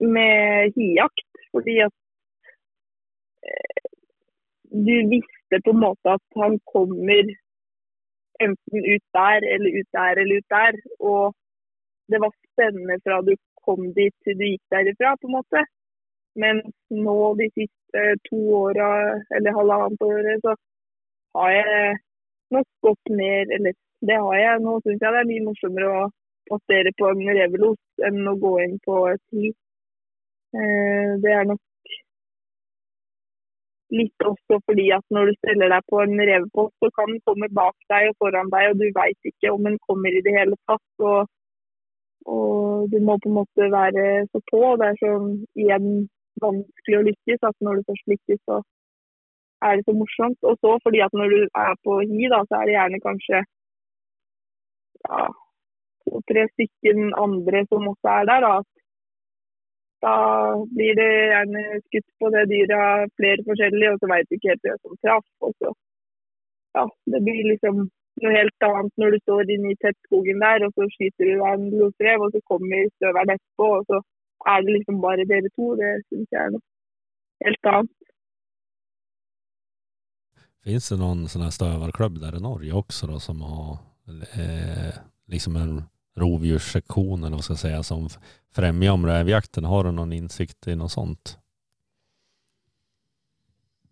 med 0.00 0.72
hijakt. 0.76 1.30
Fordi 1.52 1.78
at 1.86 1.96
eh, 3.48 3.88
du 4.86 4.94
visste 5.14 5.62
på 5.64 5.74
en 5.74 5.82
måte 5.86 6.14
at 6.18 6.26
han 6.42 6.58
kommer 6.74 7.34
enten 8.44 8.78
ut 8.94 9.06
der 9.18 9.40
eller 9.54 9.70
ut 9.80 9.90
der 9.98 10.22
eller 10.22 10.36
ut 10.38 10.50
der. 10.58 10.72
Og 11.00 11.34
det 12.10 12.20
var 12.20 12.32
spennende 12.52 13.00
fra 13.04 13.20
du 13.22 13.34
kom 13.64 13.92
dit 13.98 14.14
til 14.24 14.38
du 14.38 14.46
gikk 14.46 14.64
derifra, 14.74 15.16
på 15.20 15.26
en 15.28 15.36
måte. 15.38 15.64
Men 16.42 16.60
nå 17.06 17.18
de 17.40 17.48
siste 17.54 18.02
to 18.28 18.38
åra, 18.62 18.90
eller 19.36 19.56
halvannet 19.58 20.02
året, 20.10 20.44
så 20.44 20.52
har 21.38 21.50
jeg 21.50 21.96
nok 22.54 22.68
gått 22.86 23.10
mer 23.20 23.50
Eller 23.56 23.72
det 24.08 24.18
har 24.24 24.38
jeg. 24.40 24.62
Nå 24.64 24.78
syns 24.84 25.02
jeg 25.02 25.14
det 25.14 25.20
er 25.22 25.30
mye 25.30 25.46
morsommere 25.48 25.92
å 26.00 26.08
passere 26.50 26.92
på 26.98 27.10
en 27.10 27.22
revelos 27.38 27.78
enn 28.08 28.20
å 28.32 28.36
gå 28.42 28.52
inn 28.64 28.76
på 28.86 28.98
et 29.12 29.22
hi. 29.34 29.52
Eh, 30.56 31.10
Det 31.22 31.32
er 31.38 31.48
nok 31.50 31.62
litt 33.94 34.26
også 34.28 34.58
fordi 34.66 34.88
at 34.96 35.04
når 35.14 35.30
du 35.30 35.32
steller 35.38 35.70
deg 35.72 35.86
på 35.90 36.00
en 36.02 36.14
revepost, 36.30 36.74
så 36.82 36.90
kan 36.96 37.10
den 37.12 37.22
komme 37.28 37.48
bak 37.60 37.76
deg 37.92 38.10
og 38.10 38.16
foran 38.22 38.50
deg, 38.54 38.70
og 38.72 38.80
du 38.80 38.86
veit 38.96 39.30
ikke 39.30 39.52
om 39.54 39.66
den 39.68 39.78
kommer 39.86 40.10
i 40.10 40.22
det 40.26 40.34
hele 40.34 40.58
tatt. 40.68 40.86
Og, 41.10 41.28
og 42.26 42.88
du 42.92 42.98
må 43.06 43.18
på 43.22 43.30
en 43.30 43.38
måte 43.40 43.70
være 43.74 44.06
så 44.32 44.42
på. 44.50 44.62
og 44.72 44.80
Det 44.82 44.88
er 44.90 45.02
sånn 45.02 45.28
igjen 45.54 45.90
vanskelig 46.42 46.98
å 47.00 47.04
lykkes. 47.10 47.44
At 47.50 47.56
når 47.62 47.78
du 47.78 47.90
først 47.90 48.10
lykkes, 48.14 48.42
så 48.48 48.62
er 49.66 49.76
det 49.78 49.86
så 49.86 49.94
morsomt. 49.96 50.40
Og 50.42 50.58
så 50.62 50.74
fordi 50.84 51.04
at 51.06 51.14
når 51.14 51.34
du 51.34 51.40
er 51.46 51.74
på 51.86 52.00
hi, 52.02 52.26
da, 52.32 52.42
så 52.48 52.60
er 52.60 52.66
det 52.66 52.76
gjerne 52.78 53.04
kanskje 53.06 53.44
ja, 55.04 55.26
to-tre 56.06 56.46
stykker 56.52 57.02
andre 57.24 57.64
som 57.70 57.90
også 57.92 58.14
er 58.14 58.30
der. 58.30 58.46
Da. 58.46 58.54
da 60.06 60.14
blir 60.76 60.96
det 61.00 61.10
gjerne 61.32 61.64
skutt 61.86 62.08
på 62.20 62.30
det 62.34 62.46
dyret 62.52 63.12
flere 63.18 63.46
forskjellige, 63.48 63.92
og 63.92 64.00
så 64.00 64.10
veit 64.12 64.30
du 64.30 64.38
ikke 64.38 64.52
helt 64.52 64.66
hvem 64.68 64.80
som 64.82 64.98
traff. 65.02 65.28
Og 65.46 65.54
så, 65.60 65.74
ja, 66.78 66.84
det 67.12 67.22
blir 67.26 67.52
liksom 67.52 67.86
noe 68.22 68.32
helt 68.32 68.68
annet 68.68 68.94
når 69.00 69.12
du 69.12 69.18
står 69.24 69.52
inne 69.54 69.72
i 69.72 69.80
tettskogen 69.82 70.40
der, 70.44 70.64
og 70.66 70.76
så 70.76 70.88
skyter 70.94 71.28
du 71.28 71.34
deg 71.34 71.50
en 71.50 71.68
blodstrev, 71.74 72.24
og 72.24 72.32
så 72.32 72.44
kommer 72.52 72.88
støvelen 72.94 73.34
etterpå, 73.36 73.68
og 73.80 73.90
så 73.90 74.00
er 74.52 74.64
det 74.64 74.78
liksom 74.78 75.02
bare 75.04 75.28
dere 75.28 75.52
to. 75.52 75.74
Det 75.80 75.92
syns 76.06 76.32
jeg 76.32 76.42
er 76.44 76.54
noe 76.54 76.64
helt 77.44 77.72
annet. 77.72 77.92
Fins 80.66 80.88
det 80.90 80.96
noen 80.98 81.28
sånne 81.30 81.52
støverklubb 81.54 82.16
der 82.18 82.38
i 82.38 82.42
Norge 82.42 82.72
også, 82.74 83.06
da, 83.06 83.20
som 83.22 83.44
har 83.46 83.76
eh, 84.08 84.94
liksom 85.26 85.56
en 85.56 85.82
rovdjurssektion 86.16 87.24
eller 87.24 87.36
vad 87.36 87.44
ska 87.44 87.52
jag 87.52 87.58
säga 87.58 87.82
som 87.82 88.08
främjar 88.54 88.92
om 88.92 89.06
rävjakten? 89.06 89.64
Har 89.64 89.84
du 89.84 89.92
någon 89.92 90.12
insikt 90.12 90.68
i 90.68 90.76
något 90.76 90.92
sånt? 90.92 91.38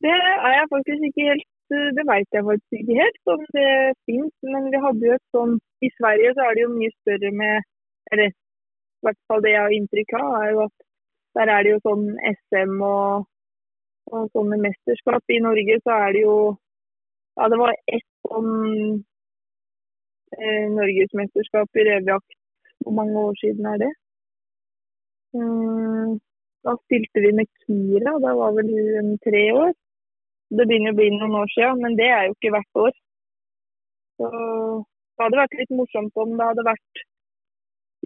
Det 0.05 0.13
er 0.49 0.55
jeg 0.59 0.73
faktisk 0.77 1.03
ikke 1.09 1.29
helt 1.31 1.51
Det 1.97 2.05
vet 2.13 2.37
jeg 2.37 2.45
faktisk 2.45 2.73
ikke 2.79 2.97
helt 3.03 3.31
om 3.35 3.45
det 3.57 3.71
fins. 4.07 4.35
Men 4.53 4.67
vi 4.73 4.81
hadde 4.85 5.07
jo 5.07 5.15
et 5.17 5.29
sånn 5.37 5.55
I 5.87 5.89
Sverige 5.99 6.35
så 6.37 6.45
er 6.45 6.55
det 6.55 6.65
jo 6.65 6.75
mye 6.75 6.93
større 7.03 7.31
med 7.43 7.65
Eller 8.13 8.29
i 8.29 9.07
hvert 9.07 9.23
fall 9.29 9.43
det 9.45 9.53
jeg 9.53 9.65
har 9.65 9.73
inntrykk 9.77 10.13
av, 10.17 10.29
er 10.41 10.51
jo 10.55 10.61
at 10.65 10.77
der 11.37 11.51
er 11.53 11.65
det 11.65 11.73
jo 11.75 11.81
sånn 11.85 12.05
SM 12.31 12.77
og, 12.89 13.27
og 14.13 14.29
sånne 14.33 14.57
mesterskap. 14.63 15.25
I 15.29 15.41
Norge 15.45 15.77
så 15.83 15.97
er 16.07 16.15
det 16.17 16.23
jo 16.25 16.37
Ja, 17.37 17.49
det 17.53 17.59
var 17.59 17.75
ett 17.97 18.09
sånn 18.29 19.03
eh, 20.39 20.67
norgesmesterskap 20.79 21.81
i 21.81 21.87
revejakt. 21.91 22.37
Hvor 22.83 22.95
mange 22.99 23.17
år 23.29 23.35
siden 23.41 23.67
er 23.73 23.79
det? 23.85 23.93
Mm, 25.35 26.19
da 26.67 26.75
stilte 26.85 27.23
vi 27.25 27.31
med 27.39 27.49
Kira. 27.63 28.13
Da 28.25 28.35
var 28.41 28.55
vel 28.59 28.71
hun 28.75 29.17
tre 29.27 29.45
år. 29.63 29.73
Det 30.55 30.67
begynner 30.69 30.95
å 30.95 30.99
bli 30.99 31.09
noen 31.15 31.39
år 31.43 31.51
siden, 31.55 31.81
men 31.83 31.97
det 32.01 32.11
er 32.13 32.27
jo 32.27 32.37
ikke 32.37 32.53
hvert 32.55 32.83
år. 32.87 32.95
Så 34.19 34.31
det 34.31 35.25
hadde 35.25 35.41
vært 35.43 35.59
litt 35.59 35.75
morsomt 35.79 36.23
om 36.23 36.37
det 36.39 36.49
hadde 36.51 36.67
vært 36.69 37.05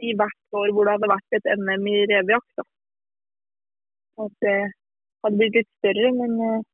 i 0.08 0.14
hvert 0.18 0.58
år 0.60 0.72
hvor 0.72 0.86
det 0.86 0.94
hadde 0.96 1.10
vært 1.10 1.36
et 1.38 1.48
NM 1.58 1.86
i 1.90 1.96
revejakt. 2.12 2.66
At 4.24 4.34
det 4.44 4.58
hadde 5.24 5.40
blitt 5.40 5.58
litt 5.58 5.70
større, 5.80 6.12
men 6.20 6.36
eh, 6.46 6.66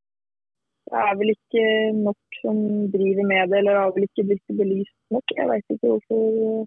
det 0.90 1.00
er 1.00 1.16
vel 1.18 1.32
ikke 1.32 1.64
nok 1.96 2.38
som 2.42 2.56
driver 2.92 3.28
med 3.32 3.50
det, 3.50 3.58
eller 3.58 3.80
har 3.80 3.92
vel 3.96 4.06
ikke 4.08 4.26
blitt 4.28 4.56
belyst 4.60 4.96
nok. 5.14 5.36
Jeg 5.38 5.48
veit 5.50 5.74
ikke 5.74 5.90
hvorfor, 5.92 6.66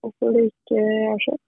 hvorfor 0.00 0.36
det 0.36 0.44
ikke 0.48 0.84
har 1.10 1.24
skjedd. 1.26 1.42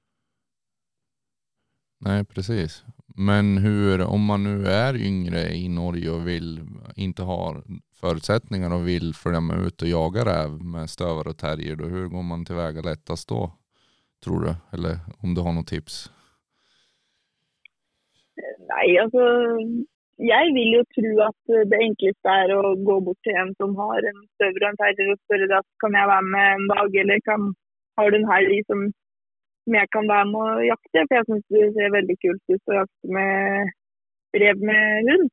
Nei, 2.03 2.19
precis. 2.27 2.83
Men 3.17 3.59
hur, 3.63 4.03
om 4.03 4.25
man 4.27 4.45
nu 4.45 4.67
är 4.67 4.97
yngre 4.97 5.43
i 5.55 5.69
Norge 5.69 6.11
och 6.11 6.29
vill, 6.29 6.61
inte 6.97 7.23
har 7.23 7.63
förutsättningar 8.01 8.75
och 8.75 8.89
vill 8.89 9.15
följa 9.15 9.41
med 9.41 9.67
ut 9.67 9.83
och 9.83 9.89
jaga 9.89 10.25
räv 10.25 10.65
med 10.65 10.91
stövare 10.91 11.29
och 11.29 11.39
terrier, 11.39 11.77
då 11.77 11.85
hur 11.85 12.09
går 12.09 12.23
man 12.23 12.45
tillväga 12.45 12.81
lättast 12.81 13.29
då? 13.29 13.53
Tror 14.25 14.41
du? 14.41 14.55
Eller 14.73 14.99
om 15.19 15.35
du 15.35 15.41
har 15.41 15.53
något 15.53 15.67
tips? 15.67 16.11
Nei, 18.73 18.99
altså 18.99 19.23
Jeg 20.19 20.53
vil 20.55 20.71
jo 20.77 20.83
tro 20.95 21.13
at 21.25 21.53
det 21.71 21.79
enkleste 21.81 22.33
er 22.45 22.53
å 22.55 22.75
gå 22.89 22.97
bort 23.07 23.19
til 23.25 23.37
en 23.43 23.53
som 23.57 23.73
har 23.81 24.05
en 24.11 24.19
støver 24.37 24.65
og 24.65 24.69
en 24.69 24.81
terrier 24.81 25.13
og 25.15 25.21
spørre 25.25 25.49
deg 25.51 25.69
kan 25.83 25.97
jeg 25.99 26.11
være 26.11 26.27
med 26.35 26.49
en 26.57 26.67
dag, 26.73 26.99
eller 27.03 27.23
kan, 27.29 27.47
har 27.99 28.11
du 28.11 28.17
en 28.19 28.29
helg 28.31 28.67
som, 28.69 28.83
som 29.65 29.79
jeg 29.81 29.91
kan 29.97 30.11
være 30.13 30.29
med 30.33 30.43
å 30.43 30.67
jakte? 30.69 31.05
For 31.07 31.17
jeg 31.17 31.29
syns 31.31 31.47
det 31.57 31.71
ser 31.77 31.95
veldig 31.97 32.19
kult 32.25 32.55
ut 32.55 32.73
å 32.75 32.79
jakte 32.83 33.15
med 33.19 33.73
rev 34.45 34.67
med 34.71 35.11
hund. 35.11 35.31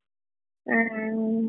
Eh, 0.69 1.43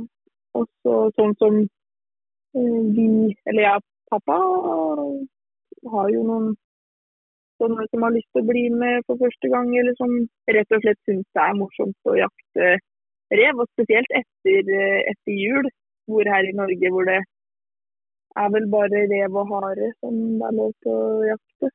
og 0.59 0.67
så 0.83 0.97
sånn 1.15 1.37
som 1.39 1.61
eh, 1.63 2.83
vi, 2.99 3.07
eller 3.47 3.63
jeg 3.63 3.79
og 3.79 3.87
pappa, 4.11 4.41
har 5.95 6.13
jo 6.13 6.27
noen 6.27 6.53
sånne 7.61 7.87
som 7.93 8.05
har 8.05 8.15
lyst 8.15 8.29
til 8.35 8.43
å 8.43 8.49
bli 8.49 8.69
med 8.75 9.05
for 9.07 9.21
første 9.21 9.51
gang, 9.53 9.71
eller 9.79 9.95
som 10.01 10.13
rett 10.51 10.75
og 10.75 10.83
slett 10.83 11.01
syns 11.07 11.27
det 11.37 11.45
er 11.45 11.59
morsomt 11.59 12.11
å 12.11 12.17
jakte 12.19 12.71
rev. 13.31 13.61
Og 13.63 13.69
spesielt 13.75 14.17
etter, 14.21 14.73
eh, 14.77 15.03
etter 15.13 15.37
jul, 15.37 15.69
hvor 16.11 16.33
her 16.35 16.49
i 16.49 16.57
Norge 16.57 16.93
hvor 16.95 17.07
det 17.09 17.21
er 18.39 18.49
vel 18.55 18.67
bare 18.71 19.05
rev 19.11 19.37
og 19.43 19.53
hare 19.53 19.91
som 19.99 20.17
det 20.39 20.49
er 20.49 20.57
lov 20.57 20.73
til 20.83 20.95
å 20.95 21.29
jakte. 21.33 21.71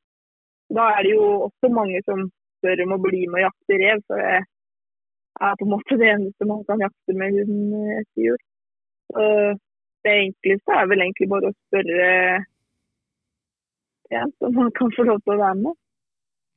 Da 0.76 0.90
er 0.96 1.06
det 1.06 1.14
jo 1.14 1.28
også 1.48 1.72
mange 1.72 2.02
som 2.08 2.26
spør 2.58 2.84
om 2.86 2.96
å 2.96 3.02
bli 3.04 3.26
med 3.28 3.42
og 3.42 3.48
jakte 3.48 3.80
rev, 3.82 4.02
så 4.08 4.20
det 4.20 4.42
er 5.46 5.56
på 5.60 5.66
en 5.68 5.74
måte 5.76 6.00
det 6.00 6.12
eneste 6.14 6.48
man 6.48 6.64
kan 6.68 6.82
jakte 6.82 7.16
med 7.20 7.40
hund 7.40 7.74
etter 8.00 8.28
jul. 8.28 8.38
Så 9.12 9.26
det 10.06 10.14
enkleste 10.26 10.78
er 10.80 10.92
vel 10.92 11.04
egentlig 11.06 11.30
bare 11.32 11.52
å 11.52 11.58
spørre 11.68 12.06
ja, 14.14 14.24
om 14.48 14.56
man 14.56 14.72
kan 14.78 14.94
få 14.96 15.06
lov 15.08 15.22
til 15.24 15.36
å 15.36 15.42
være 15.42 15.60
med. 15.64 15.78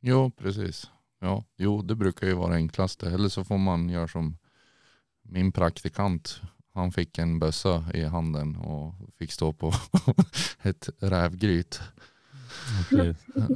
Jo, 0.06 0.28
precis. 0.38 0.86
Ja, 1.24 1.40
jo, 1.58 1.80
det 1.82 1.96
bruker 1.98 2.30
jo 2.30 2.42
være 2.42 2.60
enklest. 2.62 3.02
Eller 3.08 3.32
så 3.32 3.42
får 3.46 3.58
man 3.58 3.88
gjøre 3.90 4.10
som 4.12 4.28
min 5.28 5.52
praktikant. 5.52 6.40
Han 6.78 6.92
fikk 6.94 7.18
en 7.18 7.38
bøsse 7.42 7.72
i 7.98 8.04
handen 8.10 8.56
og 8.62 8.94
fikk 9.18 9.32
stå 9.34 9.52
på 9.58 9.72
et 10.68 10.90
revgryt. 11.02 11.80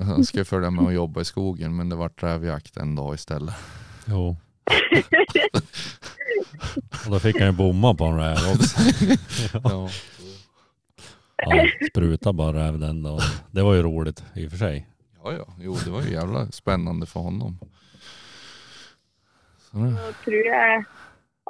Han 0.08 0.24
skulle 0.24 0.44
følge 0.44 0.70
med 0.74 0.84
og 0.90 0.94
jobbe 0.94 1.22
i 1.22 1.28
skogen 1.28 1.72
men 1.76 1.88
det 1.88 1.96
var 1.96 2.12
revjakt 2.20 2.76
en 2.82 2.94
dag 2.98 3.14
i 3.14 3.20
stedet. 3.22 3.54
Jo. 4.10 4.34
og 7.02 7.08
da 7.14 7.20
fikk 7.22 7.38
han 7.40 7.50
jo 7.52 7.56
bomma 7.58 7.92
på 7.98 8.08
en 8.10 8.18
rev 8.20 8.48
også. 8.52 8.76
Ja. 11.42 11.48
Han 11.50 11.70
sprutade 11.88 12.36
bare 12.38 12.52
rev 12.54 12.76
den 12.78 13.00
dagen. 13.02 13.30
Det 13.50 13.64
var 13.66 13.74
jo 13.74 13.82
roligt 13.88 14.20
i 14.38 14.44
og 14.46 14.52
for 14.52 14.60
seg. 14.62 14.84
Ja, 15.22 15.32
ja, 15.40 15.46
jo 15.64 15.74
det 15.80 15.90
var 15.90 16.04
jo 16.06 16.12
jævla 16.14 16.42
spennende 16.54 17.06
for 17.10 17.26
honom. 17.26 17.56
Så 19.64 19.78
Ja, 19.82 19.90
Så 19.96 20.12
tror 20.22 20.46
jeg 20.52 20.84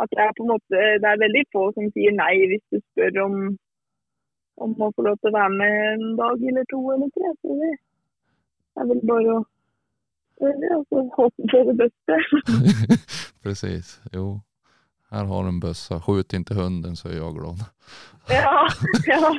at 0.03 0.11
det 0.13 0.23
er 0.25 0.35
på 0.37 0.45
en 0.45 0.53
måte 0.55 0.83
Det 1.03 1.09
er 1.09 1.23
veldig 1.23 1.45
få 1.55 1.65
som 1.77 1.89
sier 1.95 2.15
nei 2.17 2.35
hvis 2.51 2.65
du 2.73 2.79
spør 2.81 3.19
om, 3.27 3.35
om 4.65 4.77
å 4.83 4.91
få 4.97 5.07
lov 5.07 5.19
til 5.21 5.33
å 5.33 5.37
være 5.39 5.57
med 5.57 5.81
en 5.93 6.07
dag 6.21 6.47
eller 6.51 6.69
to 6.73 6.83
eller 6.95 7.11
tre. 7.17 7.33
Så 7.41 7.59
det 7.63 7.73
er 8.81 8.89
vel 8.91 9.03
bare 9.11 9.37
å 9.39 9.43
og 10.43 11.13
håpe 11.17 11.51
på 11.53 11.61
det 11.69 11.75
beste. 11.79 12.17
precis, 13.45 14.01
jo. 14.15 14.41
Her 15.13 15.29
har 15.29 15.43
du 15.45 15.49
en 15.49 15.61
bøsse. 15.61 15.99
skjut 16.07 16.33
ikke 16.33 16.57
hunden 16.57 16.97
så 16.97 17.11
er 17.11 17.19
jeg 17.19 17.35
glad. 17.37 17.65
Ja, 18.33 18.65
ja. 19.13 19.33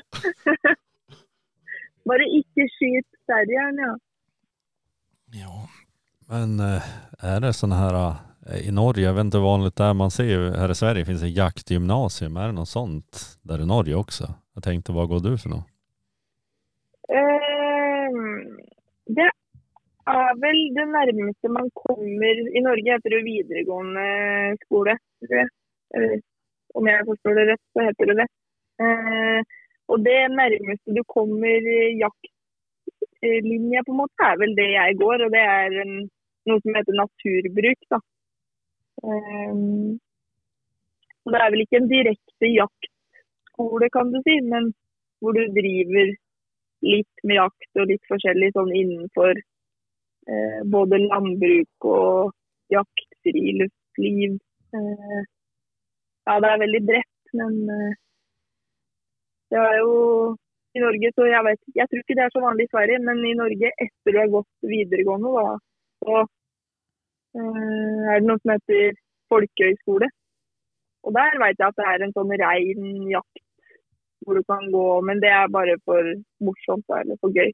Bare 2.07 2.27
ikke 2.39 2.67
skyt 2.75 3.09
terrieren, 3.31 3.79
ja. 3.81 3.93
Ja, 5.33 5.55
Men 6.29 6.59
er 7.25 7.39
det 7.41 7.55
sånne 7.57 7.79
her 7.79 7.97
eh, 7.97 8.19
i 8.51 8.71
Norge, 8.71 9.03
jag 9.03 9.13
vet 9.13 9.21
inte 9.21 9.37
hur 9.37 9.45
vanligt 9.45 9.75
det 9.75 9.83
är, 9.83 9.93
man 9.93 10.11
ser 10.11 10.23
ju 10.23 10.51
här 10.51 10.71
i 10.71 10.75
Sverige 10.75 11.05
finns 11.05 11.23
ett 11.23 11.37
jaktgymnasium. 11.37 12.37
Är 12.37 12.45
det 12.47 12.51
något 12.51 12.69
sånt 12.69 13.39
där 13.41 13.61
i 13.61 13.65
Norge 13.65 13.95
också? 13.95 14.23
Jag 14.53 14.63
tänkte, 14.63 14.91
vad 14.91 15.09
går 15.09 15.19
du 15.19 15.37
för 15.37 15.49
något? 15.49 15.67
Ehm, 17.17 18.59
det 19.15 19.29
er 20.19 20.33
vel 20.43 20.59
det 20.77 20.85
nærmeste 20.85 21.49
man 21.49 21.69
kommer 21.73 22.57
I 22.57 22.61
Norge 22.61 22.99
det 23.03 23.23
videregående 23.23 24.05
skole. 24.65 24.97
jeg. 25.29 25.47
Om 26.73 26.87
jeg 26.87 27.05
forstår 27.05 27.33
det 27.35 27.45
rett, 27.51 27.65
så 27.73 27.79
heter 27.87 28.05
det 28.05 28.15
det. 28.21 28.27
Uh, 28.83 29.41
og 29.87 29.97
det 30.07 30.21
nærmeste 30.41 30.95
du 30.97 31.03
kommer 31.07 31.59
jaktlinja, 32.03 33.83
på 33.85 33.91
en 33.93 34.01
måte, 34.01 34.25
er 34.25 34.39
vel 34.41 34.55
det 34.57 34.69
jeg 34.71 34.97
går. 35.03 35.25
Og 35.25 35.31
det 35.35 35.43
er 35.43 35.69
en, 35.83 35.93
noe 36.49 36.63
som 36.63 36.75
heter 36.79 36.97
naturbruk. 36.97 37.79
da. 37.93 37.99
Ehm, 39.03 39.99
så 41.23 41.33
det 41.33 41.39
er 41.41 41.51
vel 41.53 41.63
ikke 41.63 41.79
en 41.81 41.89
direkte 41.91 42.51
jaktskole, 42.51 43.89
kan 43.95 44.11
du 44.13 44.19
si, 44.23 44.37
men 44.53 44.71
hvor 45.19 45.35
du 45.37 45.43
driver 45.57 46.13
litt 46.83 47.23
med 47.23 47.39
jakt 47.39 47.79
og 47.79 47.89
litt 47.91 48.11
forskjellig 48.11 48.51
sånn 48.55 48.71
innenfor 48.75 49.39
eh, 49.39 50.59
både 50.75 50.99
landbruk 51.05 51.87
og 51.87 52.33
jakt, 52.73 53.07
friluftsliv. 53.23 54.37
Eh, 54.75 55.21
ja, 56.27 56.39
det 56.43 56.49
er 56.49 56.63
veldig 56.63 56.83
bredt, 56.89 57.35
men 57.39 57.59
eh, 57.75 57.99
det 59.53 59.61
er 59.61 59.77
jo 59.79 59.93
i 60.73 60.81
Norge, 60.81 61.11
så 61.13 61.25
jeg 61.29 61.45
vet 61.45 61.75
Jeg 61.77 61.89
tror 61.89 61.99
ikke 62.01 62.15
det 62.17 62.23
er 62.25 62.31
så 62.33 62.41
vanlig 62.41 62.65
i 62.65 62.71
Sverige, 62.71 63.01
men 63.07 63.19
i 63.29 63.35
Norge 63.37 63.69
etter 63.85 64.15
du 64.15 64.19
har 64.19 64.31
gått 64.33 64.71
videregående, 64.73 65.33
da, 65.37 65.49
så 66.03 66.23
er 67.35 68.19
det 68.19 68.27
noe 68.27 68.41
som 68.41 68.53
heter 68.53 68.99
folkehøyskole. 69.33 70.09
Og 71.03 71.15
der 71.17 71.39
vet 71.41 71.59
jeg 71.59 71.67
at 71.67 71.79
det 71.79 71.87
er 71.89 72.05
en 72.05 72.15
sånn 72.15 72.33
rein 72.43 73.09
jakt 73.11 73.41
hvor 74.23 74.39
du 74.39 74.43
kan 74.47 74.69
gå, 74.71 74.87
men 75.07 75.19
det 75.23 75.31
er 75.35 75.51
bare 75.51 75.75
for 75.87 76.13
morsomt 76.47 76.93
eller 76.99 77.19
for 77.19 77.35
gøy. 77.35 77.51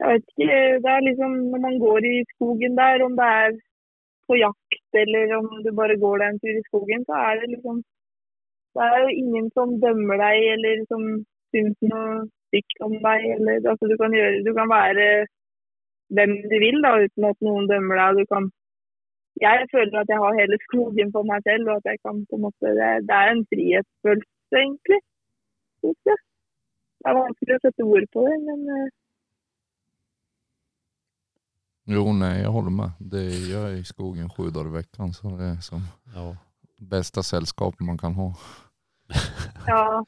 Jeg 0.00 0.10
vet 0.10 0.28
ikke, 0.30 0.60
det 0.84 0.90
er 0.92 1.06
liksom 1.08 1.32
når 1.50 1.60
man 1.66 1.78
går 1.82 2.06
i 2.12 2.14
skogen 2.34 2.78
der, 2.78 3.02
om 3.06 3.16
det 3.18 3.26
er 3.40 3.56
på 4.28 4.38
jakt 4.38 5.00
eller 5.02 5.34
om 5.38 5.48
du 5.64 5.70
bare 5.80 5.98
går 6.04 6.22
deg 6.22 6.28
en 6.28 6.40
tur 6.42 6.54
i 6.60 6.68
skogen, 6.68 7.04
så 7.08 7.18
er 7.28 7.42
det 7.42 7.50
liksom 7.54 7.82
Det 8.74 8.84
er 8.88 8.98
jo 9.04 9.08
ingen 9.22 9.48
som 9.56 9.74
dømmer 9.84 10.16
deg 10.24 10.46
eller 10.54 10.78
som 10.90 11.02
syns 11.52 11.76
noe 11.90 12.22
stygt 12.48 12.78
om 12.86 12.94
deg. 13.06 13.26
Eller, 13.34 13.58
altså, 13.72 13.84
du, 13.90 13.96
kan 14.00 14.14
gjøre, 14.16 14.38
du 14.46 14.52
kan 14.56 14.70
være 14.70 15.08
hvem 16.16 16.32
du 16.50 16.56
vil 16.64 16.78
da, 16.84 16.96
uten 17.04 17.28
at 17.30 17.38
noen 17.46 17.70
dømmer 17.70 18.00
deg. 18.02 18.22
Du 18.22 18.34
kan 18.34 18.50
jeg 19.40 19.68
føler 19.72 19.96
at 19.98 20.10
jeg 20.12 20.20
har 20.22 20.38
hele 20.40 20.56
skogen 20.66 21.08
for 21.14 21.24
meg 21.26 21.40
selv, 21.48 21.70
og 21.70 21.80
at 21.80 21.86
jeg 21.90 21.98
kan 22.04 22.18
på 22.28 22.36
en 22.36 22.44
måte 22.46 22.72
Det, 22.78 22.90
det 23.08 23.16
er 23.20 23.28
en 23.32 23.46
frihetsfølelse, 23.50 24.56
egentlig. 24.64 25.00
Det 25.82 27.08
er 27.08 27.16
vanskelig 27.18 27.56
å 27.56 27.62
sette 27.64 27.86
ord 27.94 28.06
på 28.14 28.26
det, 28.28 28.36
men 28.48 28.60
eh, 28.76 28.90
jo 31.90 32.12
nei, 32.14 32.36
jeg 32.38 32.50
holder 32.54 32.70
med. 32.70 32.90
Det 33.12 33.22
gjør 33.50 33.64
jeg 33.72 33.80
i 33.80 33.88
skogen 33.88 34.28
sju 34.30 34.50
dager 34.54 34.70
i 34.70 34.82
uka, 34.84 35.08
så 35.16 35.32
det 35.38 35.48
er 35.48 35.60
som 35.60 35.82
Ja. 36.14 36.34
beste 36.78 37.22
sällskap 37.22 37.80
man 37.80 37.98
kan 37.98 38.14
ha. 38.14 38.32
ja. 39.66 40.04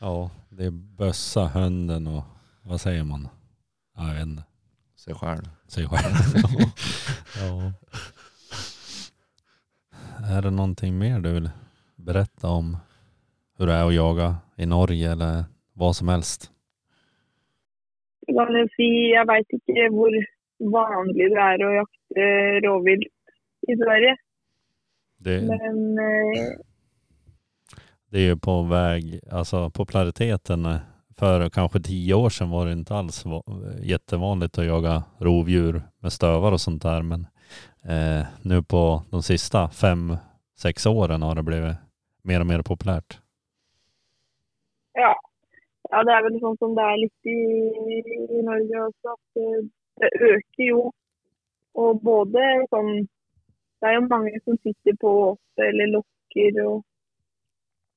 ja, 0.00 0.28
det 0.50 0.66
er 0.66 0.82
bøssa, 0.98 1.46
hunden 1.54 2.06
og 2.06 2.22
Hva 2.66 2.76
sier 2.78 3.04
man? 3.04 3.28
Jeg 3.96 4.14
vet 4.14 4.26
inte. 4.26 4.49
Sig 5.04 5.14
själv. 5.14 5.42
Sig 5.66 5.86
själv. 5.86 6.14
ja. 7.40 7.72
Är 10.36 10.42
det 10.42 10.50
någonting 10.50 10.98
mer 10.98 11.20
du 11.20 11.32
vill 11.32 11.50
berätta 11.96 12.48
om 12.48 12.76
hur 13.58 13.66
det 13.66 13.72
är 13.72 13.86
att 13.86 13.94
jaga 13.94 14.36
i 14.56 14.66
Norge 14.66 15.12
eller 15.12 15.44
vad 15.72 15.96
som 15.96 16.08
helst? 16.08 16.50
Jeg 18.26 18.36
kan 18.36 18.58
jo 18.60 18.66
si 18.76 18.88
jeg 19.10 19.26
veit 19.26 19.54
ikke 19.56 19.86
hvor 19.94 20.18
vanlig 20.76 21.30
det 21.32 21.40
er 21.46 21.64
å 21.66 21.70
jakte 21.78 22.26
rovvilt 22.66 23.08
i 23.72 23.76
Sverige, 23.80 24.16
Det, 25.18 25.40
men 25.42 25.98
eh, 25.98 26.52
det 28.10 28.18
är 28.18 28.26
ju 28.26 28.36
på 28.36 28.62
väg, 28.62 29.20
alltså 29.30 29.70
populariteten 29.70 30.66
eh, 30.66 30.80
för 31.20 31.48
kanske 31.50 31.80
tio 31.80 32.14
år 32.14 32.30
sedan 32.30 32.50
var 32.50 32.66
det 32.66 32.72
inte 32.72 32.94
alls 32.94 33.24
va- 33.26 33.42
jättevanligt 33.82 34.58
att 34.58 34.66
jaga 34.66 35.02
rovdjur 35.18 35.82
med 36.02 36.12
stövar 36.12 36.52
och 36.52 36.60
sånt 36.60 36.82
där. 36.82 37.02
Men 37.02 37.20
eh, 37.92 38.26
nu 38.42 38.62
på 38.62 39.02
de 39.10 39.22
sista 39.22 39.68
fem, 39.68 40.16
sex 40.58 40.86
åren 40.86 41.22
har 41.22 41.34
det 41.34 41.42
blivit 41.42 41.76
mer 42.22 42.40
och 42.40 42.46
mer 42.46 42.62
populärt. 42.62 43.18
ja. 44.94 45.14
ja. 45.90 46.02
Det 46.06 46.12
er 46.16 46.22
vel 46.26 46.36
sånn 46.40 46.56
som 46.60 46.74
det 46.78 46.84
er 46.86 46.98
litt 47.02 47.28
i, 47.34 47.40
i 48.38 48.42
Norge 48.46 48.82
också. 48.88 49.14
at 49.16 49.40
eh, 49.44 49.62
det 50.00 50.10
øker 50.32 50.64
jo. 50.72 50.82
Og 51.74 52.00
både 52.02 52.44
som, 52.70 52.86
Det 53.80 53.88
er 53.88 53.94
jo 53.96 54.06
mange 54.10 54.40
som 54.44 54.56
sitter 54.62 54.96
på 55.00 55.10
åte 55.30 55.62
eller 55.70 55.86
lockar 55.96 56.60
och 56.66 56.84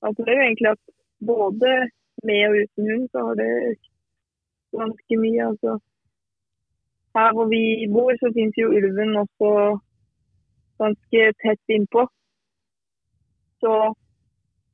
alltså 0.06 0.24
det 0.24 0.32
är 0.32 0.36
jo 0.36 0.44
egentlig 0.48 0.70
at 0.72 0.80
både 1.20 1.90
med 2.30 2.42
og 2.50 2.60
uten 2.62 2.92
hund 2.92 3.10
så 3.12 3.26
har 3.28 3.40
det 3.42 3.50
økt 3.72 3.90
ganske 4.80 5.18
mye. 5.24 5.42
altså. 5.50 5.72
Her 7.16 7.34
hvor 7.34 7.48
vi 7.56 7.64
bor, 7.96 8.12
så 8.20 8.32
finnes 8.36 8.58
jo 8.58 8.74
ulven 8.78 9.18
også 9.24 9.52
ganske 10.82 11.22
tett 11.44 11.76
innpå. 11.76 12.08
Så 13.62 13.74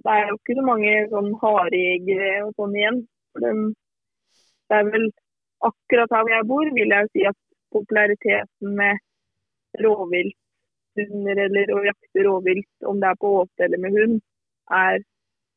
det 0.04 0.12
er 0.16 0.30
jo 0.30 0.38
ikke 0.38 0.58
så 0.60 0.66
mange 0.72 0.94
sånn 1.14 1.32
harejegere 1.42 2.32
og 2.46 2.54
sånn 2.60 2.78
igjen. 2.80 3.02
Dem, 3.44 3.60
det 4.70 4.80
er 4.80 4.92
vel 4.94 5.10
akkurat 5.70 6.16
her 6.16 6.24
hvor 6.24 6.36
jeg 6.36 6.50
bor, 6.52 6.74
vil 6.80 6.96
jeg 6.96 7.12
si 7.14 7.26
at 7.30 7.40
populariteten 7.76 8.76
med 8.80 9.04
rovvilthunder 9.84 11.44
eller 11.46 11.74
å 11.76 11.84
jakte 11.86 12.26
rovvilt, 12.26 12.72
om 12.90 13.02
det 13.02 13.12
er 13.12 13.20
på 13.22 13.34
åte 13.44 13.68
eller 13.68 13.84
med 13.84 13.98
hund, 14.00 14.22
er 14.80 15.04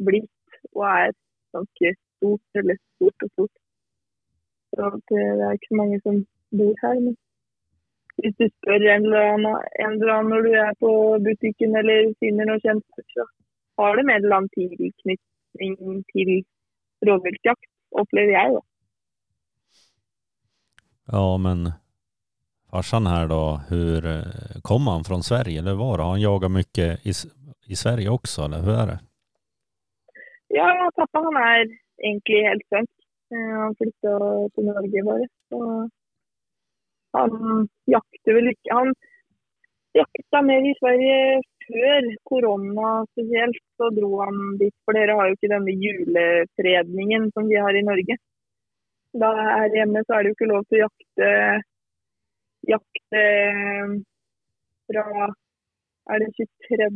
blitt 0.02 0.58
og 0.74 0.84
er 0.90 1.14
ganske 1.56 1.94
stort 1.98 2.60
eller 2.60 2.78
stort 2.94 3.26
og 3.26 3.30
stort. 3.34 3.54
Det 4.72 5.20
er 5.20 5.52
ikke 5.56 5.70
så 5.72 5.80
mange 5.80 6.00
som 6.04 6.22
bor 6.58 6.74
her. 6.84 6.96
Men 7.06 7.14
hvis 8.22 8.36
du 8.40 8.46
spør 8.48 8.86
en 8.94 9.06
eller 9.06 9.28
annen, 9.34 9.60
en 9.84 9.94
eller 9.98 10.14
annen 10.14 10.32
når 10.32 10.48
du 10.48 10.52
er 10.64 10.74
på 10.84 10.92
butikken 11.26 11.76
eller 11.80 12.12
finner 12.22 12.48
noe 12.48 12.62
kjent, 12.64 13.04
så 13.14 13.26
har 13.80 13.96
de 13.96 14.04
en 14.06 14.16
eller 14.16 14.36
annen 14.38 14.52
tilknytning 14.56 16.02
til 16.12 16.32
rovviltjakt, 17.08 17.70
opplever 18.02 18.36
jeg. 18.36 18.56
da. 18.56 18.62
Ja, 21.12 21.36
men 21.36 21.72
farsan 22.70 23.06
her 23.06 23.28
då, 23.28 23.60
hur 23.68 24.06
eh, 24.06 24.60
kom 24.62 24.86
han 24.86 25.04
fra 25.04 25.22
Sverige 25.22 25.58
eller 25.58 25.74
var 25.74 25.98
det? 25.98 26.04
Han 26.04 26.20
jagat 26.20 26.50
mycket 26.50 27.06
i, 27.06 27.12
i 27.66 27.76
Sverige 27.76 28.10
også, 28.10 28.44
eller 28.44 28.62
hur 28.62 28.76
er 28.76 28.86
det? 28.86 28.98
Ja, 30.52 30.68
pappa 30.96 31.22
han 31.24 31.36
er 31.40 31.62
egentlig 32.04 32.42
helt 32.48 32.66
svensk. 32.68 32.96
Eh, 33.32 33.54
Han 33.62 33.76
flytta 33.78 34.12
til 34.54 34.68
Norge 34.68 35.04
bare. 35.08 35.28
Så 35.48 35.60
han 37.16 37.68
jakter 37.94 38.36
vel 38.36 38.50
ikke 38.52 38.76
Han 38.76 38.92
jakta 39.96 40.42
mer 40.48 40.68
i 40.68 40.74
Sverige 40.80 41.40
før 41.64 42.08
korona 42.28 42.90
spesielt. 43.12 43.62
Så 43.80 43.88
dro 43.96 44.10
han 44.20 44.58
dit, 44.60 44.74
for 44.84 44.96
dere 44.96 45.16
har 45.18 45.30
jo 45.30 45.38
ikke 45.38 45.52
denne 45.54 45.76
julefredningen 45.84 47.30
som 47.32 47.48
vi 47.48 47.60
har 47.64 47.76
i 47.76 47.86
Norge. 47.88 48.18
Da 49.24 49.32
her 49.36 49.76
hjemme 49.76 50.04
så 50.04 50.16
er 50.16 50.22
det 50.22 50.32
jo 50.32 50.36
ikke 50.38 50.52
lov 50.52 50.64
til 50.68 50.80
å 50.80 50.84
jakte 50.86 51.30
jakte 52.72 53.22
eh, 53.22 53.96
fra 54.88 55.32
er 56.12 56.22
det 56.22 56.30
23 56.36 56.92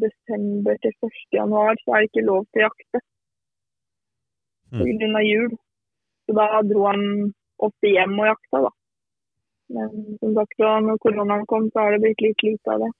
desember 0.00 0.76
til 0.82 0.92
1. 1.08 1.12
januar, 1.38 1.74
så 1.84 1.94
er 1.94 2.04
det 2.04 2.10
ikke 2.10 2.26
lov 2.30 2.46
til 2.52 2.62
å 2.62 2.68
jakte 2.68 3.00
Mm. 4.72 4.82
pga. 4.82 5.20
jul. 5.22 5.50
Så 6.26 6.34
da 6.34 6.62
dro 6.62 6.86
han 6.86 7.32
ofte 7.58 7.86
hjem 7.88 8.18
og 8.20 8.26
jakta, 8.26 8.62
da. 8.66 8.70
Men 9.68 10.18
som 10.20 10.34
sagt, 10.34 10.54
da 10.58 10.80
når 10.80 10.98
koronaen 10.98 11.46
kom, 11.46 11.70
så 11.70 11.78
har 11.80 11.92
det 11.92 12.00
blitt 12.02 12.20
litt 12.20 12.42
lite 12.42 12.72
av 12.74 12.80
det. 12.80 12.90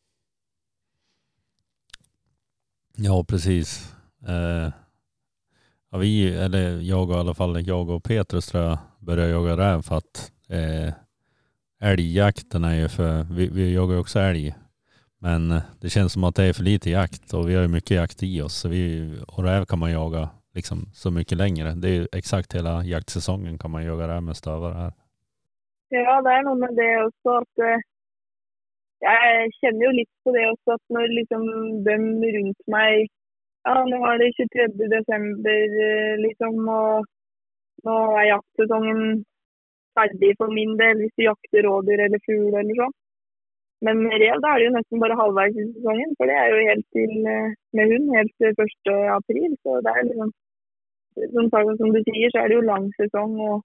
Ja, 2.98 3.24
precis. 3.28 3.94
Eh, 4.28 4.70
vi, 6.00 6.34
eller 6.36 6.80
jag 6.80 7.10
i 7.10 7.14
alla 7.14 7.34
fall, 7.34 7.66
jag 7.66 7.90
och 7.90 8.04
Petrus 8.04 8.46
tror 8.46 8.64
jag 8.64 8.78
började 9.00 9.30
jaga 9.30 9.56
räv 9.56 9.82
för 9.82 9.96
att 9.96 10.32
eh, 10.48 10.94
älgjakten 11.80 12.64
är 12.64 12.74
ju 12.74 12.88
för, 12.88 13.24
vi, 13.34 13.48
vi 13.48 13.74
jagar 13.74 13.94
ju 13.94 14.00
också 14.00 14.18
älg. 14.18 14.54
Men 15.28 15.50
eh, 15.50 15.62
det 15.80 15.88
känns 15.88 16.12
som 16.12 16.24
att 16.24 16.36
det 16.36 16.44
är 16.44 16.52
för 16.52 16.62
lite 16.62 16.90
jakt 16.90 17.34
och 17.34 17.48
vi 17.48 17.54
har 17.54 17.62
ju 17.62 17.68
mycket 17.68 17.96
jakt 17.96 18.22
i 18.22 18.42
oss. 18.42 18.54
Så 18.60 18.68
vi, 18.68 18.82
och 19.28 19.44
räv 19.44 19.64
kan 19.64 19.78
man 19.78 19.92
jaga 19.92 20.28
liksom 20.54 20.78
så 20.94 21.10
mycket 21.10 21.38
längre. 21.38 21.68
Det 21.74 21.88
är 21.88 21.96
ju 22.00 22.06
exakt 22.12 22.54
hela 22.54 22.84
jaktsäsongen 22.84 23.58
kan 23.58 23.70
man 23.70 23.84
jaga 23.84 24.08
räv 24.08 24.22
med 24.22 24.36
stövare 24.36 24.74
här. 24.74 24.92
Ja, 25.88 26.14
det 26.22 26.32
er 26.34 26.42
noe 26.42 26.58
med 26.58 26.72
det 26.74 26.92
også 26.98 27.34
at 27.40 27.62
eh, 27.66 27.82
Jeg 29.06 29.50
kjenner 29.60 29.84
jo 29.86 29.90
litt 29.94 30.14
på 30.24 30.32
det 30.34 30.46
også 30.50 30.74
at 30.74 30.94
når 30.94 31.12
liksom 31.18 31.44
dem 31.86 32.04
rundt 32.36 32.62
meg 32.74 33.06
Ja, 33.66 33.74
nå 33.86 34.00
var 34.02 34.18
det 34.18 34.32
23. 34.38 34.66
desember, 34.94 35.76
eh, 35.86 36.16
liksom, 36.24 36.58
og 36.80 37.06
nå 37.86 37.96
er 38.18 38.30
jaktsesongen 38.32 39.02
ferdig 39.98 40.32
for 40.38 40.54
min 40.58 40.74
del 40.82 41.02
hvis 41.02 41.14
du 41.18 41.26
jakter 41.26 41.66
rådyr 41.66 42.04
eller 42.06 42.22
fugl 42.26 42.54
eller 42.62 42.82
sånn. 42.82 42.96
Men 43.84 44.02
med 44.04 44.16
rev 44.22 44.40
da 44.40 44.50
er 44.54 44.58
det 44.60 44.66
jo 44.68 44.74
nesten 44.76 45.02
bare 45.02 45.18
halvveis 45.20 45.56
i 45.60 45.64
sesongen, 45.68 46.12
for 46.18 46.30
det 46.30 46.36
er 46.40 46.48
jo 46.52 46.66
helt 46.68 46.86
til 46.96 47.12
eh, 47.32 47.54
med 47.76 47.92
hund 47.92 48.06
helt 48.16 48.34
til 48.40 48.50
1. 48.64 48.92
april. 49.18 49.50
Så 49.62 49.80
det 49.84 49.92
er 49.92 50.06
liksom 50.08 50.30
som, 51.34 51.50
som 51.80 51.92
du 51.94 52.00
sier, 52.06 52.30
så 52.32 52.42
er 52.42 52.48
det 52.48 52.58
jo 52.58 52.68
lang 52.70 52.86
sesong. 53.00 53.34
og 53.48 53.56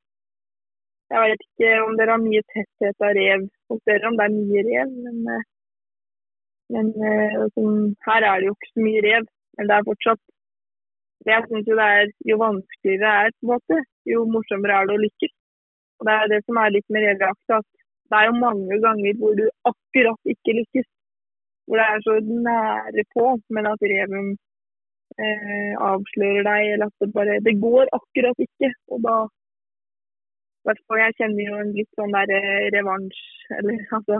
jeg 1.11 1.23
vet 1.27 1.41
ikke 1.45 1.71
om 1.85 1.97
dere 1.99 2.13
har 2.15 2.23
mye 2.23 2.43
tetthet 2.53 3.05
av 3.07 3.15
rev 3.17 3.47
hos 3.71 3.81
dere, 3.89 4.07
om 4.07 4.17
det 4.19 4.27
er 4.27 4.35
mye 4.35 4.61
rev. 4.67 4.93
Men, 5.05 5.17
eh, 5.35 5.47
men 6.75 6.91
sånn, 7.55 7.79
her 8.07 8.27
er 8.27 8.39
det 8.39 8.47
jo 8.47 8.55
ikke 8.57 8.71
så 8.73 8.85
mye 8.87 9.01
rev. 9.07 9.27
Men 9.57 9.71
det 9.71 9.77
er 9.77 9.89
fortsatt 9.91 10.21
Jeg 11.29 11.43
syns 11.45 11.67
jo 11.69 11.75
det 11.77 11.87
er 11.95 12.07
jo 12.25 12.35
vanskeligere 12.41 13.01
det 13.01 13.09
er, 13.09 13.33
på 13.35 13.43
en 13.45 13.49
måte, 13.51 13.75
jo 14.09 14.23
morsommere 14.35 14.77
er 14.79 14.87
det 14.89 14.95
å 14.95 15.01
lykkes. 15.03 15.33
Og 15.99 16.07
Det 16.07 16.13
er 16.17 16.31
det 16.31 16.39
som 16.47 16.57
er 16.57 16.71
litt 16.73 16.87
med 16.89 17.03
revjakt, 17.05 17.67
det 18.11 18.19
er 18.19 18.25
jo 18.29 18.43
mange 18.45 18.77
ganger 18.85 19.19
hvor 19.19 19.33
du 19.39 19.45
akkurat 19.71 20.31
ikke 20.33 20.55
lykkes. 20.59 20.87
Hvor 21.65 21.79
det 21.79 21.85
er 21.87 21.99
så 22.05 22.15
nære 22.47 23.03
på, 23.15 23.25
men 23.55 23.69
at 23.71 23.85
reven 23.93 24.27
eh, 25.23 25.73
avslører 25.89 26.43
deg, 26.49 26.63
eller 26.73 26.87
at 26.89 26.97
det 27.01 27.13
bare 27.17 27.39
Det 27.47 27.55
går 27.67 27.85
akkurat 27.99 28.43
ikke. 28.47 28.69
Og 28.91 28.99
da 29.07 29.15
jeg 31.03 31.17
kjenner 31.19 31.43
jo 31.49 31.55
en 31.61 31.73
litt 31.79 31.91
sånn 31.97 32.15
der 32.17 32.35
eh, 32.37 32.67
revansj, 32.75 33.23
eller 33.57 33.79
altså 33.97 34.19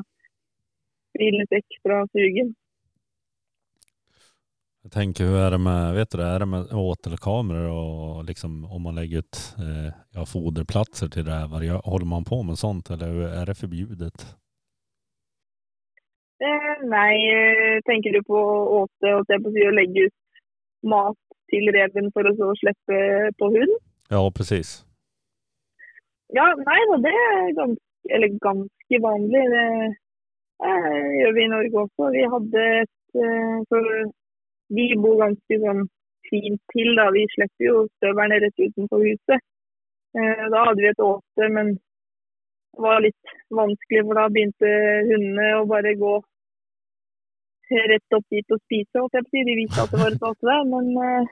blir 1.15 1.37
litt 1.39 1.59
ekstra 1.61 2.03
sugen. 2.15 2.55
Jag 4.83 4.91
tänker 4.91 5.23
hur 5.25 5.37
är 5.37 5.51
det 5.51 5.57
med, 5.57 5.93
vet 5.93 6.09
du 6.11 6.17
det, 6.17 6.23
är 6.25 6.39
det 6.39 6.45
med 6.45 6.73
åtelkameror 6.73 7.69
och 7.71 8.25
liksom 8.25 8.65
om 8.65 8.81
man 8.81 8.95
lägger 8.95 9.17
ut 9.17 9.55
eh, 9.57 9.93
ja, 10.13 10.25
foderplatser 10.25 11.07
till 11.07 11.25
rävar, 11.25 11.61
gör- 11.61 11.81
håller 11.91 12.05
man 12.05 12.23
på 12.23 12.43
med 12.43 12.57
sånt 12.57 12.89
eller 12.89 13.07
är 13.41 13.45
det 13.45 13.55
förbjudet? 13.55 14.35
Eh, 16.43 16.87
nei, 16.89 17.15
tänker 17.21 17.81
tenker 17.85 18.11
du 18.13 18.23
på 18.23 18.39
åte 18.81 19.13
og 19.15 19.25
se 19.27 19.37
på 19.39 19.49
å 19.49 19.71
lägga 19.79 20.01
ut 20.07 20.17
mat 20.83 21.17
til 21.51 21.69
reven 21.75 22.09
for 22.15 22.25
å 22.25 22.33
så 22.39 22.47
slippe 22.61 22.97
på 23.37 23.49
hund? 23.55 23.75
Ja, 24.09 24.31
precis. 24.31 24.85
Ja, 26.33 26.47
nei 26.57 26.79
det 27.05 27.11
er 27.13 27.51
ganske, 27.59 27.85
eller 28.15 28.27
ganska 28.47 29.01
vanlig. 29.05 29.43
Det 29.53 29.67
eh, 30.65 31.05
gjør 31.19 31.37
vi 31.37 31.43
i 31.45 31.51
Norge 31.53 31.85
også. 31.85 32.09
Vi 32.17 32.25
hadde 32.33 32.65
et 32.81 32.97
för 33.13 33.65
For 33.69 34.11
vi 34.75 34.87
bor 35.03 35.19
ganske 35.21 35.59
sånn 35.63 35.85
fint 36.29 36.61
til, 36.73 36.91
da. 36.99 37.09
Vi 37.15 37.25
slipper 37.35 37.67
jo 37.67 37.85
støverne 37.99 38.39
rett 38.43 38.65
utenfor 38.65 39.03
huset. 39.05 39.43
Eh, 40.17 40.43
da 40.53 40.65
hadde 40.67 40.83
vi 40.83 40.91
et 40.91 41.03
åte, 41.05 41.49
men 41.57 41.73
det 41.75 42.83
var 42.85 43.03
litt 43.03 43.33
vanskelig, 43.51 44.03
for 44.07 44.19
da 44.19 44.27
begynte 44.31 44.71
hundene 45.09 45.47
å 45.59 45.67
bare 45.69 45.95
gå 45.99 46.15
rett 47.91 48.15
opp 48.17 48.25
dit 48.35 48.55
og 48.55 48.59
spise. 48.65 49.03
Og 49.03 49.11
å. 49.15 49.43
De 49.47 49.57
visste 49.59 49.83
at 49.83 49.93
det 49.93 50.01
var 50.01 50.15
et 50.15 50.25
åte 50.29 50.49
der, 50.49 50.65
men 50.71 50.89
eh, 51.07 51.29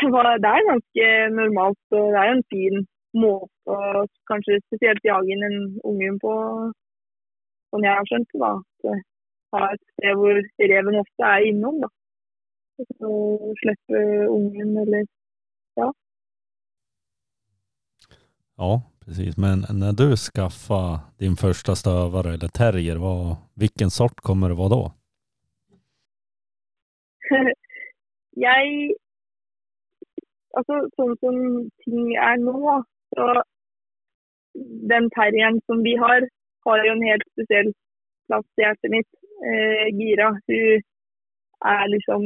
det, 0.00 0.10
var, 0.14 0.30
det 0.42 0.54
er 0.54 0.70
ganske 0.70 1.10
normalt. 1.34 1.82
Og 1.94 2.08
det 2.14 2.22
er 2.22 2.30
jo 2.30 2.38
en 2.38 2.48
fin 2.54 2.88
måte 3.18 3.74
å 3.74 4.06
kanskje 4.30 4.60
spesielt 4.66 5.06
jage 5.06 5.34
inn 5.34 5.46
en 5.46 5.60
unghund 5.88 6.20
på, 6.22 6.34
sånn 7.72 7.86
jeg 7.86 8.00
har 8.00 8.10
skjønt 8.10 8.42
da, 8.42 8.56
eh, 8.90 9.06
Ha 9.56 9.70
et 9.72 9.80
sted 9.94 10.18
hvor 10.20 10.38
reven 10.60 10.98
ofte 11.00 11.24
er 11.24 11.46
innom. 11.48 11.78
da. 11.80 11.88
Og 12.78 13.54
slippe 13.62 14.02
ungen 14.30 14.76
eller 14.82 15.06
Ja, 15.78 15.92
Ja, 18.56 18.82
precis. 19.04 19.36
Men 19.36 19.58
när 19.70 19.92
du 19.92 20.16
skaffade 20.16 21.00
din 21.18 21.36
första 21.36 21.74
stövare 21.74 22.34
eller 22.34 22.48
terrier, 22.48 22.96
vad, 22.96 23.36
vilken 23.54 23.90
sort 23.90 24.20
kommer 24.20 24.48
det 24.48 24.54
vara 24.54 24.68
då? 24.68 24.92
jeg 28.48 28.94
Altså, 30.58 30.78
sånn 30.96 31.14
som 31.22 31.36
ting 31.84 32.14
er 32.16 32.38
nå, 32.42 32.82
så 33.14 33.26
Den 34.90 35.06
terrieren 35.14 35.60
som 35.66 35.82
vi 35.86 35.92
har, 36.00 36.24
har 36.66 36.84
jo 36.86 36.92
en 36.96 37.04
helt 37.06 37.26
spesiell 37.32 37.68
plass 38.26 38.46
i 38.58 38.64
hjertet 38.64 38.90
mitt. 38.90 39.10
Eh, 39.50 39.84
Gira, 39.94 40.32
hun 40.48 40.82
er 41.74 41.84
liksom 41.92 42.24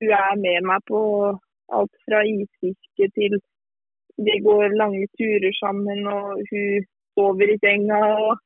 Hun 0.00 0.12
er 0.12 0.40
med 0.44 0.66
meg 0.70 0.80
på 0.90 1.00
alt 1.76 1.94
fra 2.06 2.22
isfiske 2.32 3.10
til 3.18 3.38
Vi 4.26 4.34
går 4.48 4.76
lange 4.80 5.06
turer 5.18 5.52
sammen, 5.60 6.06
og 6.08 6.40
hun 6.50 6.86
sover 7.14 7.50
i 7.52 7.58
senga. 7.64 8.00
og 8.26 8.38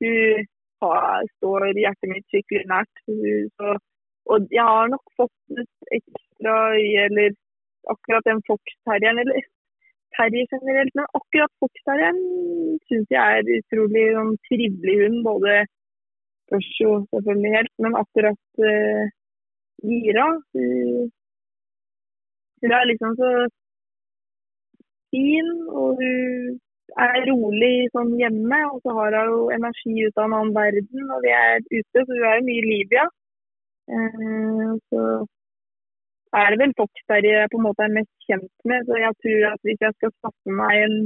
Hun 0.00 0.46
har, 0.82 1.26
står 1.36 1.66
hjertet 1.76 2.12
mitt 2.12 2.26
skikkelig 2.32 2.64
nært. 2.72 2.94
Så 3.04 3.76
og 4.32 4.48
jeg 4.52 4.64
har 4.72 4.88
nok 4.92 5.04
fått 5.16 5.60
et 5.62 5.94
ekstra 5.98 6.54
øye, 6.76 7.04
eller 7.08 7.30
akkurat 7.92 8.26
den 8.28 8.42
fox-terrieren, 8.48 9.20
eller 9.22 9.46
terrier 10.16 10.48
generelt, 10.54 10.92
men 10.98 11.06
akkurat 11.18 11.52
foxterrieren 11.62 12.20
syns 12.88 13.08
jeg 13.16 13.38
er 13.38 13.52
utrolig 13.58 14.04
sånn, 14.16 14.34
trivelig 14.48 14.96
hund. 15.02 15.20
Både 15.28 15.58
Spørs 16.48 16.68
jo 16.80 16.90
selvfølgelig 17.12 17.50
helt, 17.58 17.74
men 17.84 17.96
akkurat 18.02 18.62
uh, 18.64 19.02
Gira 19.86 20.26
hun, 20.54 21.10
hun 22.60 22.72
er 22.78 22.88
liksom 22.90 23.14
så 23.20 23.30
fin, 25.10 25.50
og 25.80 26.00
hun 26.00 26.58
er 27.06 27.20
rolig 27.30 27.74
sånn 27.94 28.12
hjemme. 28.20 28.60
Og 28.72 28.82
så 28.82 28.94
har 28.98 29.16
hun 29.18 29.32
jo 29.32 29.40
energi 29.58 29.94
ut 30.06 30.18
av 30.18 30.26
en 30.26 30.36
annen 30.40 30.54
verden, 30.56 31.10
og 31.14 31.24
vi 31.24 31.34
er 31.36 31.58
ute, 31.62 32.04
så 32.04 32.08
hun 32.10 32.28
er 32.30 32.38
jo 32.40 32.46
mye 32.48 32.62
i 32.62 32.70
liv, 32.72 32.96
ja. 33.00 33.06
Eh, 33.88 34.72
så 34.90 35.02
er 36.40 36.50
det 36.50 36.58
vel 36.62 36.74
Fox 36.80 36.92
Terrier 37.08 37.42
jeg 37.42 37.52
på 37.52 37.60
en 37.60 37.66
måte 37.68 37.84
er 37.86 37.94
mest 37.98 38.26
kjent 38.28 38.56
med. 38.68 38.84
Så 38.88 38.98
jeg 39.04 39.14
tror 39.22 39.46
at 39.52 39.62
hvis 39.64 39.84
jeg 39.86 39.96
skal 39.96 40.12
skaffe 40.16 40.56
meg 40.60 40.82
en 40.86 40.96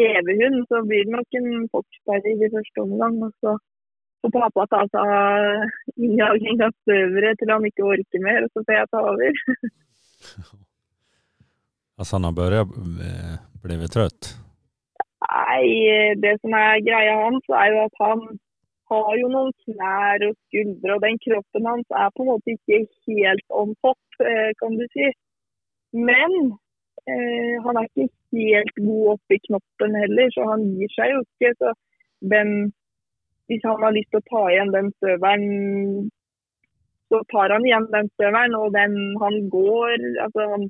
revehund, 0.00 0.58
så 0.70 0.82
blir 0.88 1.06
det 1.06 1.14
nok 1.14 1.38
en 1.40 1.48
foxterrier 1.72 2.48
i 2.48 2.52
første 2.56 2.84
omgang. 2.86 3.16
Og 3.26 3.32
så 3.40 3.56
får 4.24 4.32
pappa 4.34 4.66
ta 4.72 4.82
seg 4.94 5.96
innjaging 5.96 6.62
av 6.64 6.74
støvere 6.82 7.34
til 7.38 7.52
han 7.54 7.66
ikke 7.68 7.88
orker 7.94 8.24
mer, 8.24 8.46
og 8.46 8.52
så 8.52 8.64
får 8.64 8.78
jeg 8.78 8.92
ta 8.92 9.02
over. 9.14 9.40
Altså 11.94 12.16
han 12.16 12.24
har 12.26 12.32
börjat 12.32 12.70
eh, 13.06 13.34
bli 13.62 13.88
trött. 13.88 14.22
Nei, 15.24 15.68
det 16.22 16.34
som 16.40 16.56
er 16.58 16.82
greia 16.82 17.14
hans, 17.22 17.46
er 17.60 17.68
jo 17.70 17.84
at 17.84 18.00
han 18.02 18.24
har 18.92 19.12
jo 19.20 19.30
noen 19.32 19.52
knær 19.64 20.24
og 20.28 20.34
skuldre, 20.48 20.96
og 20.96 21.04
den 21.04 21.20
kroppen 21.26 21.68
hans 21.70 21.96
er 22.02 22.10
på 22.14 22.24
en 22.24 22.30
måte 22.32 22.56
ikke 22.56 22.80
helt 23.08 23.46
on 23.62 23.72
top, 23.86 24.02
eh, 24.26 24.50
kan 24.60 24.76
du 24.80 24.84
si. 24.92 25.08
Men 26.10 26.34
eh, 27.08 27.54
han 27.64 27.80
er 27.80 27.88
ikke 27.88 28.10
helt 28.34 28.74
god 28.88 29.12
oppi 29.14 29.40
knoppen 29.48 29.98
heller, 30.02 30.32
så 30.34 30.48
han 30.50 30.66
gir 30.74 30.94
seg 30.96 31.14
jo 31.14 31.22
ikke. 31.24 31.54
Så 31.60 31.74
den, 32.34 32.50
hvis 33.50 33.66
han 33.68 33.82
har 33.84 33.96
lyst 33.96 34.10
til 34.12 34.20
å 34.22 34.28
ta 34.30 34.42
igjen 34.52 34.74
den 34.74 34.88
støvelen, 34.98 35.44
så 37.12 37.18
tar 37.32 37.48
han 37.54 37.66
igjen 37.66 37.88
den 37.92 38.08
støvelen. 38.14 38.54
og 38.58 38.68
den 38.72 38.94
han 39.22 39.34
går 39.52 39.96
Altså, 40.24 40.40
han, 40.52 40.62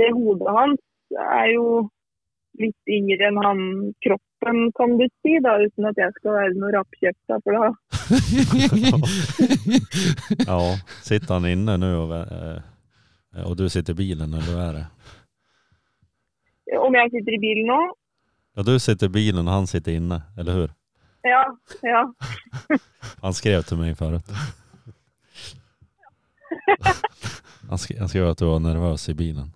det 0.00 0.10
hodet 0.16 0.50
hans 0.58 0.82
er 1.38 1.48
jo 1.54 1.66
litt 2.58 2.90
yngre 2.90 3.28
enn 3.28 3.38
han 3.42 3.60
kroppen, 4.04 4.56
kan 4.76 4.90
du 4.98 5.04
si, 5.22 5.32
da, 5.44 5.52
uten 5.62 5.84
at 5.88 5.96
jeg 6.00 6.10
skal 6.16 6.32
være 6.36 6.58
noe 6.58 6.74
rappkjefta 6.74 7.34
for 7.44 7.52
da. 7.54 7.68
Ja, 10.48 10.58
sitter 11.04 11.32
han 11.36 11.46
inne 11.48 11.74
nå 11.80 11.90
og, 12.02 12.10
og, 13.44 13.52
du 13.58 13.64
sitter 13.70 13.92
i 13.94 14.00
bilen 14.02 14.30
eller 14.32 14.50
hva 14.50 14.62
er 14.66 14.72
det? 14.78 14.86
Om 16.78 16.92
jeg 16.98 17.08
sitter 17.14 17.32
i 17.36 17.42
bilen 17.42 17.66
nå? 17.70 17.80
Ja, 18.58 18.60
du 18.66 18.74
sitter 18.82 19.06
i 19.08 19.16
bilen 19.20 19.46
og 19.46 19.54
han 19.54 19.66
sitter 19.70 19.92
inne, 19.94 20.18
eller 20.40 20.52
hur? 20.58 20.70
Ja. 21.22 21.56
ja. 21.82 22.14
Han 23.22 23.34
skrev 23.34 23.62
till 23.62 23.76
mig 23.76 23.94
förut. 23.94 24.24
Han 27.68 27.78
skrev, 27.78 27.98
han 27.98 28.08
skrev 28.08 28.28
att 28.28 28.38
du 28.38 28.44
var 28.44 28.58
nervös 28.58 29.08
i 29.08 29.14
bilen. 29.14 29.50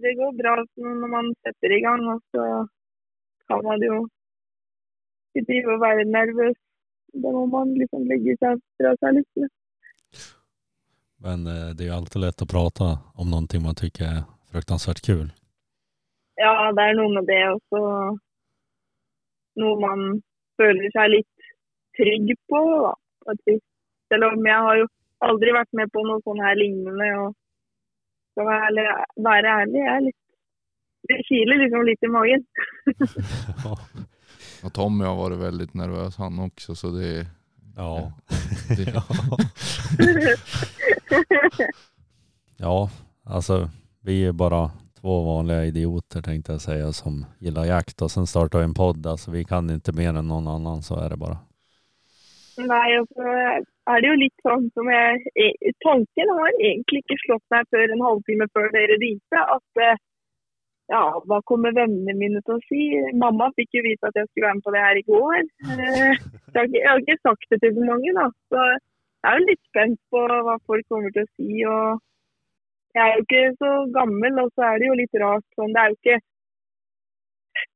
Det 0.00 0.14
går 0.14 0.32
bra 0.32 0.56
når 0.76 1.08
man 1.08 1.34
setter 1.42 1.78
i 1.78 1.80
gang, 1.80 2.08
og 2.08 2.20
så 2.30 2.68
kan 3.48 3.64
man 3.64 3.82
jo 3.82 3.96
ikke 5.34 5.46
drive 5.48 5.74
og 5.74 5.80
være 5.82 6.04
nervøs. 6.04 6.58
Da 7.12 7.32
må 7.34 7.46
man 7.46 7.74
liksom 7.74 8.06
legge 8.08 8.36
seg 8.40 8.60
fra 8.78 8.94
seg 9.00 9.18
litt. 9.18 9.50
Men 11.22 11.46
eh, 11.46 11.72
det 11.74 11.84
er 11.84 11.90
jo 11.90 11.98
alltid 11.98 12.22
lett 12.22 12.44
å 12.44 12.48
prate 12.48 12.88
om 13.20 13.28
någonting 13.30 13.62
man 13.66 13.76
syns 13.78 14.00
er 14.06 14.22
fruktansvært 14.52 15.02
kul. 15.06 15.26
Ja, 16.40 16.52
det 16.76 16.86
er 16.86 16.96
noe 16.98 17.12
med 17.18 17.28
det 17.28 17.42
også. 17.50 17.82
Noe 19.60 19.76
man 19.80 20.22
føler 20.60 20.88
seg 20.94 21.12
litt 21.12 21.50
trygg 21.98 22.32
på. 22.48 22.62
Da. 23.26 23.34
Selv 24.12 24.28
om 24.30 24.46
jeg 24.48 24.66
har 24.66 24.80
jo 24.80 24.88
aldri 25.22 25.54
vært 25.54 25.72
med 25.78 25.92
på 25.92 26.02
noe 26.06 26.22
sånn 26.24 26.42
her 26.42 26.56
lignende. 26.58 27.10
og 27.20 27.34
skal 28.32 28.48
være 28.48 28.84
være 29.26 29.54
ærlig 29.60 29.80
jeg 29.82 29.92
er 29.96 30.04
litt 30.06 30.18
Det 31.10 31.18
kiler 31.28 31.58
liksom 31.60 31.86
litt 31.86 32.06
i 32.06 32.10
magen. 32.16 32.46
Ja. 33.64 33.74
Og 34.62 34.70
Tommy 34.74 35.02
har 35.04 35.16
vært 35.18 35.40
veldig 35.40 35.66
nervøs, 35.74 36.16
han 36.22 36.38
også, 36.38 36.74
så 36.78 36.92
det, 36.94 37.26
Ja. 37.76 38.10
det 38.76 38.84
ja. 38.94 39.02
ja, 42.62 42.76
alltså 43.34 43.70
vi 44.04 44.24
är 44.24 44.32
bara 44.32 44.70
två 45.02 45.22
vanliga 45.22 45.64
idioter 45.64 46.20
tänkte 46.22 46.52
jag 46.52 46.60
säga 46.60 46.92
som 46.92 47.26
gillar 47.38 47.64
jakt 47.64 48.02
och 48.02 48.10
sen 48.10 48.26
startar 48.26 48.58
vi 48.58 48.64
en 48.64 48.74
podd. 48.74 49.06
Alltså 49.06 49.30
vi 49.30 49.44
kan 49.44 49.70
inte 49.70 49.92
mer 49.92 50.14
än 50.18 50.28
någon 50.28 50.48
annan, 50.48 50.82
så 50.82 50.94
är 51.04 51.10
det 51.10 51.16
bara. 51.16 51.38
Nei, 52.72 52.88
og 53.00 53.06
så 53.16 53.26
er 53.92 54.02
det 54.02 54.08
jo 54.10 54.16
litt 54.20 54.42
sånn 54.44 54.66
som 54.76 54.88
jeg 54.92 55.12
Tanken 55.84 56.32
har 56.38 56.50
egentlig 56.68 57.00
ikke 57.02 57.22
slått 57.24 57.46
meg 57.54 57.70
før 57.72 57.94
en 57.94 58.04
halvtime 58.06 58.46
før 58.52 58.68
dere 58.76 58.98
ringte, 59.00 59.40
at 59.56 59.80
eh, 59.86 60.02
ja, 60.92 61.02
hva 61.28 61.38
kommer 61.48 61.72
vennene 61.72 62.14
mine 62.20 62.42
til 62.44 62.58
å 62.58 62.64
si? 62.68 62.82
Mamma 63.24 63.48
fikk 63.56 63.78
jo 63.78 63.86
vite 63.88 64.10
at 64.10 64.20
jeg 64.20 64.28
skulle 64.28 64.50
være 64.50 64.58
med 64.60 64.66
på 64.68 64.74
det 64.76 64.84
her 64.84 65.00
i 65.00 65.04
går. 65.08 65.40
Jeg 65.72 66.58
har 66.58 66.68
ikke, 66.68 66.82
jeg 66.82 66.90
har 66.90 67.02
ikke 67.02 67.20
sagt 67.24 67.46
det 67.50 67.60
til 67.62 67.74
så 67.78 67.88
mange, 67.88 68.12
da. 68.20 68.26
Så 68.52 68.60
jeg 68.68 69.28
er 69.30 69.40
jo 69.40 69.48
litt 69.48 69.64
spent 69.72 70.00
på 70.12 70.24
hva 70.28 70.58
folk 70.68 70.88
kommer 70.92 71.16
til 71.16 71.24
å 71.24 71.32
si. 71.32 71.50
og 71.72 72.02
Jeg 72.96 73.02
er 73.02 73.14
jo 73.16 73.24
ikke 73.24 73.44
så 73.62 73.70
gammel, 73.96 74.38
og 74.42 74.52
så 74.54 74.68
er 74.68 74.80
det 74.80 74.88
jo 74.90 74.98
litt 75.00 75.18
rart 75.22 75.46
sånn. 75.56 75.72
Det 75.74 75.82
er 75.82 75.92
jo 75.92 75.98
ikke 76.00 76.20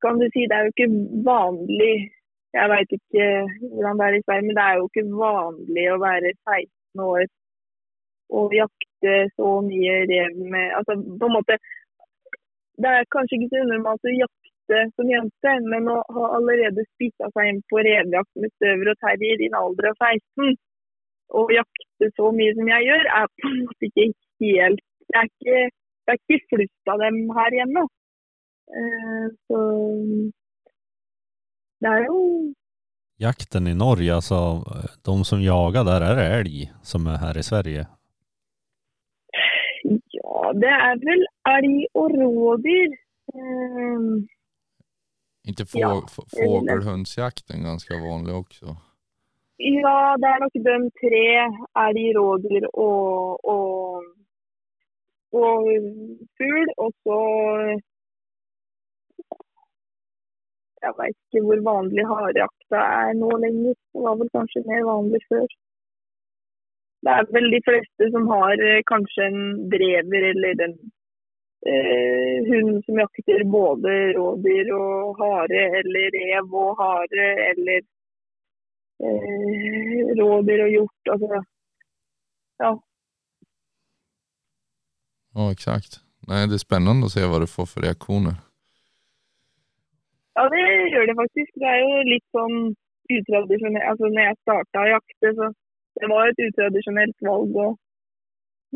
kan 0.04 0.20
du 0.20 0.26
si, 0.32 0.44
det 0.48 0.56
er 0.56 0.66
jo 0.66 0.72
ikke 0.74 0.90
vanlig 1.24 1.96
jeg 2.56 2.70
veit 2.72 2.92
ikke 2.96 3.24
hvordan 3.72 3.98
det 3.98 4.06
er 4.06 4.14
i 4.16 4.22
Sverige, 4.24 4.46
men 4.46 4.56
det 4.58 4.64
er 4.66 4.76
jo 4.78 4.86
ikke 4.88 5.04
vanlig 5.24 5.84
å 5.92 5.98
være 6.04 6.30
16 6.36 7.02
år 7.12 7.24
og 8.38 8.54
jakte 8.56 9.14
så 9.36 9.50
mye 9.66 9.96
rev 10.10 10.38
med 10.54 10.72
Altså 10.78 10.96
på 11.20 11.28
en 11.28 11.36
måte 11.36 11.58
Det 12.82 12.92
er 12.92 13.12
kanskje 13.14 13.38
ikke 13.38 13.50
så 13.52 13.62
unormalt 13.66 14.08
å 14.08 14.14
jakte 14.14 14.80
som 14.96 15.12
jente, 15.12 15.52
men 15.72 15.86
å 15.92 16.00
ha 16.16 16.24
allerede 16.38 16.84
spissa 16.88 17.28
seg 17.36 17.52
inn 17.52 17.60
på 17.70 17.84
revjakt 17.86 18.40
med 18.42 18.52
støver 18.56 18.90
og 18.92 18.98
terrier 19.04 19.44
i 19.44 19.48
en 19.50 19.60
alder 19.60 19.92
av 19.92 20.02
16, 20.08 20.56
og 21.40 21.54
jakte 21.54 22.10
så 22.18 22.32
mye 22.34 22.56
som 22.58 22.72
jeg 22.72 22.88
gjør, 22.88 23.06
er 23.20 23.30
på 23.30 23.52
en 23.52 23.62
måte 23.68 23.88
ikke 23.88 24.08
helt 24.42 24.84
Det 25.06 25.20
er 25.20 25.28
ikke, 25.30 25.58
det 26.04 26.14
er 26.14 26.20
ikke 26.20 26.48
flust 26.52 26.92
av 26.92 27.02
dem 27.04 27.20
her 27.38 27.58
hjemme. 27.60 27.86
Uh, 28.66 29.26
så 29.46 29.58
det 31.84 31.92
er 31.92 32.06
jo 32.08 32.20
Jakten 33.20 33.66
i 33.66 33.74
Norge, 33.74 34.12
altså 34.12 34.38
de 35.08 35.14
som 35.24 35.40
jager 35.40 35.84
der, 35.88 36.04
er 36.04 36.18
det 36.18 36.26
elg 36.38 36.56
som 36.84 37.06
er 37.08 37.16
her 37.22 37.38
i 37.40 37.44
Sverige? 37.46 37.84
Ja, 39.86 40.50
det 40.62 40.72
er 40.88 40.98
vel 41.00 41.22
elg 41.54 41.86
og 41.96 42.12
rådyr. 42.20 42.96
Ehm, 43.32 44.26
ikke 45.48 45.64
få, 45.70 45.80
Ja, 45.80 45.94
er 47.54 47.64
ganska 47.64 47.94
vanlig 48.04 48.34
også? 48.34 48.76
ja, 49.64 49.98
det 50.20 50.28
er 50.34 50.38
nok 50.44 50.56
de 50.68 50.76
tre. 51.00 51.24
Elg, 51.86 52.04
rådyr 52.18 52.68
og, 52.74 53.40
og, 53.54 54.04
og 55.50 55.68
fugl. 56.38 56.72
Og 56.84 56.90
så 57.04 57.20
Jeg 60.84 60.92
veit 60.98 61.16
ikke 61.16 61.40
hvor 61.46 61.60
vanlig 61.66 62.04
harejakta 62.10 62.80
er 63.04 63.14
nå 63.20 63.30
lenger. 63.44 63.74
Det 63.92 64.02
var 64.06 64.18
vel 64.20 64.30
kanskje 64.36 64.66
mer 64.70 64.82
vanlig 64.92 65.22
før. 65.30 65.46
Det 67.04 67.14
er 67.14 67.26
vel 67.36 67.48
de 67.54 67.60
fleste 67.68 68.10
som 68.14 68.28
har 68.34 68.62
eh, 68.68 68.84
kanskje 68.92 69.26
en 69.30 69.40
drever 69.72 70.22
eller 70.30 70.62
en 70.66 70.74
eh, 71.70 72.38
hund 72.48 72.72
som 72.86 73.00
jakter 73.02 73.44
både 73.58 73.92
rådyr 74.16 74.72
og 74.78 75.20
hare, 75.20 75.62
eller 75.80 76.06
rev 76.16 76.56
og 76.64 76.72
hare, 76.80 77.28
eller 77.50 77.80
eh, 79.06 80.02
rådyr 80.20 80.64
og 80.66 80.74
hjort. 80.76 81.12
Altså, 81.14 81.42
ja. 82.64 82.72
Ja 85.36 85.52
exakt. 85.52 85.92
Nej, 86.28 86.48
det 86.48 86.54
är 86.54 86.66
spännande 86.68 87.06
att 87.06 87.12
se 87.12 87.26
vad 87.26 87.40
du 87.42 87.46
får 87.46 87.66
för 87.66 87.80
reaktioner. 87.80 88.34
ja, 90.36 90.42
det 90.54 90.64
gjør 90.92 91.06
det 91.06 91.16
faktisk. 91.22 91.50
Det 91.60 91.68
er 91.74 91.80
jo 91.84 91.92
litt 92.12 92.26
sånn 92.36 92.56
utradisjonelt. 93.16 93.88
Altså, 93.90 94.04
når 94.12 94.22
jeg 94.26 94.42
starta 94.42 94.84
å 94.84 95.00
så 95.38 95.48
det 96.00 96.08
var 96.12 96.28
et 96.28 96.42
utradisjonelt 96.46 97.18
valg 97.28 97.56
å 97.56 97.68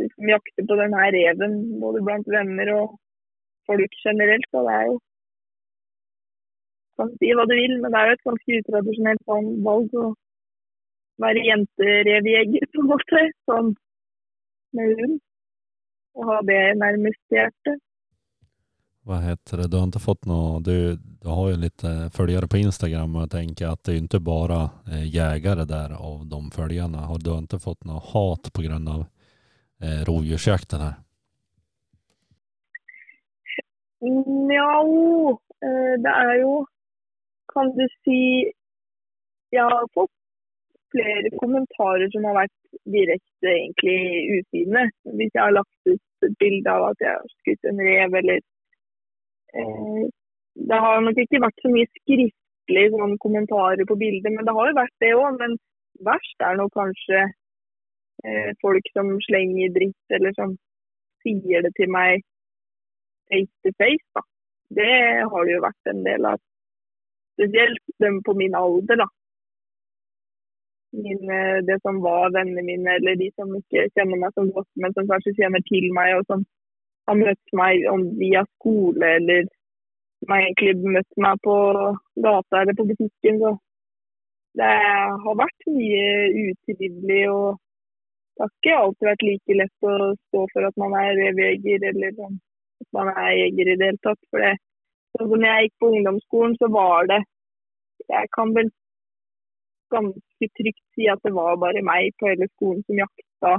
liksom 0.01 0.31
jakte 0.33 0.65
på 0.69 0.77
den 0.81 0.95
her 0.97 1.11
reven, 1.17 1.57
både 1.83 2.01
blant 2.07 2.29
venner 2.37 2.73
og 2.77 2.95
folk 3.69 3.97
generelt. 4.05 4.49
Så 4.53 4.65
det 4.69 4.77
er 4.79 4.87
jo 4.89 4.97
kan 7.01 7.13
si 7.17 7.33
hva 7.37 7.47
du 7.49 7.55
vil, 7.57 7.77
men 7.81 7.93
det 7.93 8.01
er 8.01 8.11
jo 8.11 8.17
et 8.17 8.29
ganske 8.29 8.59
utradisjonelt 8.61 9.23
valg 9.69 9.95
å 10.05 10.07
være 11.25 11.45
jenterevjeger, 11.49 12.67
på 12.73 12.85
en 12.85 12.91
måte. 12.93 13.23
Sånn 13.49 13.71
med 14.77 14.97
hund. 15.01 15.21
Og 16.19 16.27
ha 16.27 16.41
det 16.47 16.61
nærmest 16.81 17.23
hjertet. 17.33 17.81
Hva 19.09 19.17
heter 19.25 19.63
det? 19.63 19.71
Du 19.73 19.79
har 19.79 19.87
ikke 19.89 20.03
fått 20.03 20.27
noe 20.29 20.59
du, 20.61 20.97
du 21.01 21.29
har 21.29 21.47
jo 21.51 21.61
litt 21.63 21.85
følgere 22.15 22.49
på 22.51 22.61
Instagram 22.61 23.15
og 23.17 23.23
jeg 23.25 23.33
tenker 23.33 23.71
at 23.71 23.81
det 23.87 23.95
er 23.95 24.03
ikke 24.03 24.21
bare 24.27 24.59
eh, 24.91 25.07
jägare 25.09 25.65
där 25.65 25.95
av 25.97 26.27
de 26.29 26.41
følgerne. 26.55 27.07
Har 27.09 27.23
du 27.25 27.31
ikke 27.33 27.63
fått 27.63 27.85
noe 27.89 28.03
hat 28.13 28.51
av 28.53 29.07
eh, 29.83 30.03
rovdjursjakten 30.05 30.81
här? 30.81 30.99
Nja, 34.01 34.75
eh, 35.65 35.95
det 36.05 36.13
er 36.13 36.35
jo 36.41 36.67
Kan 37.53 37.73
du 37.77 37.85
si 38.05 38.53
Jeg 39.51 39.65
har 39.65 39.89
fått 39.95 40.13
flere 40.95 41.31
kommentarer 41.41 42.11
som 42.13 42.27
har 42.29 42.37
vært 42.43 42.57
direkte 42.95 43.51
egentlig 43.51 44.41
ufine. 44.41 44.87
Hvis 45.17 45.35
jeg 45.35 45.43
har 45.43 45.57
lagt 45.57 45.91
ut 45.91 46.27
et 46.27 46.37
bilde 46.43 46.71
av 46.71 46.91
at 46.91 47.05
jeg 47.05 47.17
har 47.17 47.35
skutt 47.41 47.69
en 47.71 47.83
rev 47.89 48.17
eller 48.21 48.41
eh, 49.57 50.03
Det 50.71 50.79
har 50.85 51.05
nok 51.05 51.19
ikke 51.23 51.43
vært 51.45 51.63
så 51.63 51.71
mye 51.73 51.89
skriftlig 52.03 52.87
sånn 52.95 53.15
kommentarer 53.23 53.87
på 53.89 53.97
bildet, 54.01 54.33
men 54.35 54.47
det 54.47 54.55
har 54.57 54.71
jo 54.71 54.81
vært 54.81 54.97
det 55.05 55.13
òg. 55.17 55.39
Men 55.41 55.57
verst 56.07 56.45
er 56.47 56.59
nok 56.59 56.75
kanskje 56.77 57.23
eh, 58.27 58.51
folk 58.65 58.91
som 58.97 59.15
slenger 59.29 59.73
dritt, 59.77 60.05
eller 60.19 60.35
som 60.37 60.59
sier 61.25 61.65
det 61.65 61.73
til 61.79 61.91
meg 61.93 62.25
face 63.31 63.55
to 63.65 63.73
face. 63.79 64.07
da. 64.15 64.27
Det 64.81 64.93
har 65.33 65.47
det 65.47 65.57
jo 65.57 65.65
vært 65.65 65.93
en 65.93 66.05
del 66.07 66.29
av. 66.33 66.43
Spesielt 67.39 67.97
dem 68.03 68.21
på 68.27 68.35
min 68.39 68.55
alder, 68.59 69.01
da. 69.03 69.09
Mine, 70.93 71.37
det 71.69 71.79
som 71.83 72.01
var 72.03 72.33
vennene 72.35 72.63
mine, 72.67 72.95
eller 72.99 73.15
de 73.19 73.29
som 73.37 73.53
ikke 73.55 73.87
kjenner 73.95 74.19
meg 74.19 74.35
som 74.35 74.51
godt, 74.57 74.69
men 74.83 74.95
som 74.97 75.07
kanskje 75.11 75.37
kjenner 75.39 75.63
til 75.69 75.87
meg, 75.95 76.17
og 76.19 76.25
som 76.27 76.43
har 77.07 77.19
møtt 77.21 77.55
meg 77.61 77.85
via 78.19 78.43
skole, 78.57 79.13
eller 79.21 79.47
som 80.21 80.35
har 80.35 80.47
egentlig 80.49 80.95
møtt 80.97 81.21
meg 81.25 81.43
på 81.47 81.57
gata 82.27 82.63
eller 82.63 82.79
på 82.79 82.89
butikken. 82.91 83.39
Så 83.43 83.53
det 84.59 84.73
har 85.25 85.39
vært 85.39 85.69
mye 85.71 86.09
utrivelig, 86.43 87.23
og 87.31 87.61
det 88.35 88.45
har 88.45 88.53
ikke 88.57 88.81
alltid 88.81 89.11
vært 89.13 89.27
like 89.29 89.59
lett 89.63 89.89
å 89.93 89.95
stå 90.17 90.45
for 90.55 90.69
at 90.73 90.83
man 90.83 90.99
er 91.05 91.15
revjeger, 91.23 91.87
eller 91.93 92.19
sånn, 92.19 92.37
at 92.83 92.91
man 92.99 93.13
er 93.15 93.31
jeger 93.45 93.71
i 93.71 93.79
det 93.79 93.93
hele 93.93 94.05
tatt. 94.09 94.23
For 94.33 94.43
det, 94.43 94.57
så 95.15 95.31
når 95.31 95.49
jeg 95.49 95.69
gikk 95.69 95.79
på 95.79 95.95
ungdomsskolen, 95.95 96.59
så 96.59 96.75
var 96.75 97.13
det 97.13 97.23
Jeg 98.11 98.27
kan 98.35 98.51
vel 98.57 98.71
ganske 99.95 100.49
trygt 100.59 100.83
si 100.97 101.09
at 101.13 101.21
det 101.27 101.33
var 101.37 101.59
bare 101.63 101.83
meg 101.87 102.15
på 102.19 102.31
hele 102.31 102.49
skolen 102.55 102.83
som 102.87 103.01
jakta, 103.03 103.53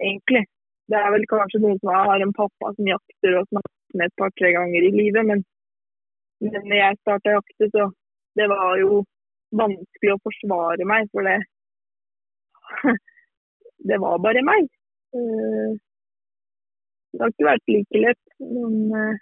egentlig. 0.00 0.44
Det 0.90 0.98
er 1.00 1.10
vel 1.14 1.26
kanskje 1.30 1.62
noen 1.62 1.80
som 1.80 1.92
har 1.94 2.20
en 2.20 2.34
pappa 2.36 2.72
som 2.76 2.88
jakter 2.90 3.38
og 3.40 3.48
snakker 3.48 3.98
med 3.98 4.10
et 4.10 4.16
par-tre 4.20 4.50
ganger 4.56 4.86
i 4.88 4.92
livet, 4.94 5.26
men, 5.30 5.44
når 6.44 6.76
jeg 6.76 7.00
starta 7.00 7.36
jakte, 7.38 7.70
så 7.72 7.88
det 8.38 8.48
var 8.50 8.76
jo 8.80 9.04
vanskelig 9.54 10.14
å 10.14 10.22
forsvare 10.26 10.88
meg, 10.88 11.08
for 11.12 11.28
det 11.28 11.40
Det 13.88 13.98
var 14.00 14.16
bare 14.24 14.40
meg. 14.46 14.68
Eh, 15.14 15.72
Det 17.12 17.20
har 17.22 17.30
ikke 17.30 17.46
vært 17.46 17.70
like 17.70 18.00
lett, 18.00 18.22
men 18.40 18.78
eh, 18.98 19.18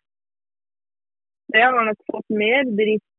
jeg 1.53 1.67
har 1.67 1.89
nok 1.89 2.05
fått 2.09 2.31
mer 2.33 2.63
dritt 2.79 3.12